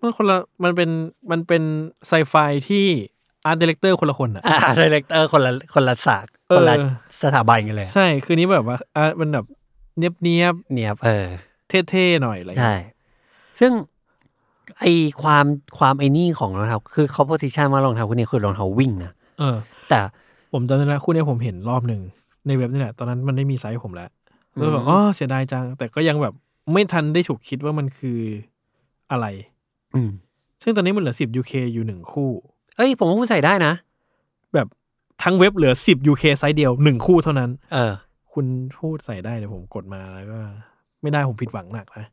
[0.00, 0.90] มันคนละมันเป็น
[1.30, 1.62] มันเป็น
[2.08, 2.34] ไซไฟ
[2.68, 2.86] ที่
[3.44, 6.88] art director คนละคนอะอ่า director คนละคนละศาสตร์คนละเออ
[7.22, 9.44] สถาบันกันเลยอะใช่ คือนี้แบบว่าอะมันแบบ
[9.98, 12.84] เนียบเนียบเนี่ยเออๆเท่ๆหน่อยอะไรอย่างใช่เงี้ย
[13.60, 13.72] ซึ่ง
[14.78, 14.84] ไอ
[15.22, 15.44] ความ
[15.78, 19.56] ความไอนี่ของรองเท้าคือเขา position ว่ารองเท้าคู่นี้คือรองเท้าวิ่งนะเออ
[19.88, 19.98] แต่
[20.52, 22.00] ผมจำได้แล้วคู่เนี้ยผมเห็นรอบหนึ่ง
[22.46, 24.08] ในเว็บนี่แหละ ตอนนั้นมันไม่มีไซส์ผมแล้ว
[24.52, 26.34] แล้วแบบอ๋อเสียดายจัง แต่ก็ยังแบบ
[26.72, 28.18] ไม่ทันได้ถูกคิดว่ามันคือ
[29.10, 29.55] อะไรอืม
[30.62, 32.30] ซึ่งตอนนี้มันเหลือสิบ UK อยู่หนึ่งคู่
[32.76, 33.72] เอ้ย ผมว่าคุณใส่ได้นะ
[34.54, 34.66] แบบ
[35.22, 37.92] ทั้งเว็บเหลือสิบ UK ไซส์เดียวหนึ่งคู่เท่านั้น เออ
[38.32, 38.46] คุณ
[38.78, 40.38] พูดใส่ได้เดี๋ยวผมกดมาแล้วก็
[41.02, 42.06] ไม่ได้ผมผิดหวังหนักนะ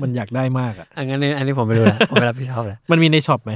[0.00, 3.52] มันอยากได้มากอะอันนี้อันนี้ผมไม่รู้แล้วผมไม่รับผิดชอบแล้วมันมีในช็อปไหม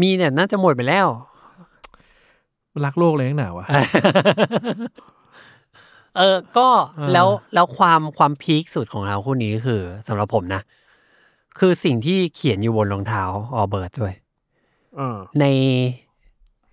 [0.00, 1.06] มีเนี่ยน่าจะหมดไปแล้ว
[2.72, 3.66] มันรักโลกเลยนักหนาวะ
[6.16, 10.60] เออ ก็เออแล้วแล้วความความพีคสุดของรองเท้าคู่นี้คือสำหรับผมนะ
[11.58, 13.22] คือสิ่งที่เขียนอยู่บนรองเท้า
[13.56, 14.14] ออเบิร์ตด้วย
[14.98, 15.44] อ่าใน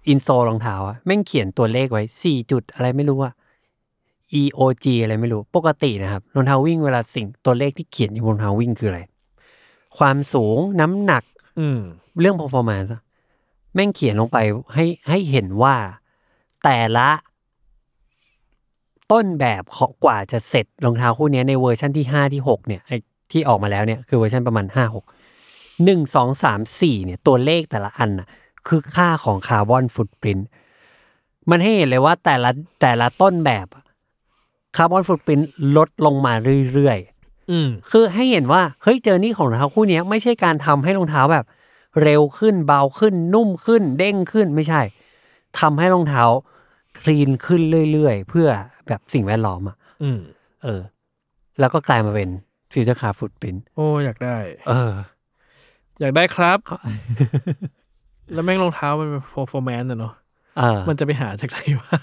[0.08, 3.34] insole รองเท้าอะแม่งเขียนตัวเลขไว้สี่จุดอะไรไม่รู้อะ
[4.42, 9.02] EOG อะไรไม่รู้ ปกตินะครับรองเท้าวิ่งเวลาสิ่งตัวเลขที่เขียนอยู่บนรองเท้าวิ่งคืออะไร
[9.98, 11.24] ความสูงน้ำหนัก
[11.60, 11.80] อืม
[12.20, 13.02] เรื่อง performance อะ
[13.74, 14.38] แม่งเขียนลงไป
[14.74, 15.76] ให้ให้เห็นว่า
[16.64, 17.10] แต่ละ
[19.12, 22.98] ต้นแบบของกว่าจะเสร็จรองเท้าคู่เนี้ยในเวอร์ชันที่ห้าที่หกเนี่ยไอ้
[23.32, 25.06] ที่ออกมาแล้วเนี่ยคือเวอร์ชันประมาณห้าหก
[25.84, 28.28] หนึ่งสองสามสี่เนี่ยตัวเลขแต่ละอันน่ะ
[28.68, 30.48] คือค่าของคาร์บอนฟุตปรินต์
[31.50, 32.50] มันให้เห็นเลยว่าแต่ละ
[32.82, 33.68] แต่ละต้นแบบ
[34.76, 36.34] คาร์บอนฟุตปรินต์ลดลงมา
[36.74, 41.46] เรื่อยๆอืมคือให้เห็นว่าเฮ้ย journey ของรองเท้าคู่เนี้ยไม่ใช่การทำให้รองเท้าแบบ
[42.04, 44.82] เร็วขึ้นเบาขึ้น นุ่มขึ้น เด้งขึ้นไม่ใช่
[45.60, 46.24] ทำให้รองเท้า
[47.00, 47.62] clean ขึ้น
[47.92, 48.48] เรื่อยๆ เพื่อ
[48.88, 50.20] แบบสิ่งแวดล้อมอะอืม
[50.64, 50.82] เออ
[51.60, 52.30] แล้วก็กลายมาเป็น
[52.74, 54.92] Future Craft Footprint โอ้อยากได้ เออ
[56.02, 56.60] อยากได้ครับ
[58.34, 60.14] แล้วแม่งรองเท้ามันเป็น performance อะเนาะ
[60.58, 61.98] เออมันจะไปหาจากไหนวะ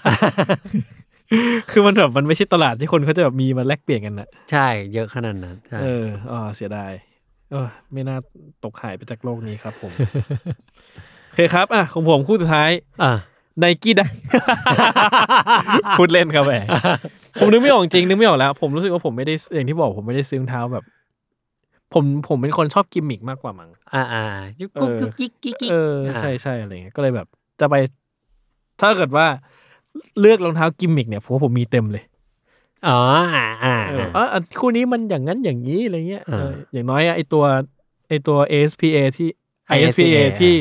[1.71, 6.91] คือมันแบบมันไม่ใช่ตลาดที่คนเขาจะแบบมีมาแลกเปลี่ยนกันนะใช่เยอะขนาดนั้นใช่เอออ๋อเสียดาย
[7.51, 8.17] เออไม่น่า
[8.63, 9.91] ตกหายไปจากโลกนี้ครับผม
[11.25, 12.71] โอเคครับ อะของผมคู่สุดท้าย
[13.03, 13.13] อะ
[13.59, 14.07] ไนกี้ได้
[15.97, 16.53] พูดเล่นครับแหม
[17.41, 20.83] ผมนึกไม่ออกจริงนึกไม่ออกแล้ว ผมรู้สึกว่าผมไม่ได้อย่างที่บอกผมไม่ได้ซื้อรองเท้าแบบ
[21.93, 24.23] ผมผมเป็นคนชอบกิมมิกมากกว่ามั้งอ่าอ่า
[24.61, 27.27] ยุกกุ๊กเออยุกยิกกิ๊กกิ๊กเออใช่ใช่อะไรเงี้ยก็เลยแบบ
[27.59, 27.75] จะไป
[28.81, 29.25] ถ้าเกิดว่า
[30.19, 32.03] เลือกรองเท้ากิมมิกเนี่ยผมว่าผมมีเต็มเลย
[32.87, 32.99] อ๋อ
[33.35, 37.43] อ่าอ่าเอออ่าเออคู่นี้มันอย่างนั้นอย่างนี้อะไรเงี้ยอ่าเอออย่างน้อยอะไอตัว
[38.09, 39.29] ไอตัว ASPA ที่
[39.77, 40.53] ISPA ISPA ที่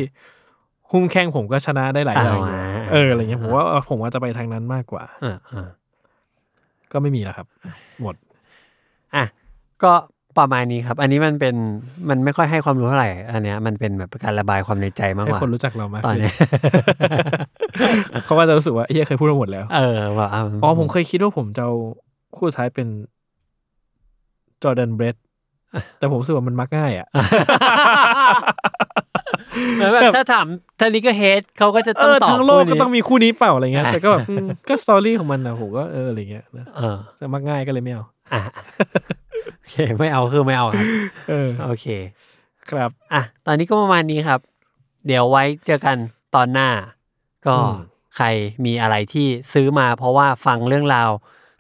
[0.91, 5.69] หุ้มแข้งผมก็ชนะได้หลายอย่างอยู่อ่าเอออะไรเงี้ยผมว่าเออผมว่าจะไปทางนั้นมากกว่าอ่าอ่า
[6.93, 7.47] ก็ไม่มีแล้วครับ
[8.03, 8.15] หมด
[9.15, 9.25] อะ
[9.83, 9.93] ก็
[10.39, 11.55] ประมาณนี้ครับ อันนี้มันเป็น
[12.09, 16.35] มันไม่ค่อยให้ความรู้เท่าไหร่ อันเนี้ยมันเป็นแบบการระบายความในใจมากให้กว่าคนรู้จักเรามากตอนขึ้นเนี้ย
[18.25, 21.75] เขาก็จะรู้สึกว่าเฮียเคยพูดมาหมดแล้ว เออว่าะอ๋อผมเคยคิดว่าผมจะเอา
[22.37, 22.89] คู่สุดท้ายเป็น
[24.63, 25.17] จอร์แดนเบรด
[25.99, 27.07] แต่ผมรู้สึกว่ามันมักง่ายอะ
[29.75, 30.47] เหมือนแบบถ้าถาม
[30.81, 38.43] ท่านี้ก็เฮดเขาก็จะเอต้องอตอบทั้งโลกก็คู่นี้ต้องมีคู่นี้เปล่าอะไรเงี้ยแต่ก็แบบอืมก็สตอรี่ของมันนะผมก็เอออะไรเงี้ยนะเออจะมักง่ายก็เลยไม่เอาอะ
[39.59, 40.87] โอเคไม่เอาคือไม่เอาครับ
[41.31, 41.87] เออโอเค
[42.71, 44.41] ครับอะตอนนี้ก็ประมาณนี้ครับ
[45.07, 45.97] เดี๋ยวไว้เจอกัน
[46.35, 46.69] ตอนหน้า
[47.47, 47.77] ก็อืม
[48.17, 48.27] ใคร
[48.65, 51.11] มีอะไรที่ซื้อมาเพราะว่าฟังเรื่องราว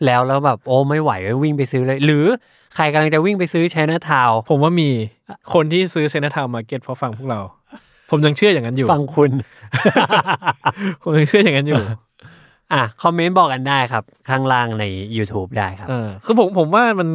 [0.07, 2.24] แล้วแล้วแบบโอ้ไม่ไหวก็วิ่งไปซื้อเลย หรือ
[2.76, 4.90] ใครกำลังจะวิ่งไปซื้อ China Town ผมว่ามี
[5.53, 7.40] คนที่ซื้อ China Town Market เพราะฟังพวกเรา
[8.11, 9.30] ผมยังเชื่ออย่างนั้นอยู่ ฟังคุณ
[11.03, 11.82] ผมยังเชื่ออย่างนั้นอยู่
[12.72, 14.84] อะคอมเมนต์บอกกันได้ครับ ข้างล่างใน
[15.16, 17.09] YouTube ได้ครับเออคือผมผมว่ามัน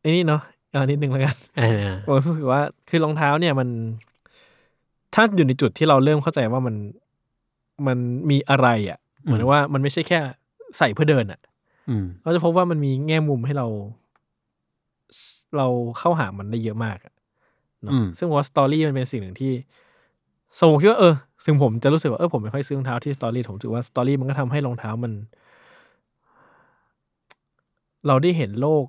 [0.00, 3.68] ไอ้นี่เนาะเอานิดนึงแล้วกันเออผมรู้สึกว่าคือรองเท้าเนี่ยมัน
[5.14, 6.74] ถ้าอยู่ในจุดที่เราเริ่มเข้าใจว่ามัน
[7.86, 7.98] มัน
[8.30, 10.18] มีอะไรอะ เหมือนว่ามันไม่ใช่แค่
[10.78, 11.51] ใส่เพื่อเดินอะอืม
[12.22, 13.66] เราจะพบว่ามันมีแง่มุมให้เรา
[15.56, 15.66] เรา
[15.98, 17.14] เข้าหามันได้เยอะมากอะ
[17.82, 19.52] เนอะอืมซึ่งผมว่าสตอรี่มันเป็นสิ่งหนึ่งที่
[20.58, 21.14] สมมติคิดว่าเออ
[21.44, 25.12] ซึ่งผมจะรู้สึกว่าเออผมไม่ค่อยซื้อรองเท้าที่สตอรี่ผมรู้สึกว่าสตอรี่มันก็ทำให้รองเท้ามัน
[28.06, 28.84] เราได้เห็นโลก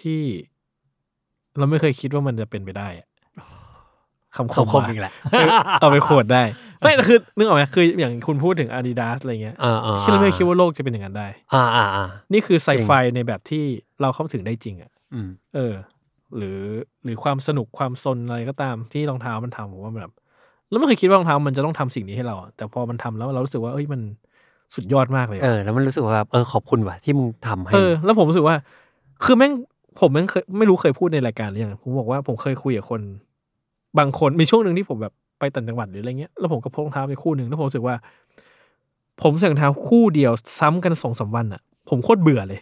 [0.00, 0.22] ที่
[1.58, 3.08] เราไม่เคยคิดว่ามันจะเป็นไปได้อะ
[4.36, 5.48] คำคมคมว่ะอีกแหละเออ
[5.80, 6.42] เอาไปโขดได้
[6.80, 13.64] ไม่แต่คือนึกออกไหมคืออย่างคุณพูดถึง Adidas อะไรเงี้ยอ่าอ่าที่เราไม่คิดว่าโลกจะเป็นอย่างนั้นได้อ่าอ่าอ่านี่คือไซไฟในแบบที่
[14.00, 15.74] เราเข้าถึงได้จริงอะอืมเออ
[16.36, 16.60] หรือ
[17.04, 20.12] หรือความสนุกความซนอะไรก็ตามที่รองเท้ามันทำผมว่าแบบ
[20.68, 24.00] เราไม่เคยคิดว่ารองเท้ามันจะต้องทำสิ่งนี้ให้เราอะแต่พอมันทำแล้วเรารู้สึกว่าเอ้ยมัน
[24.74, 28.56] สุดยอดมากเลยเออะอแล้วมันรู้สึกว่าแบบเออขอบคุณว่ะที่มึงทำให้เออแล้วผมรู้สึกว่า
[29.24, 29.52] คือแม่ง
[30.00, 33.00] ผมแม่งเคยไม่รู้เคยพูดในรายการหรือยังผมบอกว่าผมเคยคุยกับคน
[33.98, 37.94] บางคนมีช่วงหนึ่งที่ผมแบบไปต่างจังหวัดหรืออะไรเงี้ยแล้วผมก็พกรองเท้าไปคู่หนึ่งแล้วผมรู้สึกว่า
[39.22, 42.60] ผมใส่รองเท้าคู่เดียวซ้ำกันสองสามวันอะผมโคตรเบื่อเลย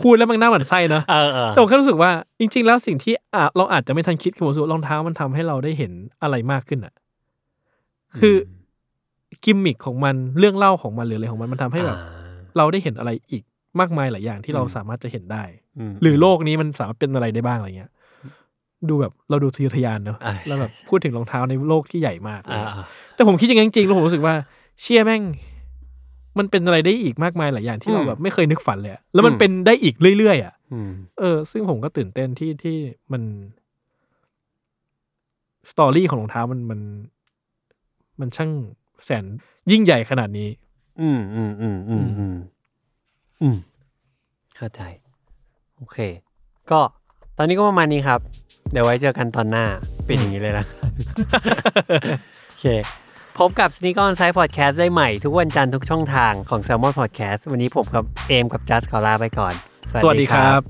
[0.00, 2.10] พูดแล้วมันน่าหมั่นไส้เนอะเออเออแต่ผมแค่รู้สึกว่า
[2.40, 6.94] จริง ๆ แล้วสิ่งที่อะเราอาจจะไม่ทันคิดคือผมรู้สึกว่ารองเท้ามันทำให้เราได้เห็นอะไรมากขึ้นอะ
[8.20, 8.36] คือ
[9.30, 11.98] อกิมมิคของมันเรื่องเล่าของมันหรืออะไรของมันมันทำให้แบบ
[12.56, 13.42] เราได้เห็นอะไรอีก
[13.80, 15.44] มากมายหลายอย่างที่เราสามารถจะเห็นได้
[15.90, 17.90] มหรือโลกนี้มันสามารถเป็นอะไรได้บ้างอะไรเงี้ย
[18.88, 24.34] ดูแบบเราดูทะเยอทะยานเนอะอ่าแล้วแบบใช่พูดถึงรองเท้าในโลกที่ใหญ่มากอะไรอ่าเงี้ยแต่ผมคิดอย่างนั้นจริงๆแล้วผมรู้สึกว่า
[24.80, 25.22] เชี่ยแม่ง
[26.38, 32.76] มันเป็นอะไรได้อีกมากมายหลายอย่างที่เราแบบไม่เคยนึกฝันเลยอะแล้วมันเป็นได้อีกเรื่อยๆอะอืมเออ ซึ่งผมก็ตื่นเต้นที่ที่
[33.12, 33.22] มัน
[35.70, 36.80] สตอรี่ของรองเท้ามันมัน
[38.20, 38.50] มันช่าง
[39.04, 39.24] แสน
[39.70, 40.48] ยิ่งใหญ่ขนาดนี้
[41.00, 42.36] อืมอืมอืมอืมอืม
[43.42, 43.56] อืม
[44.56, 44.80] เข้าใจ
[45.78, 45.98] โอเค
[46.70, 46.80] ก็
[47.38, 48.20] ตอนนี้ก็ประมาณนี้ครับ
[48.72, 49.64] เดี๋ยวไว้เจอกันตอนหน้า
[50.06, 50.64] เป็นอย่างนี้เลยนะ
[52.46, 52.66] โอเค
[53.38, 59.54] พบกับ Sneak On Side Podcast ได้ใหม่ทุกวันจันทร์ทุกช่องทางของ Salmon Podcast วันนี้ผมกับเอมกับจัสขอลาไปก่อน
[60.02, 60.60] สวัสดีครับ